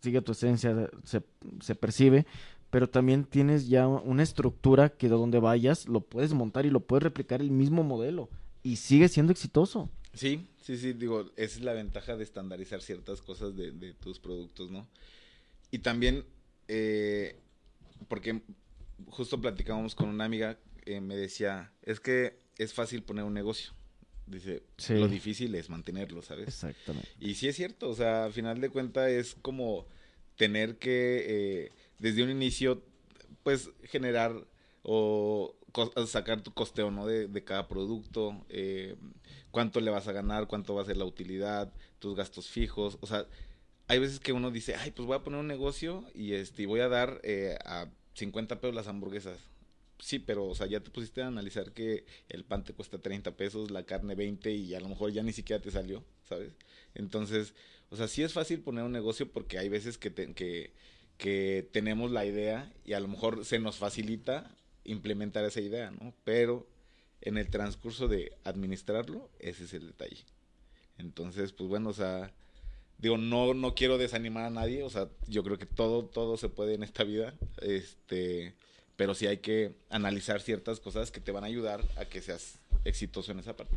sigue 0.00 0.22
tu 0.22 0.32
esencia, 0.32 0.90
se, 1.04 1.22
se 1.60 1.74
percibe, 1.74 2.26
pero 2.70 2.88
también 2.88 3.24
tienes 3.24 3.68
ya 3.68 3.86
una 3.88 4.22
estructura 4.22 4.90
que 4.90 5.08
de 5.08 5.14
donde 5.14 5.40
vayas 5.40 5.88
lo 5.88 6.00
puedes 6.00 6.32
montar 6.32 6.66
y 6.66 6.70
lo 6.70 6.80
puedes 6.80 7.02
replicar 7.02 7.40
el 7.40 7.50
mismo 7.50 7.82
modelo 7.82 8.28
y 8.62 8.76
sigue 8.76 9.08
siendo 9.08 9.32
exitoso. 9.32 9.90
Sí, 10.14 10.46
sí, 10.62 10.76
sí, 10.76 10.92
digo, 10.92 11.26
esa 11.36 11.58
es 11.58 11.64
la 11.64 11.72
ventaja 11.72 12.16
de 12.16 12.24
estandarizar 12.24 12.80
ciertas 12.80 13.22
cosas 13.22 13.56
de, 13.56 13.72
de 13.72 13.92
tus 13.94 14.18
productos, 14.18 14.70
¿no? 14.70 14.86
Y 15.70 15.78
también, 15.78 16.24
eh, 16.68 17.36
porque 18.08 18.40
justo 19.06 19.40
platicábamos 19.40 19.94
con 19.94 20.08
una 20.08 20.24
amiga, 20.24 20.58
eh, 20.84 21.00
me 21.00 21.16
decía, 21.16 21.72
es 21.82 22.00
que 22.00 22.38
es 22.56 22.72
fácil 22.74 23.02
poner 23.02 23.24
un 23.24 23.34
negocio. 23.34 23.72
Dice, 24.26 24.62
lo 24.90 25.08
difícil 25.08 25.54
es 25.56 25.68
mantenerlo, 25.68 26.22
¿sabes? 26.22 26.48
Exactamente. 26.48 27.08
Y 27.18 27.34
sí 27.34 27.48
es 27.48 27.56
cierto, 27.56 27.88
o 27.88 27.94
sea, 27.94 28.24
al 28.24 28.32
final 28.32 28.60
de 28.60 28.70
cuentas 28.70 29.10
es 29.10 29.34
como 29.34 29.86
tener 30.36 30.78
que, 30.78 31.24
eh, 31.26 31.72
desde 31.98 32.22
un 32.22 32.30
inicio, 32.30 32.82
pues 33.42 33.70
generar 33.84 34.46
o 34.82 35.56
sacar 36.06 36.42
tu 36.42 36.52
costeo, 36.52 36.90
¿no? 36.90 37.06
De, 37.06 37.26
de 37.26 37.44
cada 37.44 37.66
producto, 37.66 38.44
cuánto 39.50 39.80
le 39.80 39.90
vas 39.90 40.06
a 40.06 40.12
ganar, 40.12 40.46
cuánto 40.46 40.74
va 40.74 40.82
a 40.82 40.86
ser 40.86 40.96
la 40.96 41.04
utilidad, 41.04 41.72
tus 41.98 42.16
gastos 42.16 42.48
fijos, 42.48 42.98
o 43.00 43.06
sea, 43.06 43.26
hay 43.90 43.98
veces 43.98 44.20
que 44.20 44.32
uno 44.32 44.52
dice, 44.52 44.76
ay, 44.76 44.92
pues 44.92 45.04
voy 45.04 45.16
a 45.16 45.24
poner 45.24 45.40
un 45.40 45.48
negocio 45.48 46.04
y 46.14 46.34
este 46.34 46.64
voy 46.64 46.78
a 46.78 46.88
dar 46.88 47.20
eh, 47.24 47.58
a 47.64 47.88
50 48.14 48.60
pesos 48.60 48.72
las 48.72 48.86
hamburguesas. 48.86 49.36
Sí, 49.98 50.20
pero, 50.20 50.46
o 50.46 50.54
sea, 50.54 50.68
ya 50.68 50.78
te 50.78 50.90
pusiste 50.90 51.22
a 51.22 51.26
analizar 51.26 51.72
que 51.72 52.04
el 52.28 52.44
pan 52.44 52.62
te 52.62 52.72
cuesta 52.72 52.98
30 52.98 53.36
pesos, 53.36 53.72
la 53.72 53.82
carne 53.82 54.14
20 54.14 54.52
y 54.52 54.76
a 54.76 54.80
lo 54.80 54.88
mejor 54.88 55.10
ya 55.10 55.24
ni 55.24 55.32
siquiera 55.32 55.60
te 55.60 55.72
salió, 55.72 56.04
¿sabes? 56.28 56.52
Entonces, 56.94 57.52
o 57.90 57.96
sea, 57.96 58.06
sí 58.06 58.22
es 58.22 58.32
fácil 58.32 58.60
poner 58.60 58.84
un 58.84 58.92
negocio 58.92 59.28
porque 59.28 59.58
hay 59.58 59.68
veces 59.68 59.98
que, 59.98 60.12
que, 60.12 60.72
que 61.18 61.68
tenemos 61.72 62.12
la 62.12 62.24
idea 62.24 62.72
y 62.84 62.92
a 62.92 63.00
lo 63.00 63.08
mejor 63.08 63.44
se 63.44 63.58
nos 63.58 63.78
facilita 63.78 64.54
implementar 64.84 65.44
esa 65.44 65.60
idea, 65.62 65.90
¿no? 65.90 66.14
Pero 66.22 66.68
en 67.22 67.38
el 67.38 67.50
transcurso 67.50 68.06
de 68.06 68.36
administrarlo, 68.44 69.28
ese 69.40 69.64
es 69.64 69.74
el 69.74 69.88
detalle. 69.88 70.24
Entonces, 70.96 71.50
pues 71.52 71.68
bueno, 71.68 71.90
o 71.90 71.92
sea, 71.92 72.32
digo, 73.00 73.16
no, 73.16 73.54
no 73.54 73.74
quiero 73.74 73.98
desanimar 73.98 74.44
a 74.44 74.50
nadie, 74.50 74.82
o 74.82 74.90
sea, 74.90 75.08
yo 75.26 75.42
creo 75.42 75.58
que 75.58 75.66
todo, 75.66 76.04
todo 76.04 76.36
se 76.36 76.48
puede 76.48 76.74
en 76.74 76.82
esta 76.82 77.04
vida, 77.04 77.34
este, 77.62 78.54
pero 78.96 79.14
sí 79.14 79.26
hay 79.26 79.38
que 79.38 79.74
analizar 79.88 80.40
ciertas 80.40 80.80
cosas 80.80 81.10
que 81.10 81.20
te 81.20 81.32
van 81.32 81.44
a 81.44 81.46
ayudar 81.46 81.82
a 81.96 82.04
que 82.04 82.20
seas 82.20 82.58
exitoso 82.84 83.32
en 83.32 83.38
esa 83.38 83.56
parte. 83.56 83.76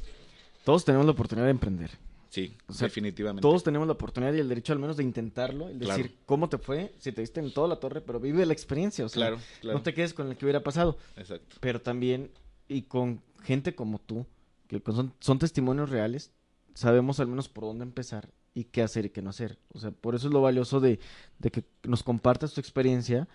Todos 0.65 0.85
tenemos 0.85 1.05
la 1.05 1.13
oportunidad 1.13 1.45
de 1.45 1.51
emprender. 1.51 1.91
Sí, 2.29 2.57
definitivamente. 2.79 3.41
Todos 3.41 3.63
tenemos 3.63 3.87
la 3.87 3.93
oportunidad 3.93 4.33
y 4.33 4.39
el 4.39 4.49
derecho 4.49 4.73
al 4.73 4.79
menos 4.79 4.97
de 4.97 5.03
intentarlo, 5.03 5.69
el 5.69 5.77
decir 5.77 6.17
cómo 6.25 6.49
te 6.49 6.57
fue, 6.57 6.91
si 6.97 7.11
te 7.11 7.21
diste 7.21 7.39
en 7.39 7.53
toda 7.53 7.67
la 7.67 7.75
torre, 7.75 8.01
pero 8.01 8.19
vive 8.19 8.45
la 8.45 8.53
experiencia, 8.53 9.05
o 9.05 9.09
sea, 9.09 9.27
claro, 9.27 9.39
claro. 9.61 9.77
no 9.77 9.83
te 9.83 9.93
quedes 9.93 10.15
con 10.15 10.29
el 10.29 10.35
que 10.35 10.45
hubiera 10.45 10.63
pasado. 10.63 10.97
Exacto. 11.15 11.57
Pero 11.59 11.79
también, 11.79 12.31
y 12.67 12.83
con 12.83 13.21
gente 13.43 13.75
como 13.75 13.99
tú, 13.99 14.25
que 14.67 14.81
son, 14.87 15.13
son 15.19 15.37
testimonios 15.37 15.91
reales, 15.91 16.31
sabemos 16.73 17.19
al 17.19 17.27
menos 17.27 17.49
por 17.49 17.65
dónde 17.65 17.83
empezar 17.83 18.29
y 18.53 18.65
qué 18.65 18.81
hacer 18.81 19.05
y 19.05 19.09
qué 19.09 19.21
no 19.21 19.29
hacer. 19.29 19.57
O 19.73 19.79
sea, 19.79 19.91
por 19.91 20.15
eso 20.15 20.27
es 20.27 20.33
lo 20.33 20.41
valioso 20.41 20.79
de, 20.79 20.99
que 21.51 21.63
nos 21.83 22.03
compartas 22.03 22.53
tu 22.53 22.61
experiencia, 22.61 23.27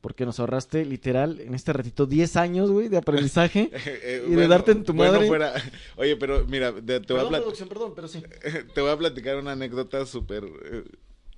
porque 0.00 0.26
nos 0.26 0.38
ahorraste 0.40 0.84
literal 0.84 1.40
en 1.40 1.54
este 1.54 1.72
ratito 1.72 2.06
10 2.06 2.36
años, 2.36 2.70
güey, 2.70 2.88
de 2.88 2.98
aprendizaje 2.98 3.70
eh, 3.86 4.24
y 4.26 4.32
de 4.32 4.48
darte 4.48 4.72
en 4.72 4.84
tu 4.84 4.92
madre. 4.92 5.26
Fuera... 5.26 5.54
Oye, 5.96 6.16
pero 6.16 6.44
mira, 6.46 6.74
te, 6.74 6.98
voy 6.98 7.34
a 7.34 7.66
perdón, 7.68 7.92
pero 7.94 8.08
sí. 8.08 8.22
te 8.74 8.80
voy 8.80 8.90
a 8.90 8.96
platicar 8.98 9.36
una 9.36 9.52
anécdota 9.52 10.04
súper... 10.06 10.44
Eh, 10.44 10.84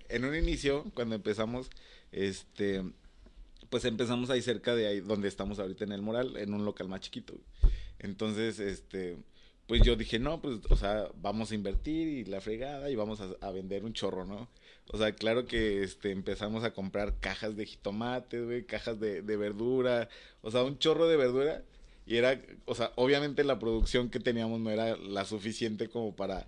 en 0.08 0.24
un 0.24 0.34
inicio, 0.34 0.84
cuando 0.94 1.14
empezamos, 1.14 1.70
este... 2.12 2.82
Pues 3.68 3.84
empezamos 3.84 4.30
ahí 4.30 4.42
cerca 4.42 4.76
de 4.76 4.86
ahí 4.86 5.00
donde 5.00 5.26
estamos 5.26 5.58
ahorita 5.58 5.82
en 5.84 5.90
el 5.90 6.00
Moral, 6.00 6.36
en 6.36 6.54
un 6.54 6.64
local 6.64 6.88
más 6.88 7.00
chiquito. 7.00 7.34
Entonces, 7.98 8.60
este 8.60 9.18
pues 9.66 9.82
yo 9.82 9.96
dije, 9.96 10.18
no, 10.18 10.40
pues, 10.40 10.60
o 10.70 10.76
sea, 10.76 11.08
vamos 11.20 11.50
a 11.50 11.54
invertir 11.54 12.08
y 12.08 12.24
la 12.24 12.40
fregada 12.40 12.90
y 12.90 12.94
vamos 12.96 13.20
a, 13.20 13.50
vender 13.50 13.84
un 13.84 13.92
chorro, 13.92 14.24
¿no? 14.24 14.48
O 14.92 14.98
sea, 14.98 15.12
claro 15.12 15.46
que 15.46 15.82
este, 15.82 16.12
empezamos 16.12 16.62
a 16.64 16.72
comprar 16.72 17.18
cajas 17.18 17.56
de 17.56 17.66
jitomates, 17.66 18.44
güey, 18.44 18.64
cajas 18.64 19.00
de, 19.00 19.22
de 19.22 19.36
verdura, 19.36 20.08
o 20.42 20.50
sea, 20.50 20.62
un 20.62 20.78
chorro 20.78 21.08
de 21.08 21.16
verdura. 21.16 21.62
Y 22.06 22.16
era, 22.16 22.40
o 22.66 22.74
sea, 22.76 22.92
obviamente 22.94 23.42
la 23.42 23.58
producción 23.58 24.10
que 24.10 24.20
teníamos 24.20 24.60
no 24.60 24.70
era 24.70 24.96
la 24.96 25.24
suficiente 25.24 25.88
como 25.88 26.14
para 26.14 26.46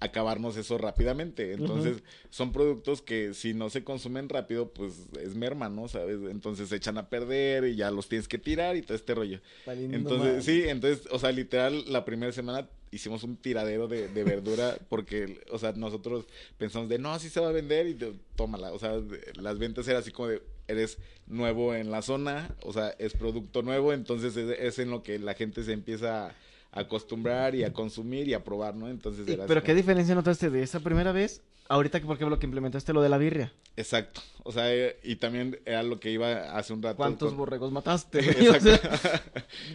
acabarnos 0.00 0.56
eso 0.56 0.78
rápidamente. 0.78 1.52
Entonces, 1.52 2.02
son 2.30 2.52
productos 2.52 3.02
que 3.02 3.34
si 3.34 3.54
no 3.54 3.70
se 3.70 3.84
consumen 3.84 4.28
rápido, 4.28 4.70
pues 4.72 5.06
es 5.20 5.34
merma, 5.34 5.68
¿no? 5.68 5.88
¿Sabes? 5.88 6.18
Entonces 6.30 6.68
se 6.68 6.76
echan 6.76 6.98
a 6.98 7.08
perder 7.08 7.64
y 7.64 7.76
ya 7.76 7.90
los 7.90 8.08
tienes 8.08 8.28
que 8.28 8.38
tirar 8.38 8.76
y 8.76 8.82
todo 8.82 8.94
este 8.94 9.14
rollo. 9.14 9.40
Entonces, 9.66 10.44
sí, 10.44 10.64
entonces, 10.66 11.08
o 11.10 11.18
sea, 11.18 11.32
literal, 11.32 11.84
la 11.88 12.04
primera 12.04 12.32
semana 12.32 12.68
hicimos 12.90 13.22
un 13.22 13.36
tiradero 13.36 13.86
de, 13.88 14.08
de 14.08 14.24
verdura 14.24 14.78
porque, 14.88 15.40
o 15.50 15.58
sea, 15.58 15.72
nosotros 15.72 16.26
pensamos 16.56 16.88
de, 16.88 16.98
no, 16.98 17.12
así 17.12 17.28
se 17.28 17.40
va 17.40 17.48
a 17.48 17.52
vender 17.52 17.88
y 17.88 17.98
tómala. 18.36 18.72
O 18.72 18.78
sea, 18.78 19.00
las 19.34 19.58
ventas 19.58 19.86
eran 19.88 20.00
así 20.00 20.12
como 20.12 20.28
de, 20.28 20.42
eres 20.68 20.98
nuevo 21.26 21.74
en 21.74 21.90
la 21.90 22.02
zona, 22.02 22.54
o 22.62 22.72
sea, 22.72 22.90
es 22.98 23.14
producto 23.14 23.62
nuevo, 23.62 23.92
entonces 23.92 24.36
es, 24.36 24.58
es 24.58 24.78
en 24.78 24.90
lo 24.90 25.02
que 25.02 25.18
la 25.18 25.34
gente 25.34 25.64
se 25.64 25.72
empieza 25.72 26.28
a 26.28 26.34
acostumbrar 26.78 27.54
y 27.54 27.64
a 27.64 27.72
consumir 27.72 28.28
y 28.28 28.34
a 28.34 28.42
probar, 28.42 28.74
¿no? 28.74 28.88
Entonces 28.88 29.26
era 29.28 29.46
Pero 29.46 29.62
¿qué 29.62 29.74
diferencia 29.74 30.14
notaste 30.14 30.50
de 30.50 30.62
esa 30.62 30.80
primera 30.80 31.12
vez 31.12 31.42
ahorita 31.68 32.00
que 32.00 32.06
por 32.06 32.16
ejemplo 32.16 32.38
que 32.38 32.46
implementaste 32.46 32.92
lo 32.92 33.02
de 33.02 33.08
la 33.08 33.18
birria? 33.18 33.52
Exacto. 33.76 34.20
O 34.42 34.50
sea, 34.50 34.74
eh, 34.74 34.98
y 35.04 35.16
también 35.16 35.60
era 35.64 35.82
lo 35.82 36.00
que 36.00 36.10
iba 36.10 36.56
hace 36.56 36.72
un 36.72 36.82
rato. 36.82 36.96
¿Cuántos 36.96 37.34
borregos 37.34 37.70
mataste? 37.70 38.18
Exacto. 38.20 38.88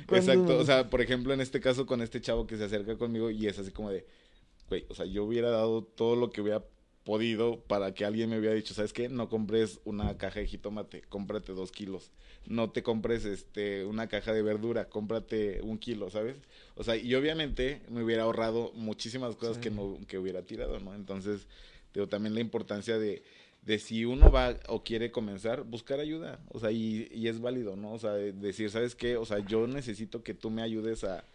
Exacto. 0.15 0.57
O 0.57 0.65
sea, 0.65 0.89
por 0.89 1.01
ejemplo, 1.01 1.33
en 1.33 1.41
este 1.41 1.61
caso 1.61 1.85
con 1.85 2.01
este 2.01 2.19
chavo 2.19 2.45
que 2.45 2.57
se 2.57 2.65
acerca 2.65 2.97
conmigo 2.97 3.29
y 3.29 3.47
es 3.47 3.57
así 3.59 3.71
como 3.71 3.91
de, 3.91 4.05
güey, 4.67 4.85
o 4.89 4.95
sea, 4.95 5.05
yo 5.05 5.23
hubiera 5.23 5.49
dado 5.49 5.83
todo 5.83 6.15
lo 6.15 6.31
que 6.31 6.41
hubiera 6.41 6.63
podido 7.03 7.59
para 7.61 7.93
que 7.93 8.05
alguien 8.05 8.29
me 8.29 8.39
hubiera 8.39 8.55
dicho, 8.55 8.73
¿sabes 8.73 8.93
qué? 8.93 9.09
No 9.09 9.29
compres 9.29 9.79
una 9.83 10.17
caja 10.17 10.39
de 10.39 10.47
jitomate, 10.47 11.01
cómprate 11.09 11.51
dos 11.51 11.71
kilos. 11.71 12.11
No 12.45 12.71
te 12.71 12.83
compres 12.83 13.25
este 13.25 13.85
una 13.85 14.07
caja 14.07 14.33
de 14.33 14.41
verdura, 14.41 14.89
cómprate 14.89 15.61
un 15.61 15.77
kilo, 15.77 16.09
¿sabes? 16.09 16.37
O 16.75 16.83
sea, 16.83 16.95
y 16.95 17.13
obviamente 17.15 17.81
me 17.89 18.03
hubiera 18.03 18.23
ahorrado 18.23 18.71
muchísimas 18.73 19.35
cosas 19.35 19.57
que 19.57 19.69
no 19.69 19.97
que 20.07 20.17
hubiera 20.17 20.43
tirado, 20.43 20.79
¿no? 20.79 20.93
Entonces, 20.95 21.47
digo, 21.93 22.07
también 22.07 22.35
la 22.35 22.41
importancia 22.41 22.97
de, 22.97 23.23
de 23.61 23.79
si 23.79 24.05
uno 24.05 24.31
va 24.31 24.57
o 24.67 24.83
quiere 24.83 25.11
comenzar, 25.11 25.63
buscar 25.63 25.99
ayuda, 25.99 26.39
o 26.49 26.59
sea, 26.59 26.71
y, 26.71 27.09
y 27.13 27.27
es 27.27 27.39
válido, 27.41 27.75
¿no? 27.75 27.93
O 27.93 27.99
sea, 27.99 28.11
decir, 28.11 28.69
¿sabes 28.69 28.95
qué? 28.95 29.17
O 29.17 29.25
sea, 29.25 29.39
yo 29.39 29.67
necesito 29.67 30.23
que 30.23 30.33
tú 30.33 30.49
me 30.49 30.61
ayudes 30.61 31.03
a, 31.03 31.25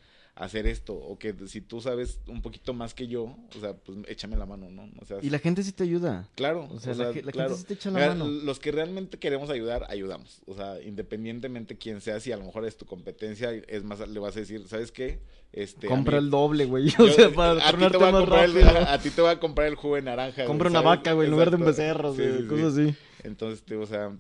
hacer 0.41 0.69
esto, 0.69 0.95
o 0.95 1.19
que 1.19 1.35
si 1.49 1.61
tú 1.61 1.81
sabes 1.81 2.21
un 2.29 2.43
poquito 2.43 2.73
más 2.73 2.95
que 2.95 3.09
yo, 3.09 3.25
o 3.57 3.61
sea, 3.61 3.75
pues 3.75 3.99
échame 4.07 4.37
la 4.37 4.47
mano, 4.47 4.71
¿no? 4.71 4.89
O 5.01 5.05
sea, 5.05 5.19
Y 5.21 5.31
la 5.31 5.41
gente 5.41 5.65
sí 5.65 5.73
te 5.73 5.83
ayuda. 5.83 6.29
Claro, 6.37 6.69
O 6.71 6.79
sea, 6.79 6.93
o 6.93 6.97
la 6.97 7.05
sea, 7.07 7.13
ge- 7.13 7.23
la 7.25 7.33
claro. 7.33 7.49
gente 7.51 7.61
sí 7.63 7.67
te 7.67 7.75
echa 7.75 7.91
la 7.91 7.99
Mira, 7.99 8.09
mano. 8.15 8.29
Los 8.29 8.61
que 8.61 8.71
realmente 8.71 9.19
queremos 9.19 9.51
ayudar, 9.51 9.85
ayudamos. 9.89 10.41
O 10.47 10.55
sea, 10.55 10.81
independientemente 10.81 11.77
quién 11.77 12.01
sea, 12.01 12.21
si 12.21 12.31
a 12.31 12.37
lo 12.37 12.45
mejor 12.45 12.65
es 12.67 12.77
tu 12.77 12.87
competencia, 12.87 13.51
es 13.53 13.83
más, 13.83 14.07
le 14.09 14.21
vas 14.21 14.37
a 14.37 14.41
decir, 14.41 14.67
¿sabes 14.69 14.93
qué? 14.93 15.19
Este, 15.53 15.89
Compra 15.89 16.21
mí- 16.21 16.25
el 16.27 16.31
doble, 16.31 16.67
güey. 16.67 16.87
O 17.01 17.09
sea, 17.09 17.31
para 17.35 17.67
a 17.69 17.73
ti 17.73 17.79
te 17.91 17.97
voy 17.97 18.07
a 18.09 18.13
comprar 18.13 18.45
el- 18.45 18.55
rápido. 18.55 18.69
a, 18.79 18.93
a 18.93 18.99
ti 19.01 19.11
te 19.11 19.21
voy 19.21 19.31
a 19.33 19.41
comprar 19.41 19.67
el 19.67 19.75
jugo 19.75 19.97
de 19.97 20.03
naranja. 20.03 20.45
Compra 20.45 20.71
una 20.71 20.83
vaca, 20.83 21.15
güey, 21.15 21.27
en 21.27 21.33
lugar 21.33 21.51
de 21.51 21.57
un 21.57 21.65
becerro, 21.65 22.15
Sí. 22.15 22.47
Cosas 22.49 22.75
así. 22.79 22.95
Entonces, 23.25 23.63
te- 23.65 23.75
o 23.77 23.87
sea, 23.87 24.17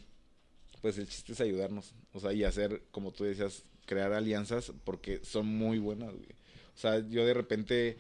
pues 0.83 0.99
el 0.99 1.07
chiste 1.09 1.33
es 1.33 1.41
ayudarnos. 1.41 1.95
O 2.12 2.19
sea, 2.19 2.33
y 2.33 2.43
hacer, 2.43 2.83
como 2.91 3.12
tú 3.12 3.23
decías, 3.25 3.62
crear 3.89 4.12
alianzas 4.12 4.72
porque 4.84 5.20
son 5.24 5.47
muy 5.47 5.78
buenas, 5.78 6.12
güey. 6.12 6.28
O 6.74 6.78
sea, 6.78 7.01
yo 7.09 7.26
de 7.26 7.34
repente 7.34 7.97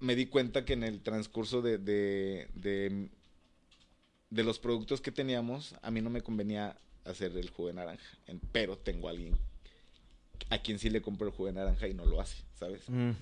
me 0.00 0.16
di 0.16 0.26
cuenta 0.26 0.64
que 0.64 0.72
en 0.72 0.82
el 0.82 1.00
transcurso 1.02 1.62
de, 1.62 1.78
de, 1.78 2.48
de, 2.54 3.08
de 4.30 4.42
los 4.42 4.58
productos 4.58 5.00
que 5.00 5.12
teníamos, 5.12 5.76
a 5.82 5.92
mí 5.92 6.00
no 6.00 6.10
me 6.10 6.22
convenía 6.22 6.76
hacer 7.04 7.36
el 7.36 7.50
jugo 7.50 7.68
de 7.68 7.74
naranja. 7.74 8.18
Pero 8.50 8.76
tengo 8.76 9.06
a 9.06 9.10
alguien 9.12 9.36
a 10.50 10.58
quien 10.58 10.78
sí 10.78 10.90
le 10.90 11.02
compro 11.02 11.28
el 11.28 11.32
jugo 11.32 11.46
de 11.46 11.52
naranja 11.52 11.86
y 11.86 11.94
no 11.94 12.04
lo 12.04 12.20
hace, 12.20 12.42
¿sabes? 12.58 12.88
Mm. 12.88 13.12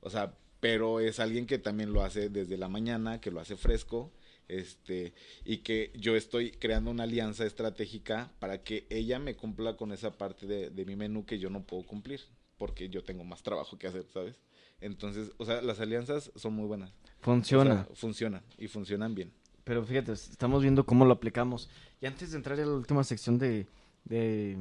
O 0.00 0.10
sea, 0.10 0.34
pero 0.60 1.00
es 1.00 1.20
alguien 1.20 1.46
que 1.46 1.58
también 1.58 1.92
lo 1.92 2.02
hace 2.02 2.30
desde 2.30 2.56
la 2.56 2.68
mañana, 2.68 3.20
que 3.20 3.30
lo 3.30 3.40
hace 3.40 3.56
fresco, 3.56 4.10
este, 4.48 5.14
y 5.44 5.58
que 5.58 5.92
yo 5.94 6.16
estoy 6.16 6.50
creando 6.50 6.90
una 6.90 7.04
alianza 7.04 7.44
estratégica 7.44 8.32
para 8.38 8.62
que 8.62 8.86
ella 8.90 9.18
me 9.18 9.36
cumpla 9.36 9.76
con 9.76 9.92
esa 9.92 10.16
parte 10.18 10.46
de, 10.46 10.70
de 10.70 10.84
mi 10.84 10.96
menú 10.96 11.24
que 11.24 11.38
yo 11.38 11.50
no 11.50 11.64
puedo 11.64 11.84
cumplir, 11.84 12.20
porque 12.58 12.88
yo 12.88 13.04
tengo 13.04 13.24
más 13.24 13.42
trabajo 13.42 13.78
que 13.78 13.86
hacer, 13.86 14.06
¿sabes? 14.12 14.36
Entonces, 14.80 15.32
o 15.38 15.44
sea, 15.44 15.62
las 15.62 15.80
alianzas 15.80 16.30
son 16.34 16.54
muy 16.54 16.66
buenas. 16.66 16.92
Funciona. 17.20 17.72
O 17.72 17.86
sea, 17.86 17.94
funcionan 17.94 18.42
y 18.58 18.68
funcionan 18.68 19.14
bien. 19.14 19.32
Pero 19.64 19.84
fíjate, 19.84 20.12
estamos 20.12 20.62
viendo 20.62 20.84
cómo 20.84 21.06
lo 21.06 21.14
aplicamos. 21.14 21.70
Y 22.00 22.06
antes 22.06 22.32
de 22.32 22.36
entrar 22.36 22.60
a 22.60 22.66
la 22.66 22.72
última 22.72 23.02
sección 23.02 23.38
de, 23.38 23.66
de 24.04 24.58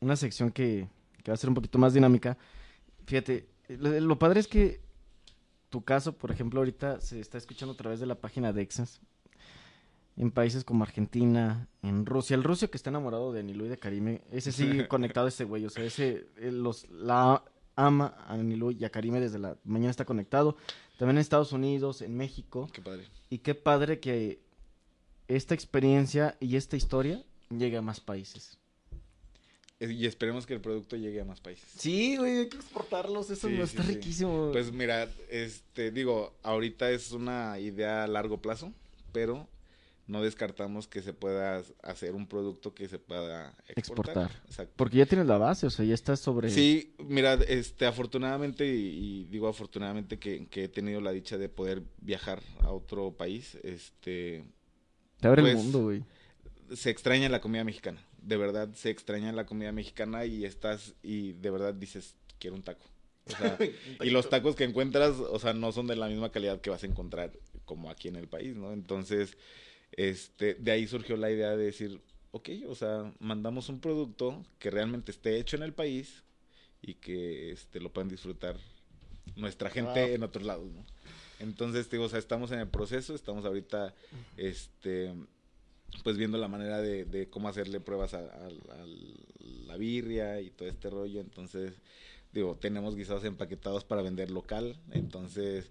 una 0.00 0.16
sección 0.16 0.50
que, 0.50 0.88
que 1.22 1.30
va 1.30 1.34
a 1.34 1.36
ser 1.36 1.50
un 1.50 1.54
poquito 1.54 1.78
más 1.78 1.92
dinámica, 1.92 2.38
fíjate, 3.04 3.46
lo, 3.68 4.00
lo 4.00 4.18
padre 4.18 4.40
es 4.40 4.48
que 4.48 4.80
tu 5.68 5.84
caso, 5.84 6.16
por 6.16 6.30
ejemplo, 6.30 6.60
ahorita 6.60 7.00
se 7.00 7.20
está 7.20 7.36
escuchando 7.36 7.74
a 7.74 7.76
través 7.76 8.00
de 8.00 8.06
la 8.06 8.14
página 8.14 8.52
de 8.52 8.62
Exas. 8.62 9.00
En 10.16 10.30
países 10.30 10.64
como 10.64 10.82
Argentina, 10.84 11.68
en 11.82 12.06
Rusia. 12.06 12.34
El 12.36 12.42
ruso 12.44 12.70
que 12.70 12.76
está 12.78 12.88
enamorado 12.90 13.32
de 13.32 13.40
Anilú 13.40 13.66
y 13.66 13.68
de 13.68 13.76
Karime, 13.78 14.22
ese 14.30 14.50
sí 14.50 14.64
conectado 14.88 15.26
a 15.26 15.28
ese 15.28 15.44
güey. 15.44 15.64
O 15.66 15.70
sea, 15.70 15.84
ese 15.84 16.26
eh, 16.36 16.50
los, 16.50 16.88
la 16.90 17.42
ama 17.74 18.14
a 18.26 18.32
Anilú 18.34 18.70
y 18.70 18.84
a 18.84 18.90
Karime 18.90 19.20
desde 19.20 19.38
la 19.38 19.58
mañana 19.64 19.90
está 19.90 20.06
conectado. 20.06 20.56
También 20.98 21.16
en 21.18 21.20
Estados 21.20 21.52
Unidos, 21.52 22.00
en 22.00 22.16
México. 22.16 22.68
Qué 22.72 22.80
padre. 22.80 23.04
Y 23.28 23.38
qué 23.38 23.54
padre 23.54 24.00
que 24.00 24.40
esta 25.28 25.54
experiencia 25.54 26.36
y 26.40 26.56
esta 26.56 26.76
historia 26.76 27.22
llegue 27.50 27.76
a 27.76 27.82
más 27.82 28.00
países. 28.00 28.58
Y 29.78 30.06
esperemos 30.06 30.46
que 30.46 30.54
el 30.54 30.62
producto 30.62 30.96
llegue 30.96 31.20
a 31.20 31.26
más 31.26 31.42
países. 31.42 31.68
Sí, 31.76 32.16
güey, 32.16 32.38
hay 32.38 32.48
que 32.48 32.56
exportarlos, 32.56 33.28
eso 33.28 33.48
Sí, 33.48 33.54
no 33.54 33.66
sí, 33.66 33.70
está 33.76 33.82
sí. 33.82 33.92
riquísimo. 33.94 34.48
Pues 34.50 34.72
mira, 34.72 35.06
este, 35.28 35.90
digo, 35.90 36.32
ahorita 36.42 36.90
es 36.90 37.12
una 37.12 37.58
idea 37.58 38.04
a 38.04 38.06
largo 38.06 38.40
plazo, 38.40 38.72
pero 39.12 39.46
no 40.06 40.22
descartamos 40.22 40.86
que 40.86 41.02
se 41.02 41.12
pueda 41.12 41.62
hacer 41.82 42.14
un 42.14 42.26
producto 42.26 42.74
que 42.74 42.88
se 42.88 42.98
pueda 42.98 43.56
exportar. 43.68 44.30
Porque 44.76 44.98
ya 44.98 45.06
tienes 45.06 45.26
la 45.26 45.38
base, 45.38 45.66
o 45.66 45.70
sea, 45.70 45.84
ya 45.84 45.94
estás 45.94 46.20
sobre... 46.20 46.50
Sí, 46.50 46.94
mira, 46.98 47.34
este, 47.34 47.86
afortunadamente, 47.86 48.66
y, 48.66 48.88
y 48.88 49.24
digo 49.24 49.48
afortunadamente 49.48 50.18
que, 50.18 50.46
que 50.46 50.64
he 50.64 50.68
tenido 50.68 51.00
la 51.00 51.10
dicha 51.10 51.38
de 51.38 51.48
poder 51.48 51.82
viajar 52.00 52.40
a 52.60 52.70
otro 52.70 53.12
país, 53.12 53.58
este, 53.64 54.44
Te 55.20 55.28
abre 55.28 55.42
el 55.42 55.52
pues, 55.52 55.56
mundo, 55.56 55.82
güey. 55.82 56.04
se 56.72 56.90
extraña 56.90 57.28
la 57.28 57.40
comida 57.40 57.64
mexicana. 57.64 58.04
De 58.22 58.36
verdad, 58.36 58.72
se 58.74 58.90
extraña 58.90 59.32
la 59.32 59.46
comida 59.46 59.72
mexicana 59.72 60.24
y 60.24 60.44
estás, 60.44 60.94
y 61.02 61.32
de 61.32 61.50
verdad 61.50 61.74
dices, 61.74 62.16
quiero 62.38 62.54
un 62.54 62.62
taco. 62.62 62.86
O 63.26 63.30
sea, 63.30 63.58
y 64.02 64.10
los 64.10 64.30
tacos 64.30 64.54
que 64.54 64.64
encuentras, 64.64 65.16
o 65.18 65.38
sea, 65.40 65.52
no 65.52 65.72
son 65.72 65.88
de 65.88 65.96
la 65.96 66.06
misma 66.06 66.30
calidad 66.30 66.60
que 66.60 66.70
vas 66.70 66.84
a 66.84 66.86
encontrar 66.86 67.32
como 67.64 67.90
aquí 67.90 68.06
en 68.06 68.16
el 68.16 68.28
país, 68.28 68.56
¿no? 68.56 68.72
Entonces, 68.72 69.36
este, 69.96 70.54
de 70.54 70.70
ahí 70.70 70.86
surgió 70.86 71.16
la 71.16 71.30
idea 71.30 71.56
de 71.56 71.64
decir, 71.64 72.00
ok, 72.32 72.50
o 72.68 72.74
sea, 72.74 73.12
mandamos 73.18 73.68
un 73.68 73.80
producto 73.80 74.44
que 74.58 74.70
realmente 74.70 75.10
esté 75.10 75.38
hecho 75.38 75.56
en 75.56 75.62
el 75.62 75.72
país 75.72 76.22
y 76.82 76.94
que 76.94 77.50
este, 77.52 77.80
lo 77.80 77.92
puedan 77.92 78.08
disfrutar 78.08 78.56
nuestra 79.36 79.70
gente 79.70 80.04
Wow. 80.04 80.14
en 80.14 80.22
otros 80.22 80.44
lados, 80.44 80.70
¿no? 80.72 80.84
Entonces, 81.38 81.90
digo, 81.90 82.04
o 82.04 82.08
sea, 82.08 82.18
estamos 82.18 82.50
en 82.52 82.60
el 82.60 82.68
proceso, 82.68 83.14
estamos 83.14 83.44
ahorita, 83.44 83.94
este, 84.36 85.12
pues 86.04 86.16
viendo 86.16 86.38
la 86.38 86.48
manera 86.48 86.80
de, 86.80 87.04
de 87.04 87.28
cómo 87.28 87.48
hacerle 87.48 87.80
pruebas 87.80 88.14
a, 88.14 88.20
a- 88.20 88.46
a 88.48 88.86
la 89.66 89.76
birria 89.76 90.40
y 90.40 90.50
todo 90.50 90.68
este 90.68 90.88
rollo, 90.90 91.20
entonces, 91.20 91.74
digo, 92.32 92.56
tenemos 92.60 92.96
guisados 92.96 93.24
empaquetados 93.24 93.84
para 93.84 94.02
vender 94.02 94.30
local, 94.30 94.78
entonces, 94.90 95.70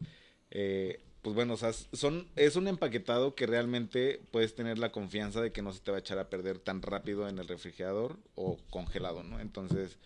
eh, 0.52 1.00
pues 1.26 1.34
bueno, 1.34 1.56
o 1.56 1.58
sea, 1.58 1.74
son, 1.74 2.28
es 2.36 2.56
un 2.56 2.68
empaquetado 2.68 3.34
que 3.34 3.48
realmente 3.48 4.22
puedes 4.30 4.54
tener 4.54 4.78
la 4.78 4.92
confianza 4.92 5.42
de 5.42 5.52
que 5.52 5.64
no 5.64 5.74
se 5.74 5.80
te 5.80 5.90
va 5.90 5.98
a 5.98 6.00
echar 6.00 6.20
a 6.20 6.30
perder 6.30 6.60
tan 6.60 6.84
rápido 6.84 7.28
en 7.28 7.40
el 7.40 7.48
refrigerador 7.48 8.16
o 8.36 8.60
congelado, 8.70 9.24
¿no? 9.24 9.40
Entonces, 9.40 9.98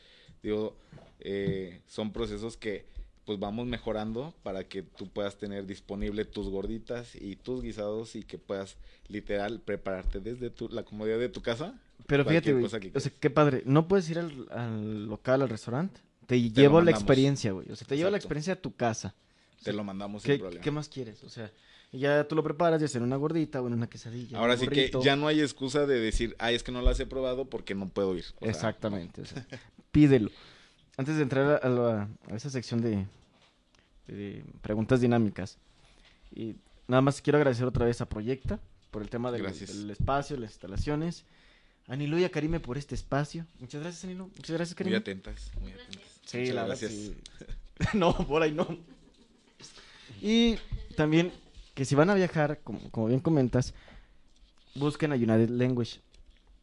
digo, 0.42 0.78
eh, 1.20 1.82
son 1.88 2.14
procesos 2.14 2.56
que 2.56 2.86
pues 3.26 3.38
vamos 3.38 3.68
mejorando 3.68 4.34
para 4.44 4.64
que 4.64 4.82
tú 4.82 5.10
puedas 5.10 5.38
tener 5.38 5.66
disponible 5.66 6.24
tus 6.24 6.48
gorditas 6.48 7.14
y 7.16 7.36
tus 7.36 7.64
guisados 7.64 8.16
y 8.16 8.24
que 8.24 8.38
puedas 8.38 8.78
literal 9.10 9.60
prepararte 9.60 10.22
desde 10.22 10.50
tu, 10.50 10.70
la 10.70 10.84
comodidad 10.84 11.20
de 11.20 11.28
tu 11.28 11.42
casa. 11.42 11.78
Pero 12.08 12.24
fíjate, 12.24 12.54
güey, 12.54 12.64
o 12.64 12.70
sea, 12.70 12.80
qué 12.80 13.30
padre. 13.30 13.64
No 13.66 13.90
puedes 13.90 14.10
ir 14.10 14.20
al, 14.20 14.48
al 14.52 15.06
local, 15.08 15.42
al 15.42 15.50
restaurante. 15.50 16.00
Te, 16.28 16.40
llevo 16.50 16.80
la 16.80 16.92
experiencia, 16.92 17.52
güey. 17.52 17.70
O 17.70 17.76
sea, 17.76 17.86
te 17.86 17.98
llevo 17.98 18.10
la 18.10 18.16
experiencia 18.16 18.54
a 18.54 18.56
tu 18.56 18.74
casa. 18.74 19.16
Te 19.64 19.74
lo 19.74 19.84
mandamos 19.84 20.24
¿Qué, 20.24 20.34
sin 20.34 20.42
problema. 20.42 20.64
qué 20.64 20.72
más 20.72 20.90
quieres? 20.90 21.24
O 21.24 21.30
sea, 21.30 21.52
ya 21.92 22.28
tú 22.28 22.36
lo 22.36 22.44
preparas, 22.44 22.80
ya 22.82 22.88
sea 22.88 23.00
en 23.00 23.06
una 23.06 23.16
gordita 23.18 23.62
o 23.62 23.68
en 23.68 23.74
una 23.74 23.90
quesadilla. 23.90 24.38
Ahora 24.38 24.54
un 24.54 24.60
sí 24.60 24.68
que 24.68 24.92
ya 25.04 25.16
no 25.16 25.28
hay 25.28 25.42
excusa 25.42 25.86
de 25.86 26.00
decir, 26.00 26.36
ay, 26.40 26.56
es 26.56 26.64
que 26.64 26.72
no 26.72 26.82
las 26.82 27.00
he 27.00 27.06
probado 27.06 27.46
porque 27.50 27.76
no 27.76 27.90
puedo 27.90 28.16
ir. 28.16 28.26
O 28.38 28.40
sea, 28.42 28.50
Exactamente. 28.52 29.22
o 29.22 29.26
sea, 29.26 29.46
pídelo. 29.92 30.30
Antes 30.98 31.16
de 31.18 31.24
entrar 31.24 31.60
a, 31.64 31.70
la- 31.70 32.10
a 32.30 32.36
esa 32.36 32.50
sección 32.50 32.82
de, 32.82 33.06
de 34.08 34.44
preguntas 34.62 35.02
dinámicas, 35.02 35.58
y 36.34 36.56
nada 36.88 37.02
más 37.02 37.22
quiero 37.22 37.38
agradecer 37.38 37.66
otra 37.66 37.86
vez 37.86 38.02
a 38.02 38.08
Proyecta 38.08 38.60
por 38.92 39.02
el 39.02 39.10
tema 39.10 39.32
del, 39.32 39.46
espacio, 39.46 40.38
las 40.38 40.52
instalaciones. 40.52 41.26
A 41.88 41.94
Anilo 41.94 42.20
y 42.20 42.24
a 42.24 42.30
Karime 42.30 42.60
por 42.60 42.78
este 42.78 42.94
espacio. 42.96 43.46
Muchas 43.60 43.82
gracias, 43.82 44.04
Anilo. 44.04 44.26
Muchas 44.28 44.52
gracias, 44.56 44.76
muy 44.76 44.78
Karime. 44.78 44.98
atentas, 44.98 45.52
muy 45.60 45.72
atentas. 45.72 46.02
Sí, 46.26 46.38
Muchas 46.40 46.56
la 46.56 46.62
verdad, 46.64 46.78
gracias. 46.80 46.92
sí. 46.92 47.16
no, 47.98 48.14
por 48.28 48.44
ahí 48.44 48.52
no. 48.52 48.68
Y 50.22 50.58
también 50.96 51.32
que 51.74 51.86
si 51.86 51.96
van 51.96 52.10
a 52.10 52.14
viajar, 52.16 52.60
como, 52.64 52.80
como 52.92 53.08
bien 53.08 53.20
comentas, 53.20 53.74
busquen 54.76 55.12
a 55.12 55.16
United 55.16 55.50
Language. 55.50 56.00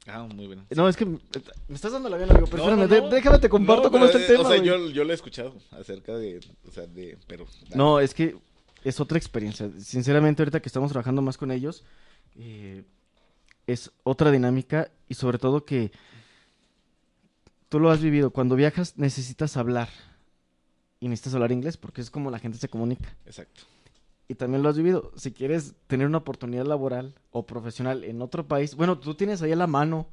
Ah, 0.07 0.23
muy 0.23 0.47
bueno. 0.47 0.65
No, 0.71 0.89
es 0.89 0.97
que 0.97 1.05
me 1.05 1.19
estás 1.75 1.93
dando 1.93 2.09
la 2.09 2.17
bien, 2.17 2.31
amigo, 2.31 2.47
pero 2.47 2.59
No, 2.65 2.71
espérame, 2.71 2.89
no, 2.89 2.95
de- 2.95 3.01
no. 3.01 3.09
déjame 3.09 3.39
te 3.39 3.49
comparto 3.49 3.91
cómo 3.91 4.05
está 4.05 4.19
el 4.19 4.25
eh, 4.25 4.27
tema. 4.29 4.49
O 4.49 4.53
sea, 4.53 4.63
yo, 4.63 4.91
yo 4.91 5.03
lo 5.05 5.11
he 5.11 5.15
escuchado 5.15 5.55
acerca 5.73 6.17
de, 6.17 6.41
o 6.69 6.71
sea, 6.71 6.87
de, 6.87 7.19
pero... 7.27 7.47
dale. 7.65 7.77
No, 7.77 7.99
es 7.99 8.15
que 8.15 8.37
es 8.85 9.01
otra 9.01 9.19
experiencia. 9.19 9.69
Sinceramente, 9.81 10.43
ahorita 10.43 10.61
que 10.61 10.69
estamos 10.69 10.93
trabajando 10.93 11.23
más 11.23 11.37
con 11.37 11.51
ellos, 11.51 11.83
eh, 12.37 12.85
es 13.67 13.91
otra 14.05 14.31
dinámica 14.31 14.91
y 15.09 15.15
sobre 15.15 15.39
todo 15.39 15.65
que 15.65 15.91
tú 17.69 17.81
lo 17.81 17.91
has 17.91 18.01
vivido. 18.01 18.31
Cuando 18.31 18.55
viajas 18.55 18.97
necesitas 18.97 19.57
hablar 19.57 19.89
y 21.01 21.09
necesitas 21.09 21.35
hablar 21.35 21.53
inglés 21.53 21.77
porque 21.77 22.01
es 22.01 22.11
como 22.11 22.31
la 22.31 22.39
gente 22.39 22.59
se 22.59 22.69
comunica. 22.69 23.15
Exacto. 23.27 23.63
Y 24.29 24.35
también 24.35 24.63
lo 24.63 24.69
has 24.69 24.77
vivido. 24.77 25.13
Si 25.17 25.33
quieres 25.33 25.75
tener 25.87 26.07
una 26.07 26.19
oportunidad 26.19 26.67
laboral 26.67 27.15
o 27.31 27.47
profesional 27.47 28.03
en 28.05 28.23
otro 28.23 28.47
país, 28.49 28.75
bueno, 28.75 28.99
tú 28.99 29.15
tienes 29.15 29.41
ahí 29.43 29.53
a 29.53 29.57
la 29.57 29.67
mano 29.69 30.09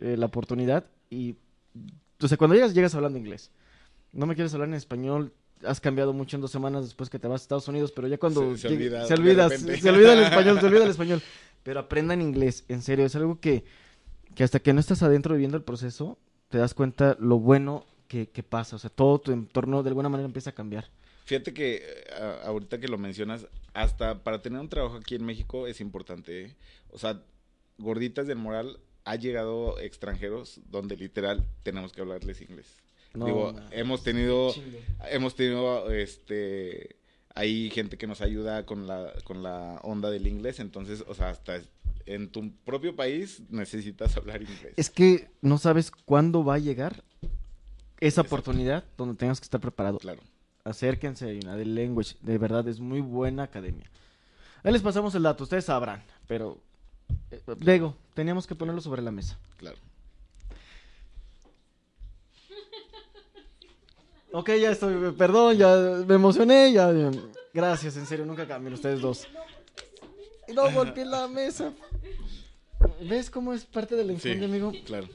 eh, 0.00 0.16
la 0.16 0.26
oportunidad 0.26 0.86
y, 1.10 1.36
o 2.22 2.28
sea, 2.28 2.38
cuando 2.38 2.54
llegas, 2.54 2.72
llegas 2.74 2.94
hablando 2.94 3.18
inglés. 3.18 3.50
No 4.12 4.26
me 4.26 4.34
quieres 4.34 4.54
hablar 4.54 4.68
en 4.68 4.74
español, 4.74 5.32
has 5.64 5.80
cambiado 5.80 6.12
mucho 6.14 6.36
en 6.36 6.40
dos 6.40 6.50
semanas 6.50 6.84
después 6.84 7.10
que 7.10 7.18
te 7.18 7.28
vas 7.28 7.42
a 7.42 7.44
Estados 7.44 7.68
Unidos, 7.68 7.92
pero 7.92 8.08
ya 8.08 8.16
cuando 8.18 8.56
Se- 8.56 8.62
se 8.62 8.68
olvida 8.68 9.06
se 9.06 9.14
olvida, 9.14 9.48
se 9.50 9.90
olvida 9.90 10.12
el 10.14 10.20
español, 10.20 10.58
se 10.60 10.66
olvida 10.66 10.84
el 10.84 10.90
español. 10.96 11.22
Pero 11.62 11.80
aprendan 11.80 12.22
inglés, 12.22 12.64
en 12.68 12.80
serio, 12.80 13.04
es 13.04 13.14
algo 13.14 13.40
que, 13.40 13.64
que 14.34 14.42
hasta 14.44 14.60
que 14.60 14.72
no 14.72 14.80
estás 14.80 15.02
adentro 15.02 15.34
viviendo 15.34 15.58
el 15.58 15.62
proceso, 15.62 16.16
te 16.48 16.56
das 16.56 16.72
cuenta 16.72 17.16
lo 17.20 17.38
bueno 17.38 17.84
que, 18.10 18.28
que 18.28 18.42
pasa. 18.42 18.74
O 18.74 18.78
sea, 18.80 18.90
todo 18.90 19.20
tu 19.20 19.30
entorno 19.30 19.82
de 19.84 19.88
alguna 19.90 20.08
manera 20.08 20.26
empieza 20.26 20.50
a 20.50 20.54
cambiar. 20.54 20.90
Fíjate 21.26 21.54
que 21.54 21.76
eh, 21.76 22.04
a- 22.20 22.48
ahorita 22.48 22.80
que 22.80 22.88
lo 22.88 22.98
mencionas, 22.98 23.46
hasta 23.72 24.24
para 24.24 24.42
tener 24.42 24.58
un 24.60 24.68
trabajo 24.68 24.96
aquí 24.96 25.14
en 25.14 25.24
México 25.24 25.68
es 25.68 25.80
importante. 25.80 26.46
¿eh? 26.46 26.56
O 26.90 26.98
sea, 26.98 27.22
Gorditas 27.78 28.26
del 28.26 28.36
Moral 28.38 28.80
ha 29.04 29.14
llegado 29.14 29.78
extranjeros 29.78 30.60
donde 30.70 30.96
literal 30.96 31.46
tenemos 31.62 31.92
que 31.92 32.00
hablarles 32.00 32.40
inglés. 32.42 32.66
No, 33.14 33.26
Digo, 33.26 33.52
man. 33.52 33.68
hemos 33.70 34.02
tenido, 34.02 34.52
hemos 35.10 35.34
tenido, 35.36 35.90
este, 35.92 36.96
hay 37.34 37.70
gente 37.70 37.96
que 37.96 38.06
nos 38.08 38.20
ayuda 38.22 38.66
con 38.66 38.86
la, 38.88 39.12
con 39.24 39.42
la 39.44 39.80
onda 39.84 40.10
del 40.10 40.26
inglés, 40.26 40.58
entonces, 40.60 41.04
o 41.06 41.14
sea, 41.14 41.30
hasta 41.30 41.60
en 42.06 42.28
tu 42.30 42.50
propio 42.64 42.96
país 42.96 43.42
necesitas 43.50 44.16
hablar 44.16 44.42
inglés. 44.42 44.74
Es 44.76 44.90
que 44.90 45.30
no 45.42 45.58
sabes 45.58 45.90
cuándo 45.92 46.44
va 46.44 46.54
a 46.56 46.58
llegar 46.58 47.04
esa 48.00 48.22
Exacto. 48.22 48.34
oportunidad 48.34 48.84
donde 48.96 49.14
tengas 49.14 49.38
que 49.40 49.44
estar 49.44 49.60
preparado. 49.60 49.98
Claro. 49.98 50.20
Acérquense 50.64 51.24
a 51.26 51.28
United 51.28 51.66
Language, 51.66 52.16
de 52.20 52.38
verdad 52.38 52.66
es 52.68 52.80
muy 52.80 53.00
buena 53.00 53.44
academia. 53.44 53.90
Ahí 54.62 54.72
les 54.72 54.82
pasamos 54.82 55.14
el 55.14 55.22
dato, 55.22 55.44
ustedes 55.44 55.64
sabrán, 55.64 56.02
pero 56.26 56.58
eh, 57.30 57.40
Diego, 57.58 57.96
teníamos 58.14 58.46
que 58.46 58.54
ponerlo 58.54 58.80
sobre 58.80 59.02
la 59.02 59.10
mesa. 59.10 59.38
Claro. 59.56 59.76
Ok, 64.32 64.50
ya 64.60 64.70
estoy, 64.70 65.10
perdón, 65.10 65.56
ya 65.56 65.74
me 66.06 66.14
emocioné, 66.14 66.72
ya. 66.72 66.88
Gracias, 67.52 67.96
en 67.96 68.06
serio, 68.06 68.24
nunca 68.24 68.46
cambien 68.46 68.74
ustedes 68.74 69.00
dos. 69.00 69.26
No 70.54 70.70
golpeé 70.70 71.04
la 71.04 71.26
mesa. 71.26 71.72
¿Ves 73.08 73.30
cómo 73.30 73.52
es 73.54 73.64
parte 73.64 73.96
del 73.96 74.08
Sí, 74.20 74.28
enfoque, 74.30 74.44
amigo? 74.44 74.72
claro. 74.84 75.08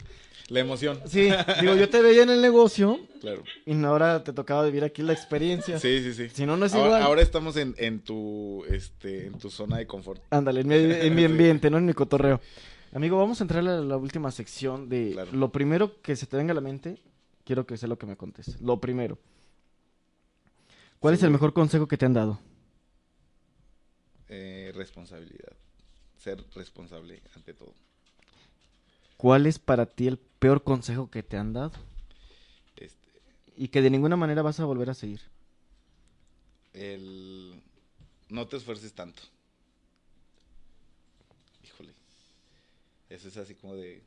La 0.50 0.60
emoción. 0.60 1.00
Sí, 1.08 1.30
digo, 1.60 1.74
yo 1.74 1.90
te 1.90 2.04
veía 2.04 2.22
en 2.22 2.30
el 2.30 2.40
negocio 2.40 3.00
Claro. 3.20 3.44
y 3.66 3.84
ahora 3.84 4.24
te 4.24 4.32
tocaba 4.32 4.64
vivir 4.64 4.84
aquí 4.84 5.02
la 5.02 5.12
experiencia. 5.14 5.80
Sí, 5.80 6.04
sí, 6.04 6.14
sí. 6.14 6.30
Si 6.30 6.46
no, 6.46 6.56
no 6.56 6.68
es 6.68 6.74
ahora, 6.76 6.86
igual. 6.88 7.02
ahora 7.02 7.22
estamos 7.24 7.58
en, 7.58 7.74
en 7.80 8.00
tu, 8.02 8.64
este, 8.70 9.26
en 9.26 9.40
tu 9.40 9.50
zona 9.50 9.78
de 9.78 9.88
confort. 9.88 10.22
Ándale, 10.30 10.62
en 10.62 10.68
mi, 10.68 10.76
en 10.76 11.16
mi 11.16 11.22
Sí. 11.22 11.26
ambiente, 11.26 11.70
no 11.72 11.80
en 11.80 11.86
mi 11.88 11.94
cotorreo. 11.94 12.40
Amigo, 12.94 13.18
vamos 13.18 13.42
a 13.42 13.44
entrar 13.44 13.68
a 13.68 13.82
la 13.82 13.98
última 13.98 14.30
sección 14.32 14.88
de 14.88 15.14
Claro. 15.14 15.32
lo 15.32 15.52
primero 15.52 16.00
que 16.04 16.16
se 16.16 16.28
te 16.28 16.38
venga 16.38 16.52
a 16.52 16.56
la 16.56 16.62
mente. 16.62 17.00
Quiero 17.44 17.66
que 17.66 17.76
sea 17.78 17.90
lo 17.90 17.98
que 17.98 18.06
me 18.06 18.16
contestes. 18.16 18.62
Lo 18.62 18.80
primero. 18.80 19.18
¿Cuál 21.00 21.16
es 21.16 21.24
el 21.24 21.32
mejor 21.32 21.54
consejo 21.54 21.88
que 21.88 21.98
te 21.98 22.06
han 22.06 22.14
dado? 22.14 22.40
Eh, 24.30 24.72
responsabilidad. 24.76 25.54
Ser 26.26 26.44
responsable 26.56 27.22
ante 27.36 27.54
todo. 27.54 27.72
¿Cuál 29.16 29.46
es 29.46 29.60
para 29.60 29.86
ti 29.86 30.08
el 30.08 30.18
peor 30.18 30.64
consejo 30.64 31.12
que 31.12 31.22
te 31.22 31.38
han 31.38 31.54
dado? 31.54 31.74
Este, 32.78 32.98
Y 33.56 33.68
que 33.68 33.84
de 33.84 33.92
ninguna 33.92 34.16
manera 34.16 34.42
vas 34.42 34.60
a 34.60 34.66
volver 34.66 34.90
a 34.90 34.96
seguir. 34.96 35.22
el... 36.74 37.62
No 38.30 38.48
te 38.48 38.58
esfuerces 38.58 38.92
tanto. 38.94 39.22
Híjole. 41.64 41.94
Eso 43.08 43.28
es 43.28 43.38
así 43.38 43.54
como 43.54 43.76
de... 43.76 44.02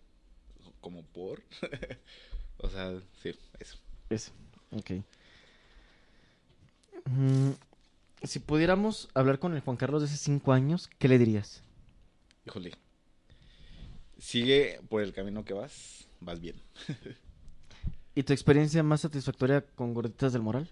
Como 0.80 1.04
por... 1.04 1.40
o 2.58 2.68
sea, 2.68 3.00
sí, 3.22 3.32
eso. 3.60 3.78
Ese. 4.10 4.32
Ok. 4.72 4.90
Mm, 7.04 7.52
si 8.24 8.40
pudiéramos 8.40 9.08
hablar 9.14 9.38
con 9.38 9.54
el 9.54 9.60
Juan 9.60 9.76
Carlos 9.76 10.02
de 10.02 10.08
hace 10.08 10.16
cinco 10.16 10.52
años, 10.52 10.90
¿qué 10.98 11.06
le 11.06 11.16
dirías? 11.18 11.62
Híjole. 12.49 12.72
Sigue 14.18 14.80
por 14.88 15.03
el 15.03 15.12
camino 15.12 15.44
que 15.44 15.53
vas. 15.53 16.09
Vas 16.18 16.40
bien. 16.40 16.57
¿Y 18.14 18.22
tu 18.22 18.32
experiencia 18.32 18.82
más 18.82 19.03
satisfactoria 19.03 19.61
con 19.61 19.92
Gorditas 19.92 20.32
del 20.32 20.40
Moral? 20.40 20.66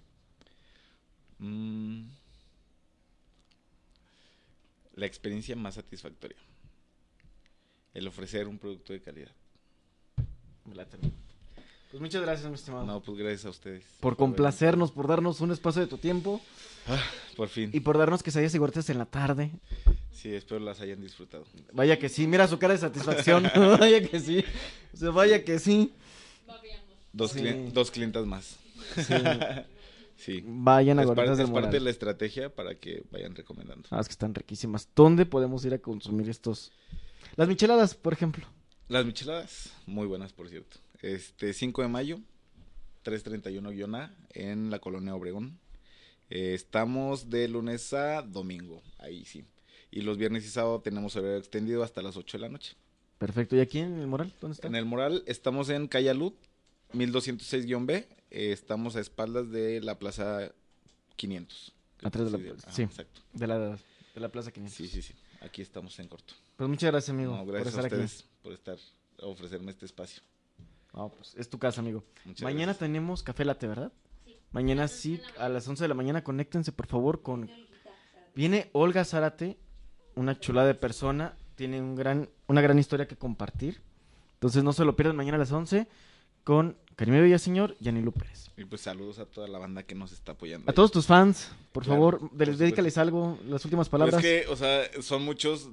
Mm. 1.39 2.05
La 4.95 5.05
experiencia 5.05 5.55
más 5.55 5.75
satisfactoria. 5.75 6.39
El 7.93 8.09
ofrecer 8.09 8.49
un 8.49 8.59
producto 8.59 8.95
de 8.95 9.03
calidad. 9.03 9.33
Pues 11.91 12.01
muchas 12.01 12.23
gracias, 12.23 12.49
mi 12.49 12.55
estimado. 12.55 12.87
No, 12.87 13.03
pues 13.03 13.19
gracias 13.19 13.45
a 13.45 13.51
ustedes. 13.51 13.85
por 14.01 14.17
complacernos, 14.17 14.93
por 14.93 15.07
darnos 15.09 15.43
un 15.43 15.51
espacio 15.51 15.83
de 15.83 15.89
tu 15.89 15.99
tiempo 15.99 16.41
Por 17.37 17.49
fin. 17.49 17.71
y 17.75 17.81
por 17.81 17.99
darnos 17.99 18.23
quesadillas 18.23 18.55
y 18.55 18.59
gorditas 18.59 18.89
en 18.89 18.99
la 18.99 19.07
tarde. 19.07 19.51
Sí, 20.17 20.35
espero 20.35 20.61
las 20.61 20.81
hayan 20.81 21.01
disfrutado. 21.01 21.45
Vaya 21.73 21.99
que 21.99 22.09
sí, 22.09 22.27
mira 22.27 22.49
su 22.49 22.59
cara 22.59 22.73
de 22.75 22.81
satisfacción. 22.81 23.45
vaya 23.79 24.03
que 24.03 24.19
sí. 24.19 24.43
O 24.95 24.97
sea, 24.97 25.11
vaya 25.11 25.45
que 25.45 25.59
sí. 25.59 25.93
Dos, 27.13 27.33
Sí. 27.33 27.41
clien- 27.41 27.71
dos 27.73 27.91
clientas 27.91 28.27
más. 28.27 28.57
Sí. 28.97 29.15
Sí. 30.19 30.43
Vayan 30.47 30.99
a 30.99 31.03
Es, 31.03 31.09
del 31.15 31.41
es 31.41 31.51
parte 31.51 31.73
de 31.73 31.81
la 31.81 31.91
estrategia 31.91 32.49
para 32.49 32.75
que 32.77 33.05
vayan 33.13 33.35
recomendando. 33.35 33.87
Ah, 33.91 34.01
es 34.01 34.09
que 34.09 34.13
están 34.13 34.35
riquísimas. 34.35 34.89
¿Dónde 34.97 35.27
podemos 35.27 35.63
ir 35.67 35.75
a 35.75 35.79
consumir 35.79 36.31
estos? 36.31 36.73
Las 37.37 37.49
micheladas, 37.49 37.95
por 37.95 38.15
ejemplo. 38.15 38.47
Las 38.89 39.05
micheladas, 39.05 39.75
muy 39.85 40.07
buenas, 40.07 40.33
por 40.33 40.49
cierto. 40.49 40.79
Este, 41.03 41.53
5 41.53 41.83
de 41.83 41.89
mayo, 41.89 42.19
331-A, 43.05 44.11
en 44.33 44.71
la 44.71 44.79
colonia 44.79 45.15
Obregón. 45.15 45.59
Eh, 46.31 46.55
estamos 46.55 47.29
de 47.29 47.49
lunes 47.49 47.93
a 47.93 48.23
domingo, 48.23 48.83
ahí 48.99 49.25
sí. 49.27 49.45
Y 49.97 50.03
los 50.03 50.19
viernes 50.19 50.45
y 50.45 50.49
sábado 50.49 50.81
tenemos 50.81 51.17
horario 51.17 51.39
extendido 51.39 51.83
hasta 51.83 52.03
las 52.03 52.17
8 52.19 52.37
de 52.37 52.43
la 52.43 52.49
noche. 52.51 52.75
Perfecto. 53.19 53.57
¿Y 53.57 53.61
aquí 53.61 53.79
en 53.79 53.99
el 53.99 54.07
Moral? 54.07 54.31
¿Dónde 54.43 54.55
está? 54.57 54.67
En 54.69 54.75
el 54.75 54.85
Moral 54.85 55.23
estamos 55.27 55.71
en 55.71 55.89
Calle 55.89 56.11
Alud, 56.11 56.35
1206-B. 56.93 57.95
eh, 58.31 58.53
estamos 58.53 58.97
a 58.97 59.01
espaldas 59.01 59.51
de 59.51 59.81
la 59.81 59.99
Plaza 59.99 60.53
500. 61.17 61.73
Atrás 62.03 62.31
de 62.31 62.31
la 62.33 62.39
Sí, 62.39 62.45
plaza, 62.51 62.73
sí. 62.73 62.83
Exacto. 62.83 63.21
De 63.33 63.47
la, 63.47 63.59
de 63.59 64.21
la 64.21 64.29
Plaza 64.29 64.51
500. 64.51 64.77
Sí, 64.77 64.89
sí, 64.89 65.01
sí. 65.03 65.15
Aquí 65.41 65.63
estamos 65.63 65.99
en 65.99 66.09
corto. 66.09 66.35
Pues 66.57 66.69
muchas 66.69 66.91
gracias, 66.91 67.11
amigo, 67.11 67.35
No, 67.37 67.45
por 67.45 67.55
gracias 67.55 67.75
a 67.77 67.81
estar 67.81 67.93
aquí. 67.99 68.05
ustedes 68.05 68.25
por 68.43 68.53
estar, 68.53 68.77
a 69.23 69.27
ofrecerme 69.27 69.71
este 69.71 69.87
espacio. 69.87 70.23
No, 70.93 71.09
pues 71.11 71.35
es 71.37 71.49
tu 71.49 71.59
casa, 71.59 71.81
amigo. 71.81 72.05
Muchas 72.25 72.43
Mañana 72.43 72.65
gracias. 72.67 72.79
tenemos 72.81 73.23
café 73.23 73.45
latte, 73.45 73.67
¿verdad? 73.67 73.93
Mañana 74.53 74.89
sí, 74.89 75.21
a 75.39 75.49
las 75.49 75.67
11 75.69 75.85
de 75.85 75.89
la 75.89 75.95
mañana, 75.95 76.23
conéctense 76.25 76.73
por 76.73 76.87
favor 76.87 77.23
con... 77.23 77.51
Viene 78.35 78.69
Olga 78.73 79.05
Zárate, 79.05 79.57
una 80.17 80.39
chulada 80.39 80.67
de 80.67 80.75
persona, 80.75 81.35
tiene 81.55 81.81
un 81.81 81.95
gran, 81.95 82.29
una 82.49 82.61
gran 82.61 82.79
historia 82.79 83.07
que 83.07 83.17
compartir. 83.17 83.81
Entonces 84.35 84.65
no 84.65 84.73
se 84.73 84.85
lo 84.85 84.97
pierdan 84.97 85.17
mañana 85.17 85.37
a 85.37 85.39
las 85.41 85.53
11 85.53 85.87
con 86.45 86.77
Karimé 86.97 87.23
Villaseñor 87.23 87.77
y 87.81 87.89
Anilu 87.89 88.13
Pérez. 88.13 88.51
Y 88.57 88.65
pues 88.65 88.81
saludos 88.81 89.19
a 89.19 89.27
toda 89.27 89.49
la 89.49 89.59
banda 89.59 89.83
que 89.83 89.95
nos 89.95 90.13
está 90.13 90.33
apoyando. 90.33 90.69
A 90.69 90.73
ahí. 90.73 90.75
todos 90.75 90.91
tus 90.93 91.07
fans, 91.07 91.51
por 91.73 91.85
Claro, 91.85 91.97
favor, 92.01 92.21
supuesto. 92.21 92.57
dedícales 92.57 92.99
algo, 92.99 93.39
las 93.47 93.65
últimas 93.65 93.89
Pero 93.89 93.99
palabras. 94.05 94.25
es 94.25 94.45
que, 94.47 94.51
o 94.53 94.57
sea, 94.57 94.85
son 95.03 95.23
muchos 95.25 95.69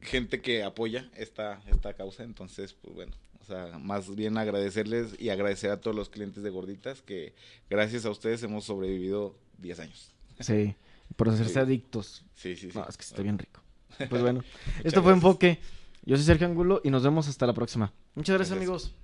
gente 0.00 0.40
que 0.40 0.62
apoya 0.64 1.08
esta, 1.16 1.60
esta 1.66 1.92
causa, 1.94 2.22
entonces, 2.24 2.72
pues 2.72 2.94
bueno, 2.94 3.12
o 3.40 3.44
sea, 3.44 3.78
más 3.78 4.14
bien 4.16 4.38
agradecerles 4.38 5.14
y 5.20 5.28
agradecer 5.28 5.70
a 5.70 5.80
todos 5.80 5.94
los 5.94 6.08
clientes 6.08 6.42
de 6.42 6.50
Gorditas 6.50 7.02
que 7.02 7.34
gracias 7.68 8.04
a 8.06 8.10
ustedes 8.10 8.42
hemos 8.42 8.64
sobrevivido 8.64 9.34
10 9.58 9.80
años. 9.80 10.12
Sí, 10.40 10.74
por 11.16 11.28
hacerse 11.28 11.54
Sí. 11.54 11.58
adictos. 11.58 12.24
Sí, 12.34 12.56
sí, 12.56 12.70
sí. 12.70 12.78
No, 12.78 12.86
es 12.88 12.96
que 12.96 13.02
está 13.04 13.22
bien 13.22 13.38
rico. 13.38 13.60
Pues 14.08 14.22
bueno, 14.22 14.40
esto 14.84 15.02
fue 15.02 15.12
gracias. 15.12 15.14
Enfoque. 15.16 15.60
Yo 16.04 16.16
soy 16.16 16.24
Sergio 16.24 16.46
Angulo 16.46 16.80
y 16.82 16.90
nos 16.90 17.02
vemos 17.02 17.28
hasta 17.28 17.46
la 17.46 17.52
próxima. 17.52 17.92
Muchas 18.14 18.36
gracias, 18.36 18.56
Gracias. 18.56 18.92
amigos. 18.92 18.94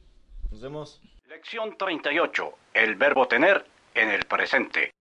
Nos 0.50 0.60
vemos. 0.62 1.00
Lección 1.28 1.76
38. 1.76 2.50
El 2.72 2.94
verbo 2.94 3.26
tener 3.28 3.66
en 3.94 4.08
el 4.08 4.24
presente. 4.24 4.92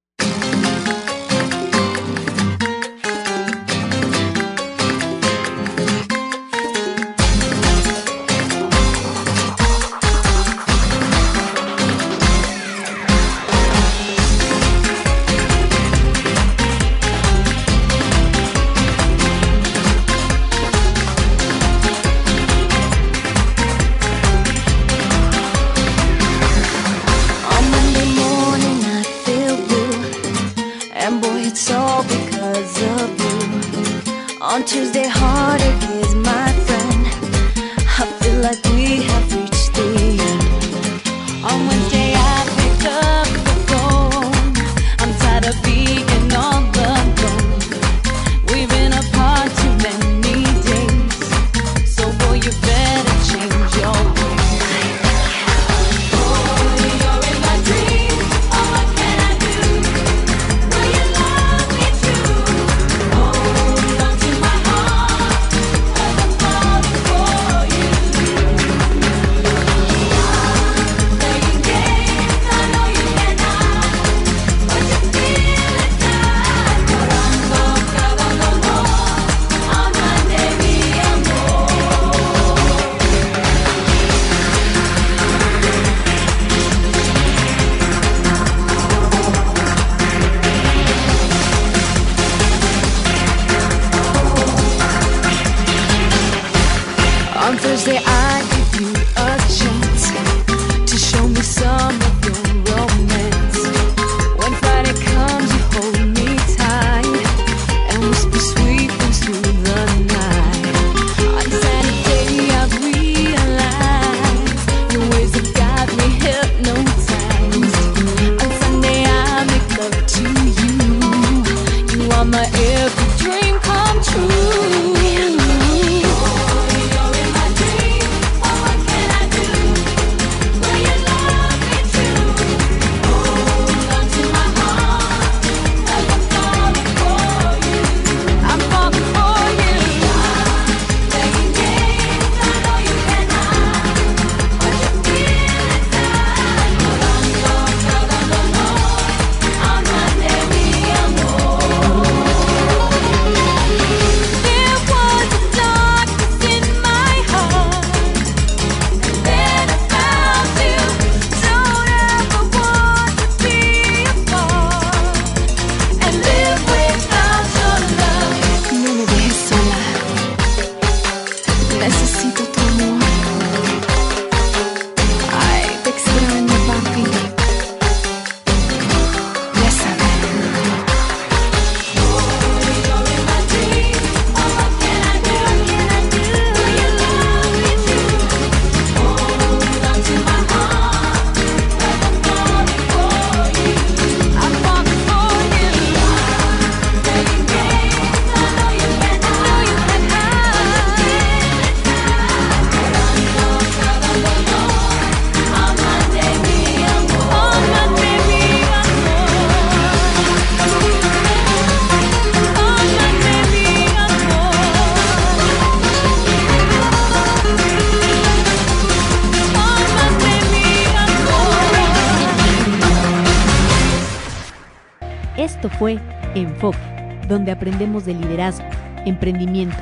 aprendemos 227.65 228.05
de 228.05 228.13
liderazgo, 228.13 228.63
emprendimiento, 229.07 229.75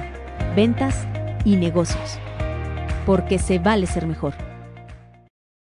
ventas 0.55 1.05
y 1.43 1.57
negocios. 1.57 2.17
Porque 3.05 3.37
se 3.37 3.59
vale 3.59 3.87
ser 3.87 4.07
mejor. 4.07 4.52